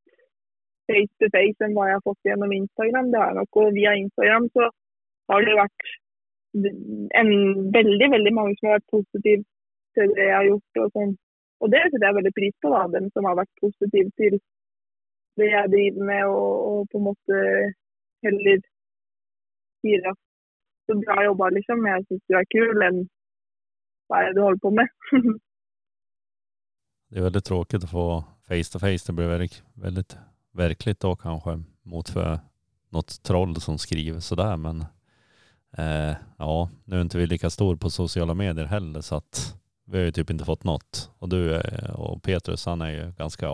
face 0.92 1.12
to 1.22 1.30
face 1.36 1.66
enn 1.66 1.76
hva 1.78 1.90
jeg 1.90 2.00
har 2.00 2.08
fått 2.08 2.30
gjennom 2.30 2.56
Instagram. 2.56 3.12
Det 3.14 3.22
er 3.26 3.38
nok, 3.40 3.60
og 3.62 3.76
Via 3.78 3.94
Instagram 4.00 4.48
så 4.56 4.70
har 5.32 5.46
det 5.48 5.60
vært 5.60 5.92
en 7.22 7.32
veldig 7.74 8.10
veldig 8.16 8.34
mange 8.38 8.58
som 8.58 8.70
har 8.70 8.80
vært 8.80 8.94
positive 8.94 9.44
til 9.98 10.12
det 10.18 10.28
jeg 10.28 10.36
har 10.38 10.50
gjort. 10.50 10.82
Og, 10.82 10.92
sånn. 10.98 11.16
og 11.62 11.72
det 11.74 11.86
setter 11.86 12.08
jeg 12.08 12.20
veldig 12.20 12.36
pris 12.40 12.58
på, 12.62 12.74
da, 12.74 12.84
dem 12.98 13.08
som 13.14 13.30
har 13.30 13.40
vært 13.42 13.64
positive 13.64 14.10
til 14.22 14.38
det 15.42 15.50
jeg 15.50 15.72
driver 15.74 16.10
med, 16.12 16.24
og, 16.30 16.52
og 16.70 16.92
på 16.92 17.00
en 17.00 17.08
måte 17.10 17.40
heller 18.26 18.62
sier 19.82 20.12
at 20.12 20.20
så 20.88 20.98
bra 21.00 21.24
jobba, 21.24 21.50
liksom. 21.56 21.88
Jeg 21.88 22.06
syns 22.08 22.24
du 22.28 22.38
er 22.38 22.52
kul 22.52 22.86
enn 22.88 23.02
hva 24.12 24.20
er 24.20 24.30
det 24.30 24.38
du 24.38 24.44
holder 24.46 24.64
på 24.66 24.76
med. 24.82 24.94
Det 27.14 27.22
er 27.22 27.28
veldig 27.28 27.42
tråkig 27.46 27.78
å 27.86 27.88
få 27.92 28.04
face 28.50 28.74
to 28.74 28.80
face. 28.82 29.06
Det 29.06 29.14
blir 29.14 29.28
veldig, 29.30 29.48
väldigt 29.78 30.16
verkligt 30.54 31.00
då 31.00 31.16
kanske 31.16 31.64
mot 31.84 32.10
för 32.10 32.40
något 32.90 33.24
troll 33.24 33.62
som 33.62 33.78
skriver 33.78 34.20
sådär. 34.20 34.58
Men 34.58 34.86
eh, 35.78 36.16
ja, 36.38 36.70
nu 36.86 36.98
är 36.98 37.02
inte 37.02 37.18
vi 37.18 37.28
lika 37.28 37.50
stor 37.50 37.76
på 37.76 37.90
sociala 37.90 38.34
medier 38.34 38.66
heller 38.66 39.02
så 39.02 39.16
att 39.16 39.56
vi 39.86 39.98
har 39.98 40.06
ju 40.06 40.12
typ 40.12 40.30
inte 40.30 40.46
fått 40.46 40.64
något. 40.64 41.10
Och 41.20 41.30
du 41.30 41.56
eh, 41.56 41.90
och 41.90 42.24
Petrus 42.24 42.66
han 42.66 42.82
är 42.82 42.90
ju 42.90 43.12
ganska 43.18 43.50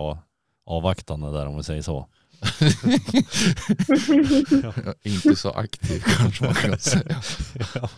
avvaktande 0.66 1.32
där 1.32 1.46
om 1.46 1.56
vi 1.56 1.62
säger 1.62 1.82
så. 1.82 2.06
Inte 5.02 5.36
så 5.36 5.50
aktiv 5.50 6.02
kanske 6.06 6.44
man 6.44 6.54
kan 6.54 6.78
säga. 6.78 7.20
ja. 7.74 7.88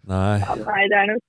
Nej, 0.00 0.44
Ja, 0.48 0.54
nei, 0.54 0.88
det 0.88 0.96
er 0.96 1.06
nok, 1.12 1.22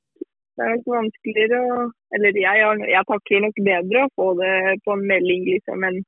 det 0.57 0.63
er 0.65 0.71
nok 0.75 0.87
vanskeligere 0.97 1.59
å 1.71 1.75
Eller 2.15 2.35
jeg, 2.35 2.63
har- 2.65 2.87
jeg 2.95 3.07
takler 3.07 3.43
nok 3.45 3.59
bedre 3.71 4.05
å 4.05 4.13
få 4.19 4.27
det 4.41 4.55
på 4.85 4.93
en 4.97 5.05
melding 5.11 5.45
liksom 5.47 5.83
enn 5.87 5.99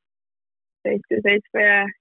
face 0.84 1.06
to 1.10 1.22
face. 1.28 1.48
For 1.52 1.62
jeg 1.64 1.92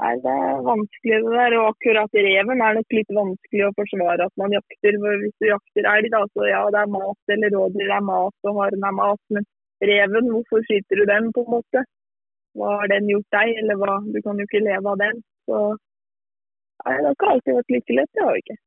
Nei, 0.00 0.14
det 0.24 0.32
er 0.32 0.62
vanskelig 0.64 1.16
det 1.24 1.32
der. 1.36 1.54
Og 1.60 1.66
akkurat 1.74 2.14
reven 2.26 2.62
er 2.64 2.76
nok 2.78 2.94
litt 2.96 3.10
vanskelig 3.12 3.66
å 3.66 3.74
forsvare 3.76 4.24
at 4.26 4.32
man 4.40 4.54
jakter. 4.56 4.96
For 5.02 5.18
hvis 5.22 5.34
du 5.42 5.46
jakter 5.50 5.88
elg, 5.92 6.08
da, 6.14 6.22
så 6.32 6.46
ja, 6.48 6.62
det 6.72 6.80
er 6.82 6.92
mat, 6.94 7.18
eller 7.34 7.52
rådyr 7.56 7.92
er 7.98 8.06
mat, 8.06 8.36
og 8.48 8.60
haren 8.62 8.86
er 8.90 8.96
mat. 8.96 9.20
Men 9.36 9.44
reven, 9.90 10.30
hvorfor 10.32 10.64
skyter 10.64 11.02
du 11.02 11.04
den, 11.12 11.28
på 11.36 11.44
en 11.44 11.52
måte? 11.58 11.84
Hva 12.56 12.72
har 12.80 12.88
den 12.94 13.12
gjort 13.12 13.28
deg, 13.36 13.52
eller 13.60 13.76
hva? 13.82 13.98
Du 14.14 14.18
kan 14.24 14.40
jo 14.40 14.48
ikke 14.48 14.64
leve 14.64 14.88
av 14.94 14.98
den. 15.04 15.20
Så 15.46 15.60
nei, 16.86 16.96
det 16.96 17.04
har 17.04 17.14
ikke 17.18 17.30
alltid 17.34 17.58
vært 17.60 17.74
like 17.76 17.98
lett, 18.00 18.12
det 18.16 18.24
har 18.24 18.32
vi 18.38 18.44
ikke. 18.46 18.58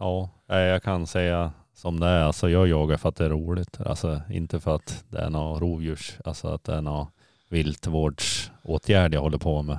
Ja, 0.00 0.30
jag 0.48 0.82
kan 0.82 1.06
säga 1.06 1.52
som 1.72 2.00
det 2.00 2.06
är. 2.06 2.22
Alltså 2.22 2.48
jag 2.48 2.68
jagar 2.68 2.96
för 2.96 3.08
att 3.08 3.16
det 3.16 3.24
är 3.24 3.30
roligt. 3.30 3.80
Alltså 3.80 4.20
inte 4.30 4.60
för 4.60 4.74
att 4.74 5.04
det 5.10 5.18
är 5.18 5.30
någon 5.30 5.60
rovdjurs, 5.60 6.18
alltså 6.24 6.48
att 6.48 6.64
det 6.64 6.74
är 6.74 6.82
någon 6.82 7.06
viltvårdsåtgärd 7.50 9.14
jag 9.14 9.20
håller 9.20 9.38
på 9.38 9.62
med. 9.62 9.78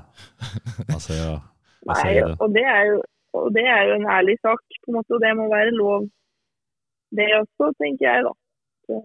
Alltså 0.93 1.13
jag, 1.13 1.39
jag 1.81 1.97
Nei, 2.05 2.13
det. 2.13 2.35
og 2.39 2.49
det, 2.53 2.65
jo, 2.87 2.97
og 3.33 3.53
det 3.55 3.63
er 3.75 3.83
jo 3.89 3.95
en 3.95 4.09
ærlig 4.17 4.37
sak, 4.41 4.61
på 4.85 4.91
en 4.91 4.97
måte, 4.97 5.15
og 5.15 5.21
det 5.23 5.31
må 5.39 5.47
være 5.49 5.71
lov. 5.71 6.09
Det 7.17 7.27
også, 7.39 7.71
tenker 7.81 8.05
jeg, 8.07 8.25
da. 8.27 8.33
Det 8.87 8.99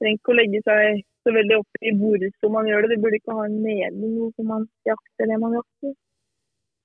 trenger 0.00 0.18
ikke 0.18 0.32
å 0.32 0.38
legge 0.40 0.60
seg 0.66 1.00
så 1.24 1.32
veldig 1.36 1.56
opp 1.60 1.82
i 1.84 1.92
hvorfor 2.00 2.52
man 2.56 2.68
gjør 2.68 2.84
det. 2.86 2.92
Det 2.94 3.00
burde 3.04 3.20
ikke 3.20 3.36
ha 3.36 3.46
en 3.46 3.58
mening 3.64 4.16
hvorfor 4.18 4.46
man 4.48 4.66
jakter 4.88 5.30
det 5.30 5.38
man 5.42 5.56
jakter. 5.58 5.94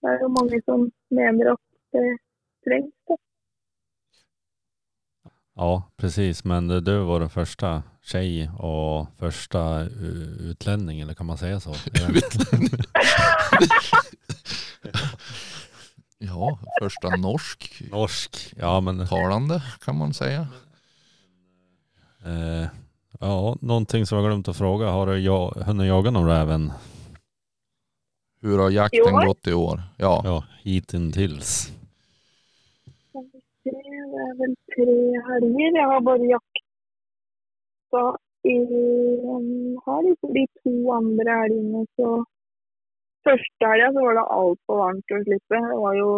Det 0.03 0.11
er 0.11 0.23
jo 0.25 0.31
mange 0.35 0.61
som 0.65 0.87
mener 1.19 1.53
at 1.55 1.63
det 1.95 2.05
trengs. 2.70 2.93
Det. 3.07 3.18
Ja, 5.55 5.91
precis. 5.97 6.43
Men 6.43 6.68
du 6.68 6.97
var 6.99 7.20
den 7.20 7.30
första 7.30 7.84
tjej 8.01 8.49
och 8.49 9.07
första 9.20 9.80
uh, 9.82 10.41
utlänning, 10.49 10.99
eller 10.99 11.13
kan 11.13 11.26
man 11.26 11.38
säga 11.38 11.59
så? 11.59 11.74
Ja, 16.18 16.59
första 16.82 17.16
norsk 17.16 17.82
Norsk. 17.91 18.53
Ja, 18.57 18.82
men 18.82 19.07
talande 19.07 19.63
kan 19.86 19.97
man 19.97 20.13
säga. 20.13 20.47
eh, 22.26 22.68
ja, 23.20 23.57
någonting 23.61 24.05
som 24.05 24.18
jag 24.18 24.28
glömt 24.28 24.47
att 24.47 24.57
fråga. 24.57 24.89
Har 24.89 25.07
du 25.07 25.20
ja, 25.20 25.53
hunnit 25.66 25.88
jaga 25.88 26.11
någon 26.11 26.28
räven? 26.28 26.72
Hur 28.41 28.57
har 28.59 28.70
jakten 28.70 29.22
I 29.22 29.26
gått 29.26 29.47
i 29.47 29.53
år? 29.53 29.84
Ja, 29.97 30.22
Ja, 30.26 30.43
hittills. 30.63 31.72
Det 34.16 34.24
er 34.24 34.36
vel 34.39 34.53
tre 34.72 34.93
helger. 35.28 35.72
Jeg 35.76 35.88
har 35.91 36.03
bare 36.07 36.28
jakta 36.30 38.03
én 38.51 39.49
helg. 39.88 40.22
De 40.38 40.43
to 40.61 40.74
andre 40.99 41.36
helgene 41.41 41.82
så 41.97 42.09
Første 43.28 43.70
helga 43.72 43.89
så 43.93 44.01
var 44.05 44.13
det 44.20 44.24
altfor 44.38 44.80
varmt 44.84 45.13
å 45.16 45.20
slippe. 45.26 45.59
Det 45.68 45.78
var 45.84 45.95
jo 45.97 46.09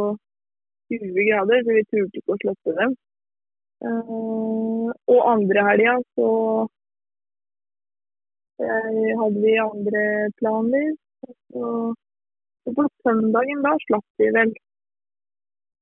20 0.93 1.27
grader, 1.29 1.61
så 1.63 1.75
vi 1.77 1.83
turte 1.87 2.19
ikke 2.19 2.35
å 2.35 2.39
slippe 2.41 2.73
dem. 2.79 2.95
Eh, 3.87 4.89
og 5.13 5.29
andre 5.33 5.63
helga 5.69 5.93
så 6.19 6.29
hadde 9.21 9.39
vi 9.45 9.55
andre 9.63 10.03
planer. 10.41 10.89
Så, 11.23 11.71
så 12.63 12.75
på 12.77 12.89
søndagen 13.07 13.63
da 13.65 13.73
slapp 13.87 14.21
vi 14.21 14.33
vel. 14.37 14.51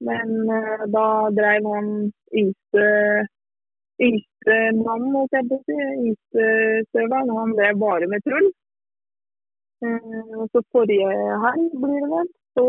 Men 0.03 0.49
uh, 0.51 0.83
da 0.91 1.05
dreiv 1.31 1.67
han 1.71 1.89
yngste 2.35 2.85
yngste 4.03 4.55
mannen, 4.75 5.15
holdt 5.15 5.35
jeg 5.37 5.47
på 5.49 5.57
å 5.59 5.63
si, 5.63 5.75
yngste 6.09 6.45
støveren, 6.89 7.31
han 7.39 7.53
drev 7.59 7.81
bare 7.83 8.09
med 8.11 8.23
trull. 8.27 8.49
Uh, 9.85 10.41
og 10.41 10.47
så 10.51 10.63
forrige 10.75 11.11
helg 11.45 11.77
blir 11.83 12.01
det 12.03 12.11
vel, 12.11 12.31
så 12.57 12.67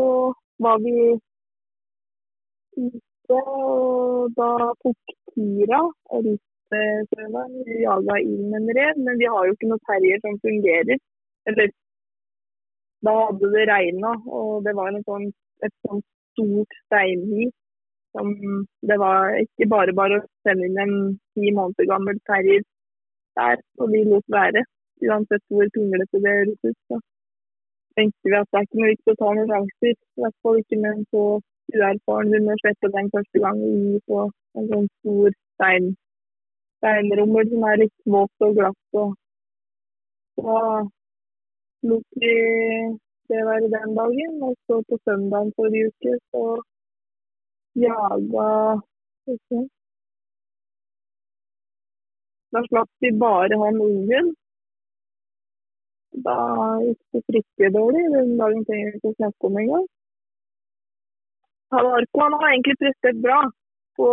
var 0.63 0.83
vi 0.85 0.97
ute, 2.77 3.41
og 3.41 4.31
da 4.39 4.51
tok 4.85 5.17
Kira, 5.37 5.83
eldste 6.17 6.83
støveren, 7.11 7.59
jaga 7.83 8.21
inn 8.23 8.55
en 8.57 8.71
rev, 8.79 9.03
men 9.03 9.19
vi 9.21 9.29
har 9.33 9.49
jo 9.49 9.57
ikke 9.57 9.73
noen 9.73 9.87
terrier 9.91 10.23
som 10.23 10.39
fungerer. 10.45 11.03
Eller 11.51 11.73
da 13.07 13.15
hadde 13.25 13.51
det 13.55 13.67
regna, 13.71 14.15
og 14.27 14.65
det 14.67 14.75
var 14.79 14.93
en 14.93 15.05
sånn, 15.07 15.27
et 15.67 15.75
sånt 15.87 16.07
stort 16.37 16.79
steinhi. 16.85 17.51
Som 18.17 18.31
det 18.89 18.97
var 19.01 19.35
ikke 19.43 19.69
bare 19.73 19.93
bare 19.97 20.21
å 20.21 20.27
sende 20.47 20.69
inn 20.69 20.79
en 20.85 20.95
ti 21.37 21.51
måneder 21.57 21.91
gammel 21.91 22.21
terrier 22.31 22.63
der, 23.37 23.61
og 23.81 23.93
vi 23.93 24.05
lot 24.13 24.25
være. 24.39 24.63
Uansett 25.05 25.45
hvor 25.53 25.69
pinglete 25.75 26.23
det 26.25 26.33
høres 26.39 26.63
ut. 26.71 26.79
Så 26.89 27.01
tenkte 27.99 28.31
vi 28.31 28.39
at 28.39 28.49
det 28.51 28.61
er 28.61 28.67
ikke 28.67 28.81
noe 28.81 28.93
vits 28.93 29.13
å 29.13 29.19
ta 29.21 29.35
noen 29.37 29.53
sjanser. 29.53 29.93
I 29.93 30.25
hvert 30.25 30.39
fall 30.47 30.63
ikke 30.63 30.81
med 30.81 30.91
en 30.95 31.07
så 31.13 31.25
uerfaren 31.75 32.35
hund 32.35 32.53
å 32.55 32.59
slette 32.63 32.93
den 32.97 33.13
første 33.15 33.43
gang 33.45 33.63
i 33.69 34.01
på 34.09 34.25
en 34.57 34.69
sånn 34.73 34.91
stor 34.99 35.37
stein, 35.37 35.89
steinrommel 36.81 37.49
som 37.53 37.67
er 37.71 37.81
litt 37.85 37.97
våt 38.17 38.47
og 38.47 38.61
glatt. 38.61 39.01
Og 39.03 39.17
så 40.41 40.59
lot 41.91 42.21
vi 42.23 42.35
det 43.31 43.47
være 43.51 43.73
den 43.77 43.91
dagen. 44.01 44.33
Og 44.47 44.53
så 44.67 44.75
på 44.89 44.99
søndagen 45.05 45.53
forrige 45.57 45.91
uke 45.91 46.13
så 46.31 46.45
jaga 47.85 48.49
se. 49.27 49.61
Da 52.53 52.63
slapp 52.69 52.91
vi 53.03 53.11
bare 53.27 53.61
han 53.63 53.83
ungen. 53.89 54.27
Da 56.27 56.37
gikk 56.87 57.03
det 57.13 57.23
fryktelig 57.29 57.71
dårlig. 57.79 58.05
Den 58.17 58.33
dagen 58.41 58.65
trenger 58.69 58.91
vi 58.91 58.99
ikke 58.99 59.13
å 59.13 59.19
snakke 59.21 59.51
om 59.51 59.61
engang. 59.63 59.87
Havarko 61.75 62.23
han 62.25 62.37
har 62.41 62.49
egentlig 62.53 62.77
prestert 62.83 63.19
bra 63.27 63.41
på 63.99 64.07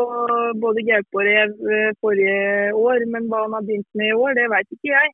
både 0.63 0.85
gaupe 0.89 1.19
og 1.19 1.27
rev 1.27 1.51
eh, 1.75 1.91
forrige 2.01 2.73
år, 2.87 3.05
men 3.13 3.27
hva 3.29 3.43
han 3.45 3.55
har 3.57 3.65
begynt 3.67 3.89
med 3.99 4.09
i 4.09 4.17
år, 4.23 4.31
det 4.39 4.45
veit 4.53 4.75
ikke 4.75 4.91
jeg. 4.91 5.11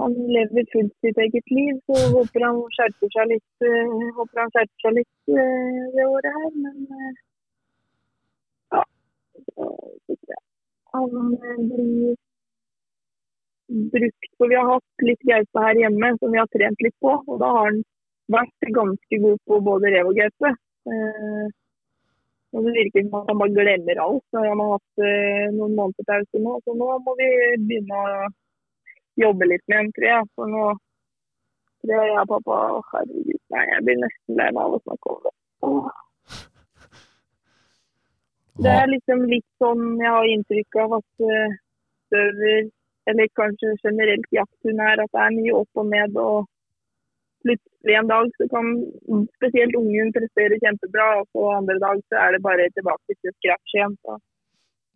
Han 0.00 0.14
lever 0.36 0.64
fullt 0.72 0.94
sitt 1.04 1.18
eget 1.24 1.50
liv, 1.56 1.80
så 1.86 1.96
håper 2.14 2.44
han 2.46 2.60
skjerper 2.76 3.12
seg 3.14 3.32
litt, 3.32 3.66
eh, 3.66 3.90
håper 4.18 4.40
han 4.42 4.52
skjerper 4.54 4.84
seg 4.84 4.96
litt 4.96 5.34
eh, 5.42 5.80
det 5.96 6.06
året 6.06 6.38
her. 6.38 6.50
Men 6.64 6.76
eh, 6.96 7.12
ja, 8.70 8.82
han 10.94 11.10
blir 11.70 12.16
brukt. 13.94 14.30
For 14.38 14.50
vi 14.50 14.58
har 14.60 14.72
hatt 14.72 15.06
litt 15.10 15.22
gaupe 15.32 15.64
her 15.66 15.84
hjemme 15.84 16.14
som 16.18 16.32
vi 16.32 16.42
har 16.42 16.50
trent 16.56 16.86
litt 16.86 16.98
på, 17.04 17.16
og 17.20 17.40
da 17.42 17.54
har 17.56 17.70
han 17.70 17.82
vært 18.30 18.74
ganske 18.80 19.22
god 19.26 19.40
på 19.46 19.64
både 19.68 19.92
rev 19.96 20.12
og 20.12 20.20
gaupe. 20.22 20.54
Og 22.50 22.64
det 22.66 22.72
virker 22.74 23.04
som 23.06 23.28
han 23.28 23.38
bare 23.38 23.54
glemmer 23.54 24.00
alt 24.02 24.24
han 24.34 24.60
har 24.60 24.72
hatt 24.74 25.02
eh, 25.06 25.48
noen 25.54 25.74
måneder 25.78 26.06
pause 26.08 26.40
nå. 26.42 26.56
Så 26.64 26.74
nå 26.74 26.88
må 27.06 27.12
vi 27.20 27.28
begynne 27.68 28.00
å 28.00 28.30
jobbe 29.18 29.48
litt 29.48 29.64
med 29.68 29.78
ham, 29.78 29.90
tror 29.96 30.08
jeg. 30.08 30.28
For 30.36 30.52
nå 30.52 30.66
tror 31.84 32.04
jeg 32.06 32.20
og 32.20 32.30
pappa 32.34 32.60
Å, 32.76 32.84
herregud, 32.92 33.40
nei, 33.54 33.64
jeg 33.72 33.84
blir 33.86 34.00
nesten 34.04 34.38
lei 34.40 34.50
meg 34.54 34.62
av 34.62 34.76
å 34.76 34.82
snakke 34.84 35.14
om 35.14 35.20
det. 35.26 35.34
Åh. 35.68 35.90
Det 38.60 38.72
er 38.76 38.90
liksom 38.92 39.24
litt 39.30 39.48
sånn 39.62 39.84
jeg 40.02 40.12
har 40.12 40.26
inntrykk 40.28 40.78
av 40.82 40.96
at 40.98 41.24
uh, 41.24 41.58
støver, 42.10 42.66
eller 43.08 43.36
kanskje 43.38 43.76
generelt 43.80 44.26
jakthund 44.36 44.82
er, 44.84 45.00
at 45.00 45.12
det 45.14 45.22
er 45.26 45.36
mye 45.38 45.54
opp 45.62 45.80
og 45.80 45.86
ned. 45.88 46.18
og 46.20 46.48
Plutselig 47.40 47.94
en 47.96 48.10
dag 48.10 48.34
så 48.36 48.46
kan 48.52 48.66
spesielt 49.38 49.78
ungen 49.78 50.12
prestere 50.12 50.58
kjempebra, 50.60 51.06
og 51.22 51.30
på 51.32 51.46
andre 51.54 51.78
dag 51.80 52.02
så 52.12 52.18
er 52.20 52.36
det 52.36 52.42
bare 52.44 52.68
tilbake 52.76 53.16
til 53.16 53.32
scratch 53.38 53.76
igjen. 53.78 53.96
Så 54.04 54.18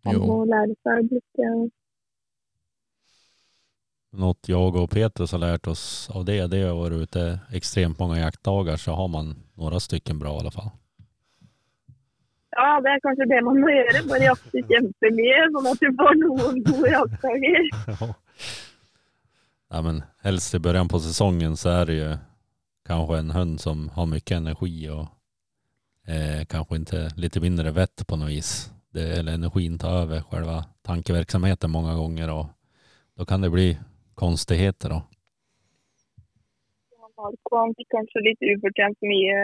man 0.04 0.20
må 0.28 0.36
lære 0.50 0.76
seg 0.84 1.08
litt. 1.14 1.72
Något 4.16 4.48
jag 4.48 4.76
och 4.76 4.90
Petrus 4.90 5.32
har 5.32 5.38
lärt 5.38 5.66
oss 5.66 6.10
av 6.10 6.24
det, 6.24 6.46
det 6.46 6.58
är 6.58 6.70
att 6.70 6.76
vara 6.76 6.94
ute 6.94 7.40
extremt 7.52 7.98
många 7.98 8.18
jaktdagar 8.18 8.76
så 8.76 8.92
har 8.92 9.08
man 9.08 9.36
några 9.54 9.80
stycken 9.80 10.18
bra 10.18 10.36
i 10.36 10.40
alla 10.40 10.50
fall. 10.50 10.70
ja, 12.56 12.80
det 12.80 12.90
er 12.90 13.00
kanskje 13.02 13.26
det 13.30 13.40
man 13.44 13.60
må 13.62 13.70
gjøre. 13.72 14.02
Bare 14.08 14.28
jakte 14.28 14.62
kjempemye, 14.68 15.40
sånn 15.54 15.70
at 15.70 15.82
du 15.82 15.88
får 15.98 16.20
noen 16.20 16.60
gode 16.68 16.92
jaktdager. 16.92 17.66
Ja. 19.70 19.78
ja, 19.78 19.82
men 19.82 20.02
helst 20.22 20.54
i 20.54 20.58
början 20.58 20.88
på 20.88 21.00
säsongen 21.00 21.56
så 21.56 21.68
är 21.68 21.86
det 21.86 21.94
ju 21.94 22.16
kanske 22.86 23.18
en 23.18 23.30
hund 23.30 23.60
som 23.60 23.88
har 23.88 24.06
mycket 24.06 24.36
energi 24.36 24.88
och 24.88 25.06
eh, 26.10 26.44
kanske 26.44 26.76
inte 26.76 27.10
lite 27.16 27.40
mindre 27.40 27.70
vett 27.70 28.06
på 28.06 28.16
något 28.16 28.30
vis. 28.30 28.70
Det, 28.92 29.18
eller 29.18 29.34
energin 29.34 29.78
tar 29.78 29.90
över 29.90 30.20
själva 30.20 30.64
tankeverksamheten 30.82 31.70
många 31.70 31.94
gånger 31.94 32.30
och 32.30 32.46
då 33.16 33.24
kan 33.24 33.40
det 33.40 33.50
bli 33.50 33.78
konstigheter 34.18 34.96
da? 34.96 35.00
Han 37.24 37.74
fikk 37.78 37.90
kanskje 37.94 38.22
litt 38.26 38.42
ufortjent 38.52 38.98
mye, 39.06 39.38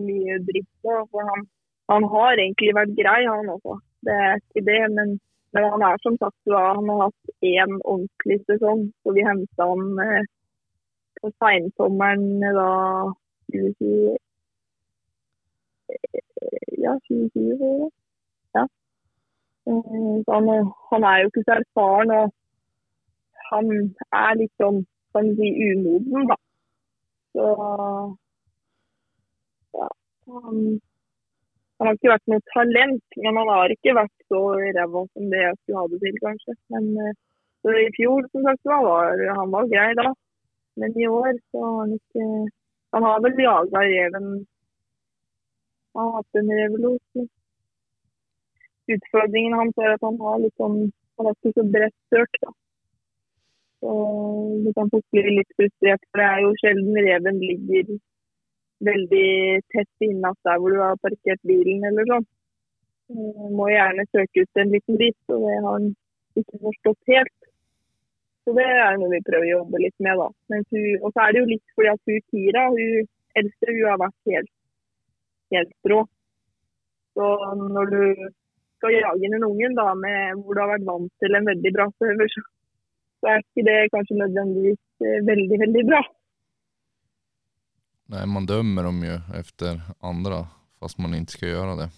mye 0.00 0.38
dritt. 0.48 0.68
For 0.82 1.28
han, 1.28 1.46
han 1.92 2.06
har 2.14 2.34
egentlig 2.34 2.74
vært 2.76 2.96
grei, 2.98 3.20
han 3.28 3.52
også. 3.52 3.78
Det 4.06 4.16
er 4.26 4.40
ikke 4.40 4.64
det. 4.66 4.80
Men, 4.96 5.14
men 5.54 5.68
han 5.74 5.86
er 5.86 6.02
som 6.02 6.18
sagt 6.20 6.36
da, 6.50 6.64
han 6.78 6.90
har 6.92 7.06
hatt 7.06 7.34
én 7.52 7.78
ordentlig 7.78 8.40
sesong. 8.50 8.84
Så 9.02 9.16
vi 9.16 9.26
henta 9.26 9.70
han 9.70 10.02
eh, 10.06 10.28
på 11.22 11.32
seinsommeren 11.38 12.28
da 12.58 12.68
2020 13.54 14.18
eh, 15.94 16.20
Ja, 16.82 16.98
2020. 17.08 17.90
Ja. 18.58 18.66
Eh, 19.70 20.14
Så 20.26 20.38
han, 20.38 20.72
han 20.90 21.10
er 21.10 21.22
jo 21.22 21.32
ikke 21.32 21.46
så 21.46 21.58
erfaren, 21.62 22.16
og 22.18 22.24
han 23.52 23.70
er 24.22 24.38
litt 24.40 24.54
sånn 24.62 24.82
kan 25.12 25.28
si, 25.36 25.48
umoden, 25.72 26.26
da. 26.30 26.36
Så 27.32 27.48
ja, 29.76 29.88
han, 30.32 30.56
han 31.78 31.88
har 31.88 31.98
ikke 31.98 32.12
vært 32.12 32.32
noe 32.32 32.44
talent, 32.52 33.18
men 33.24 33.40
han 33.40 33.52
har 33.52 33.74
ikke 33.74 33.96
vært 33.98 34.26
så 34.32 34.40
ræva 34.56 35.04
som 35.12 35.28
det 35.32 35.44
jeg 35.44 35.58
skulle 35.60 35.82
ha 35.82 35.92
det 35.92 36.00
til, 36.04 36.18
kanskje. 36.24 36.56
Men 36.74 36.88
eh, 37.04 37.80
i 37.86 37.90
fjor, 37.98 38.26
som 38.32 38.48
sagt, 38.48 38.64
var 38.72 39.22
han 39.40 39.54
var 39.54 39.70
grei 39.72 39.92
da. 40.00 40.08
Men 40.80 40.96
i 40.96 41.06
år 41.06 41.36
så 41.50 41.62
har 41.66 41.78
han 41.82 41.94
ikke 41.98 42.26
Han 42.92 43.04
har 43.04 43.20
vel 43.24 43.40
jaga 43.44 43.80
reven 43.88 44.28
Han 45.92 46.06
har 46.06 46.14
hatt 46.16 46.40
en 46.40 46.48
revolut. 46.60 47.02
men 47.14 47.28
Utfordringen 48.94 49.58
hans 49.60 49.76
er 49.84 49.94
at 49.94 50.06
han 50.08 50.16
har 50.20 50.40
litt 50.40 50.56
sånn 50.56 50.78
Han 51.18 51.28
har 51.28 51.36
ikke 51.36 51.52
så 51.58 51.64
bredt 51.74 51.98
søk, 52.14 52.40
da. 52.44 52.54
Så 53.82 53.92
du 54.64 54.70
kan 54.76 54.90
fort 54.92 55.06
bli 55.10 55.22
litt 55.40 55.54
frustrert, 55.58 56.02
for 56.10 56.22
det 56.22 56.26
er 56.28 56.42
jo 56.44 56.50
sjelden 56.60 56.98
reven 57.06 57.40
ligger 57.42 57.96
veldig 58.86 59.30
tett 59.74 60.06
innatt 60.06 60.38
der 60.46 60.60
hvor 60.62 60.74
du 60.74 60.78
har 60.82 61.00
parkert 61.02 61.42
bilen 61.50 61.82
eller 61.88 62.06
sånn. 62.10 62.28
Du 63.10 63.48
Må 63.58 63.66
gjerne 63.72 64.06
søke 64.10 64.44
ut 64.44 64.62
en 64.62 64.70
liten 64.74 65.00
bit, 65.00 65.18
og 65.34 65.42
det 65.46 65.56
har 65.56 65.66
han 65.66 65.88
ikke 66.38 66.62
forstått 66.68 67.12
helt. 67.14 67.50
Så 68.42 68.54
det 68.56 68.68
er 68.70 68.96
noe 68.98 69.10
vi 69.12 69.22
prøver 69.26 69.48
å 69.48 69.52
jobbe 69.56 69.82
litt 69.82 69.98
med, 70.06 70.22
da. 70.22 70.28
Og 70.30 71.10
så 71.10 71.26
er 71.26 71.34
det 71.34 71.42
jo 71.42 71.50
litt 71.50 71.74
fordi 71.74 71.92
at 71.92 72.10
hun 72.10 72.24
Kira, 72.30 72.64
hun 72.74 73.10
eldste, 73.42 73.68
hun 73.70 73.90
har 73.90 74.00
vært 74.02 74.32
helt, 74.32 74.52
helt 75.54 75.92
rå. 75.92 76.00
Så 77.18 77.28
når 77.76 77.92
du 77.92 78.02
skal 78.78 78.96
jage 78.96 79.26
inn 79.26 79.38
en 79.38 79.50
ungen 79.50 79.78
da, 79.78 79.92
med, 79.98 80.42
hvor 80.42 80.54
du 80.54 80.62
har 80.62 80.72
vært 80.76 80.88
vant 80.88 81.12
til 81.22 81.38
en 81.38 81.50
veldig 81.50 81.74
bra 81.76 81.90
støver, 81.98 82.30
så 82.30 82.42
så 83.22 83.30
er 83.30 83.42
ikke 83.44 83.64
det 83.68 83.78
kanskje 83.94 84.18
nødvendigvis 84.18 84.80
eh, 85.06 85.20
veldig, 85.30 85.58
veldig 85.64 85.84
bra. 85.90 86.02
Nei, 88.12 88.24
man 88.28 88.46
dømmer 88.46 88.84
dem 88.90 89.02
jo 89.06 89.18
efter 89.38 89.78
andre, 90.04 90.42
fast 90.82 90.98
man 91.00 91.14
ikke 91.16 91.36
skal 91.38 91.54
gjøre 91.54 91.76
det. 91.84 91.90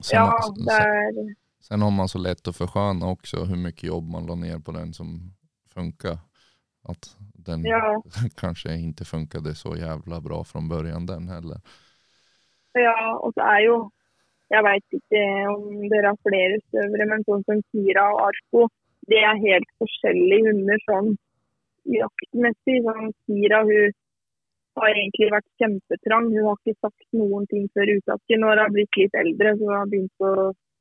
Sen, 0.00 0.16
Ja, 0.18 0.24
det 0.56 0.78
er 0.82 1.34
sen 1.66 1.82
har 1.82 1.92
man 1.94 2.08
så 2.10 2.18
lett 2.22 2.48
å 2.48 2.54
forskjønne 2.54 3.12
også 3.14 3.44
hvor 3.46 3.60
mye 3.60 3.86
jobb 3.88 4.08
man 4.12 4.26
la 4.28 4.36
ned 4.38 4.64
på 4.64 4.74
den 4.76 4.92
som 4.96 5.12
funka. 5.74 6.16
At 6.86 7.08
den 7.46 7.64
Ja, 7.66 7.80
ikke 8.26 8.74
inte 8.74 9.04
funkade 9.04 9.54
så 9.54 9.74
jævla 9.76 10.20
bra 10.22 10.42
fra 10.44 10.60
begynnelsen, 10.60 11.06
den 11.06 11.28
heller. 11.28 11.60
ja, 12.74 13.16
og 13.18 13.32
så 13.34 13.42
er 13.42 13.60
jo 13.66 13.76
Jeg 14.50 14.62
veit 14.62 14.94
ikke 14.94 15.20
om 15.50 15.62
dere 15.90 16.12
har 16.12 16.18
flere 16.22 16.60
støvere, 16.68 17.06
men 17.10 17.24
sånn 17.26 17.42
som 17.48 17.62
Kira 17.72 18.04
og 18.14 18.20
Arko, 18.28 18.68
det 19.10 19.22
er 19.22 19.44
helt 19.44 19.70
forskjellige 19.82 20.50
hunder 20.50 20.82
sånn 20.88 21.14
jaktmessig. 21.94 22.82
Sånn 22.86 23.12
Kira 23.26 23.62
hun 23.66 23.94
har 24.76 24.92
egentlig 24.92 25.28
vært 25.32 25.48
kjempetrang. 25.62 26.30
Hun 26.34 26.48
har 26.50 26.60
ikke 26.60 26.86
sagt 26.86 27.06
noen 27.16 27.48
ting 27.52 27.66
før 27.76 27.92
uttaket. 27.96 28.38
Når 28.40 28.52
hun 28.52 28.62
har 28.64 28.72
blitt 28.74 29.00
litt 29.00 29.18
eldre, 29.22 29.54
så 29.56 29.68
hun 29.68 29.76
har 29.78 29.92
begynt 29.92 30.26
å 30.26 30.32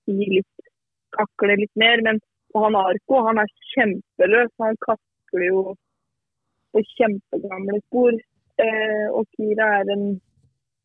si 0.06 0.30
litt, 0.34 0.70
kakle 1.16 1.58
litt 1.62 1.76
mer. 1.80 2.04
Men 2.08 2.22
han 2.56 2.80
Arko 2.80 3.24
han 3.28 3.42
er 3.44 3.52
kjempeløs. 3.74 4.54
Han 4.64 4.80
kakler 4.86 5.48
jo 5.48 5.66
på 6.74 6.84
kjempegamle 6.96 7.82
spor. 7.86 8.18
Eh, 8.64 9.06
og 9.12 9.28
Kira 9.36 9.74
er 9.82 9.92
en 9.98 10.08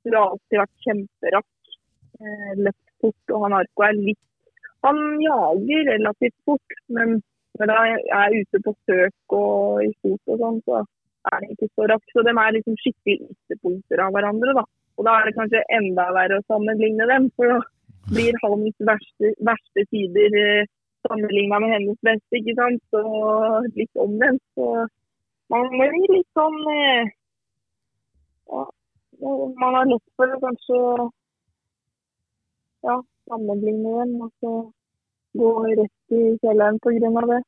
Hun 0.01 0.15
har 0.17 0.31
alltid 0.33 0.57
vært 0.57 0.85
kjemperask. 0.87 1.75
Eh, 2.21 2.53
løpt 2.57 2.93
fort, 3.03 3.33
og 3.35 3.43
han 3.45 3.57
Arko 3.59 3.85
er 3.85 3.99
litt 3.99 4.27
Han 4.85 4.97
jager 5.21 5.83
relativt 5.91 6.37
fort, 6.49 6.79
men 6.89 7.19
når 7.59 7.73
jeg 7.91 8.03
er 8.23 8.37
ute 8.41 8.63
på 8.65 8.75
søk 8.87 9.35
og 9.37 9.85
i 9.85 9.91
fot 10.01 10.33
og 10.33 10.43
sånn, 10.43 10.61
så 10.67 10.81
er 10.81 11.37
han 11.37 11.51
ikke 11.53 11.69
så 11.75 11.89
rask. 11.91 12.13
Så 12.15 12.25
de 12.27 12.33
er 12.33 12.55
liksom 12.57 12.79
skikkelig 12.81 13.33
ytterpunkter 13.35 14.05
av 14.05 14.15
hverandre, 14.15 14.55
da. 14.61 14.65
Og 14.99 15.07
da 15.07 15.17
er 15.17 15.29
det 15.29 15.37
kanskje 15.39 15.67
enda 15.77 16.07
verre 16.17 16.41
å 16.41 16.47
sammenligne 16.51 17.09
dem, 17.11 17.29
for 17.37 17.53
da 17.55 17.59
blir 18.11 18.37
hans 18.45 18.85
verste, 18.89 19.33
verste 19.51 19.85
sider 19.91 20.37
eh, 20.41 20.69
sammenligna 21.09 21.61
med 21.63 21.75
hennes 21.75 22.01
beste, 22.07 22.41
ikke 22.41 22.57
sant. 22.59 22.83
Så 22.93 23.03
litt 23.77 24.03
omvendt. 24.05 24.43
Så 24.55 24.67
man 25.51 25.71
gi 25.75 26.11
litt 26.15 26.29
sånn 26.39 26.59
eh, 26.75 27.15
ja, 28.51 28.67
Man 29.61 29.75
har 29.77 29.89
lett 29.89 30.07
for 30.17 30.33
å 30.33 30.43
kanskje 30.43 30.77
ja, 32.89 33.01
sammenligne 33.29 33.97
dem. 34.03 34.15
Og 34.27 34.31
så 34.41 34.53
gå 35.33 35.51
rett 35.65 36.17
i 36.17 36.23
kjelleren 36.43 36.79
av 37.23 37.29
det. 37.31 37.41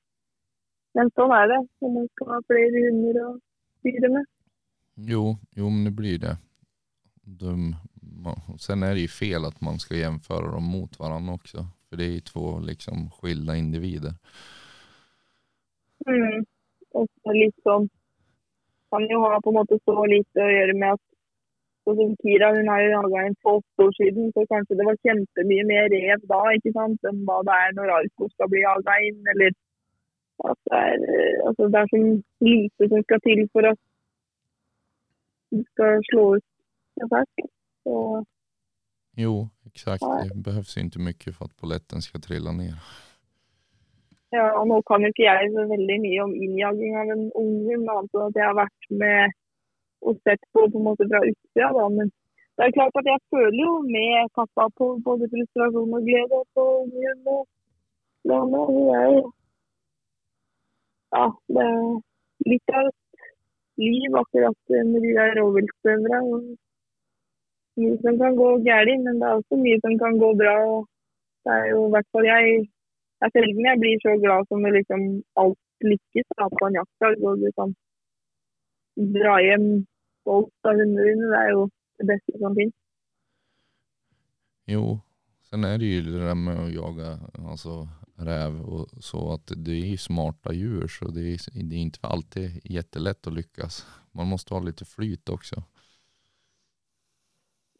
Men 0.94 1.10
sånn 1.16 1.32
er 1.32 1.48
det 1.48 1.60
når 1.80 1.92
man 1.96 2.09
skal 2.12 2.32
ha 2.34 2.40
flere 2.46 2.84
hunder 2.86 3.20
å 3.22 3.28
styre 3.80 4.10
med. 4.12 4.28
Jo, 5.09 5.22
jo 5.56 5.70
men 5.70 5.84
det 5.88 5.94
blir 5.96 6.18
det. 6.20 6.36
De, 7.22 7.54
sen 8.60 8.82
er 8.84 8.94
det 8.94 9.06
jo 9.06 9.14
fel 9.14 9.48
at 9.48 9.60
man 9.64 9.80
skal 9.80 10.02
jämföra 10.02 10.52
dem 10.52 10.68
mot 10.68 10.98
hverandre 11.00 11.38
også. 11.38 11.64
For 11.88 12.00
det 12.00 12.09
er 12.09 12.14
jo 12.18 12.26
to 12.28 12.50
liksom 12.66 13.09
skilda 13.16 13.56
individer. 13.56 14.18
Mm. 16.06 16.44
Og 16.98 17.09
så 17.09 17.34
sånn 17.64 17.84
Kan 18.92 19.06
jo 19.09 19.22
ha 19.22 19.38
på 19.40 19.48
en 19.48 19.56
måte 19.56 19.78
så 19.86 19.94
lite 20.04 20.42
å 20.44 20.50
gjøre 20.52 20.74
med 20.76 20.98
at 20.98 21.11
sånn 21.84 21.98
som 21.98 22.14
Kira 22.22 22.52
hun 22.56 22.70
har 22.70 22.82
jo 22.84 22.90
jaga 22.92 23.22
en 23.26 23.36
for 23.42 23.60
åtte 23.60 23.86
år 23.86 23.94
siden, 23.98 24.30
så 24.34 24.44
kanskje 24.52 24.78
det 24.78 24.86
var 24.88 24.98
kjempemye 25.06 25.68
mer 25.70 25.88
rev 25.94 26.26
da 26.32 26.40
ikke 26.56 26.74
sant, 26.78 27.09
enn 27.10 27.22
hva 27.28 27.38
det 27.48 27.59
er 27.66 27.76
når 27.78 27.94
Arko 27.98 28.28
skal 28.32 28.50
bli 28.52 28.64
jaga 28.64 28.98
inn. 29.09 29.20
Eller 29.34 29.56
at 30.50 30.59
det 30.68 30.82
er, 30.88 31.06
eh, 31.14 31.38
altså 31.48 31.70
det 31.72 31.80
er 31.80 31.90
så 31.92 32.02
lite 32.50 32.90
som 32.92 33.06
skal 33.06 33.24
til 33.28 33.42
for 33.54 33.70
at 33.72 33.80
du 35.52 35.64
skal 35.72 36.04
slå 36.10 36.24
ut 36.36 36.48
en 37.02 37.12
fersk. 37.14 37.48
Så 37.84 37.96
Jo, 39.16 39.48
exakt. 39.66 40.02
Ja. 40.02 40.24
Det 40.24 40.44
behövs 40.44 40.76
ikke 40.76 40.84
inte 40.84 40.98
mycket 40.98 41.36
för 41.36 41.44
att 41.44 41.56
polletten 41.56 42.02
ska 42.02 42.18
trilla 42.18 42.52
ner. 42.52 42.76
Ja, 44.30 44.46
og 44.59 44.64
nå 44.68 44.78
kan 44.88 45.02
jo 45.04 45.10
ikke 45.12 45.28
jeg 45.28 45.50
så 45.52 45.62
veldig 45.68 45.98
mye 46.06 46.20
om 46.24 46.32
innjaging 46.44 46.94
av 46.96 47.10
en 47.14 47.26
unghund, 47.36 47.90
annet 47.94 48.14
enn 48.16 48.28
at 48.30 48.38
jeg 48.38 48.46
har 48.48 48.56
vært 48.56 48.86
med 49.02 49.34
og 50.07 50.19
sett 50.24 50.43
på 50.53 50.61
på 50.70 50.79
en 50.79 50.87
måte 50.89 51.09
fra 51.11 51.20
utsida. 51.29 51.69
da, 51.79 51.85
Men 51.99 52.09
det 52.57 52.62
er 52.65 52.77
klart 52.79 52.99
at 53.01 53.11
jeg 53.12 53.20
føler 53.33 53.61
jo 53.66 53.73
med 53.97 54.33
kappa 54.39 54.65
på 54.79 54.87
både 55.07 55.31
frustrasjon 55.33 55.97
og 55.99 56.03
glede 56.09 56.41
på 56.55 56.65
ung 56.83 56.93
og 57.03 57.47
andre. 58.41 58.62
Det 58.74 58.97
er 59.03 59.15
Ja, 61.16 61.24
det 61.55 61.65
er 61.70 61.81
litt 62.51 62.69
av 62.79 62.87
et 62.91 63.01
liv 63.87 64.11
akkurat 64.23 64.61
med 64.91 65.01
de 65.05 65.11
der 65.19 65.35
rovviltstøverne. 65.41 66.20
og 66.33 66.43
Mye 67.81 67.97
som 68.05 68.15
kan 68.20 68.37
gå 68.37 68.49
galt, 68.69 69.01
men 69.05 69.20
det 69.20 69.27
er 69.29 69.39
også 69.41 69.57
mye 69.65 69.79
som 69.85 69.95
kan 70.03 70.15
gå 70.23 70.31
bra. 70.43 70.57
og 70.73 70.89
Det 71.45 71.53
er 71.59 71.66
jo 71.73 71.79
i 71.87 71.93
hvert 71.93 72.09
fall 72.12 72.27
jeg 72.35 72.47
det 73.23 73.29
er 73.29 73.35
sjelden 73.39 73.66
jeg 73.70 73.79
blir 73.81 73.99
så 74.03 74.12
glad 74.23 74.47
som 74.49 74.62
når 74.62 74.73
liksom 74.77 75.03
alt 75.41 75.61
lykkes 75.91 76.27
da, 76.39 76.47
på 76.59 76.65
en 76.66 76.79
jaktdag. 76.81 77.12
Og 77.27 77.33
du 77.43 77.49
kan 77.59 77.74
dra 79.16 79.35
hjem 79.47 79.66
stolt 80.23 80.70
av 80.70 80.78
hundene 80.81 81.09
dine. 81.09 81.31
Det 81.32 81.40
er 81.40 81.51
jo 81.53 81.66
det 82.01 82.09
beste 82.12 82.39
som 82.40 82.57
finnes. 82.59 82.78
Jo, 84.70 85.01
sen 85.51 85.65
är 85.65 85.78
det 85.78 85.85
ju 85.85 86.01
det 86.03 86.19
där 86.19 86.35
med 86.35 86.61
att 86.65 86.73
jaga 86.73 87.19
alltså, 87.51 87.89
räv 88.16 88.61
och 88.61 88.89
så 89.05 89.32
att 89.32 89.53
det 89.57 89.73
är 89.73 89.86
ju 89.86 89.97
smarta 89.97 90.53
djur 90.53 90.89
så 90.89 91.09
det 91.09 91.20
är, 91.20 91.62
det 91.69 91.77
är 91.77 91.78
inte 91.78 91.99
alltid 92.03 92.61
jättelätt 92.65 93.27
att 93.27 93.35
lyckas. 93.35 93.86
Man 94.12 94.27
måste 94.27 94.55
ha 94.55 94.61
lite 94.61 94.85
flyt 94.85 95.28
också. 95.28 95.62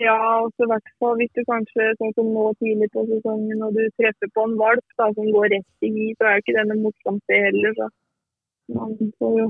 Ja, 0.03 0.43
og 0.43 0.51
så 0.57 0.65
i 0.67 0.71
hvert 0.73 0.91
fall 0.99 1.19
hvis 1.21 1.35
du 1.37 1.43
kanskje, 1.47 1.93
sånn 1.99 2.15
som 2.17 2.31
nå 2.35 2.45
tidlig 2.59 2.89
på 2.95 3.05
sesongen, 3.07 3.61
og 3.63 3.77
du 3.77 3.83
treffer 4.01 4.31
på 4.35 4.47
en 4.49 4.57
valp 4.59 4.97
da, 4.99 5.11
som 5.15 5.29
går 5.37 5.53
rett 5.53 5.87
i 5.87 5.91
gi, 5.95 6.07
så 6.17 6.27
er 6.27 6.39
jo 6.39 6.43
ikke 6.43 6.55
det 6.57 6.65
noe 6.71 6.85
morsomt 6.87 7.23
det 7.31 7.39
heller. 7.45 7.77
Så 7.79 7.87
man 8.79 8.97
får 9.21 9.37
jo 9.43 9.47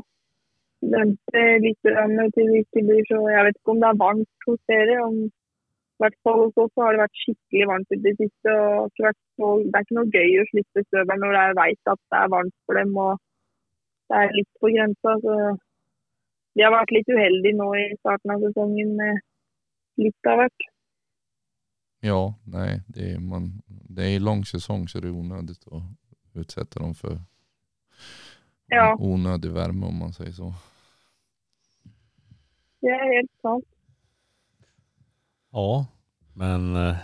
vente 0.83 1.43
litt 1.63 1.79
til 1.83 2.51
det 2.51 2.65
ikke 2.65 2.83
blir 2.89 3.07
så 3.09 3.21
Jeg 3.31 3.45
vet 3.47 3.57
ikke 3.59 3.75
om 3.75 3.81
det 3.83 3.89
er 3.89 4.03
varmt 4.03 4.47
hos 4.49 4.61
dere. 4.69 4.99
om 5.07 5.17
i 5.23 6.03
hvert 6.03 6.17
fall 6.27 6.41
hos 6.43 6.57
oss 6.59 6.73
har 6.81 6.93
det 6.97 7.03
vært 7.05 7.21
skikkelig 7.23 7.67
varmt 7.71 7.93
i 7.95 7.99
det 8.03 8.15
siste. 8.19 8.51
og 8.51 8.91
så, 8.99 9.13
Det 9.63 9.75
er 9.75 9.85
ikke 9.85 9.99
noe 9.99 10.15
gøy 10.17 10.41
å 10.43 10.49
slippe 10.51 10.85
støvelen 10.89 11.23
når 11.23 11.37
jeg 11.39 11.59
vet 11.61 11.93
at 11.95 12.01
det 12.11 12.19
er 12.19 12.33
varmt 12.33 12.57
for 12.67 12.75
dem 12.81 12.97
og 12.97 13.21
det 14.11 14.17
er 14.19 14.35
litt 14.37 14.51
på 14.61 14.73
grensa. 14.75 15.15
så 15.23 15.37
Vi 16.55 16.63
har 16.67 16.75
vært 16.75 16.91
litt 16.97 17.09
uheldige 17.09 17.57
nå 17.57 17.69
i 17.79 17.87
starten 18.01 18.35
av 18.35 18.43
sesongen 18.43 18.97
med 18.97 19.23
litt 20.03 20.27
av 20.27 20.43
hvert. 20.43 20.67
Ja, 22.03 22.35
nei, 22.51 22.81
det 22.91 23.15
er 23.15 23.21
man, 23.21 23.63
det 23.69 24.03
är 24.17 24.21
lang 24.21 24.43
sesong, 24.45 24.89
så 24.89 25.01
det 25.01 25.09
er 25.09 25.21
unødig 25.21 25.55
å 25.71 25.83
utsette 26.35 26.81
dem 26.81 26.95
for 26.95 27.19
Ja. 28.73 28.97
onödig 28.99 29.53
varme, 29.53 29.87
om 29.87 29.99
man 29.99 30.13
sier 30.13 30.33
så. 30.33 30.53
Det 32.83 32.91
er 32.91 33.05
helt 33.15 33.31
sant. 33.43 33.65
Ja, 35.53 35.87
men 36.35 36.77
eh, 36.77 36.97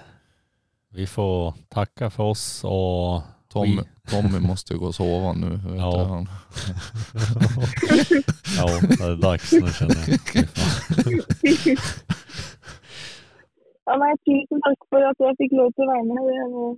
vi 0.95 1.07
får 1.07 1.55
tacka 1.69 2.11
för 2.11 2.23
oss 2.25 2.65
och 2.65 3.23
Tommy, 3.49 3.83
Tommy 4.11 4.41
måste 4.49 4.75
gå 4.75 4.87
och 4.87 4.95
sova 4.95 5.33
nu. 5.33 5.49
Vet 5.51 5.79
Ja. 5.79 5.91
du, 5.99 6.05
han. 6.05 6.27
ja, 8.59 8.67
det 8.89 9.05
är 9.05 9.17
dags 9.23 9.53
nu 9.53 9.69
känner 9.79 9.95
jag. 9.97 10.21
Fy 11.41 11.77
fan. 11.77 12.15
Ja, 13.89 13.95
nei, 13.97 14.13
tusen 14.29 14.61
takk 14.67 14.81
for 14.93 15.01
at 15.09 15.17
jeg 15.25 15.37
fikk 15.41 15.53
lov 15.57 15.71
til 15.73 15.85
å 15.87 15.89
være 15.89 16.05
med. 16.09 16.19
Det 16.29 16.49
var 16.55 16.75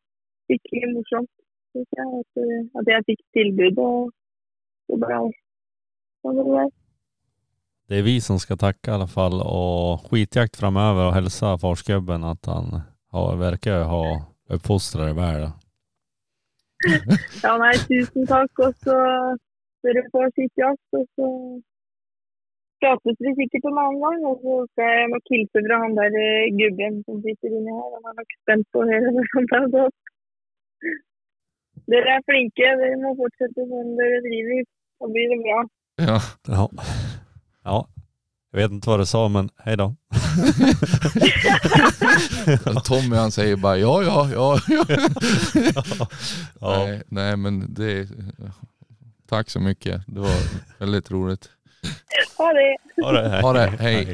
skikkelig 0.47 0.91
morsomt. 0.95 1.33
synes 1.73 1.91
jeg, 1.99 2.09
At, 2.21 2.31
eh, 2.43 2.61
at 2.79 2.87
jeg 2.93 3.01
fikk 3.09 3.21
tilbud 3.39 3.77
og 3.87 4.13
så 4.87 4.95
ble 5.03 5.19
sånn 6.23 6.39
det 6.39 6.45
ble. 6.51 6.65
Det 7.91 7.99
är 7.99 8.03
vi 8.03 8.21
som 8.21 8.39
ska 8.39 8.57
tacka 8.57 8.91
i 8.91 8.95
alla 8.95 9.07
fall 9.07 9.41
och 9.41 10.11
skitjakt 10.11 10.57
framöver 10.57 11.07
och 11.07 11.13
hälsa 11.13 11.59
farsgubben 11.59 12.25
att 12.25 12.47
han 12.47 12.81
har, 13.11 13.37
verkar 13.37 13.85
ha 13.85 14.05
uppfostrat 14.49 15.07
dig 15.07 15.15
väl. 15.15 15.43
Ja, 17.43 17.57
nei, 17.59 17.75
tusen 17.91 18.29
takk. 18.31 18.63
Og 18.67 18.79
så 18.85 18.95
dere 19.83 20.05
får 20.13 20.31
sitt 20.39 20.63
jakt. 20.63 20.99
Og 20.99 21.05
så 21.17 21.27
prates 22.81 23.19
vi 23.27 23.35
sikkert 23.41 23.67
en 23.71 23.83
annen 23.83 24.01
gang. 24.05 24.23
Og 24.31 24.39
så 24.45 24.55
skal 24.71 24.95
jeg 24.95 25.11
nok 25.17 25.35
hilse 25.35 25.67
fra 25.67 25.83
han 25.83 25.99
der 25.99 26.19
eh, 26.23 26.55
gubben 26.63 27.03
som 27.05 27.21
sitter 27.27 27.59
inni 27.59 27.75
her. 27.75 27.93
Han 27.99 28.09
er 28.13 28.19
nok 28.23 28.39
spent 28.39 28.67
på 28.71 28.85
å 28.85 28.89
høre 28.93 29.15
hvordan 29.19 29.51
det 29.51 29.59
har 29.59 29.71
gått. 29.77 30.01
Dere 31.91 32.17
er 32.17 32.27
flinke. 32.31 32.75
Dere 32.87 33.03
må 33.03 33.17
fortsette 33.19 33.71
sånn 33.75 33.95
dere 33.99 34.27
driver. 34.31 34.67
Da 35.03 35.15
blir 35.17 35.33
det 35.35 35.43
bra. 35.43 35.63
Ja. 36.07 36.21
Ja. 36.55 37.09
Ja, 37.71 37.89
jag 38.53 38.61
vet 38.61 38.71
inte 38.71 38.89
vad 38.89 39.01
du 39.01 39.07
sa 39.07 39.29
men 39.29 39.51
hej 39.57 39.77
då. 39.77 39.95
Tommy 42.85 43.17
han 43.17 43.33
säger 43.33 43.57
bara 43.57 43.79
ja, 43.79 44.03
ja, 44.03 44.29
ja. 44.33 44.61
ja. 45.75 46.09
Nej, 46.87 47.03
nej, 47.09 47.37
men 47.37 47.75
det 47.75 48.09
Tack 49.29 49.51
så 49.51 49.61
mycket. 49.61 50.03
Det 50.07 50.21
var 50.21 50.35
väldigt 50.79 51.11
roligt. 51.11 51.51
Ha 52.39 52.53
det! 52.53 52.77
Ha 53.03 53.13
det, 53.13 53.29
hej. 53.29 53.43
Ha 53.43 53.53
det, 53.53 53.67
hej. 53.81 54.05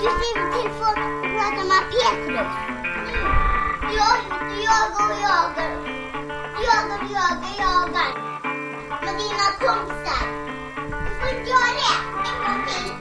Du 0.00 0.06
skriver 0.06 0.52
till 0.52 0.70
folk 0.70 0.98
och 1.60 1.66
med 1.68 1.84
Petrus. 1.92 2.52
Du 3.80 3.96
jagar 4.66 5.10
och 5.10 5.22
jagar 5.22 5.89
jagar, 6.70 7.02
jagar, 7.16 7.52
jagar. 7.58 8.12
Med 9.04 9.14
dina 9.18 9.46
kompisar, 9.58 10.24
du 11.04 11.10
får 11.20 11.30
göra 11.48 11.70
det 11.80 11.94
en 12.28 12.38
gång 12.44 12.66
till. 12.66 12.99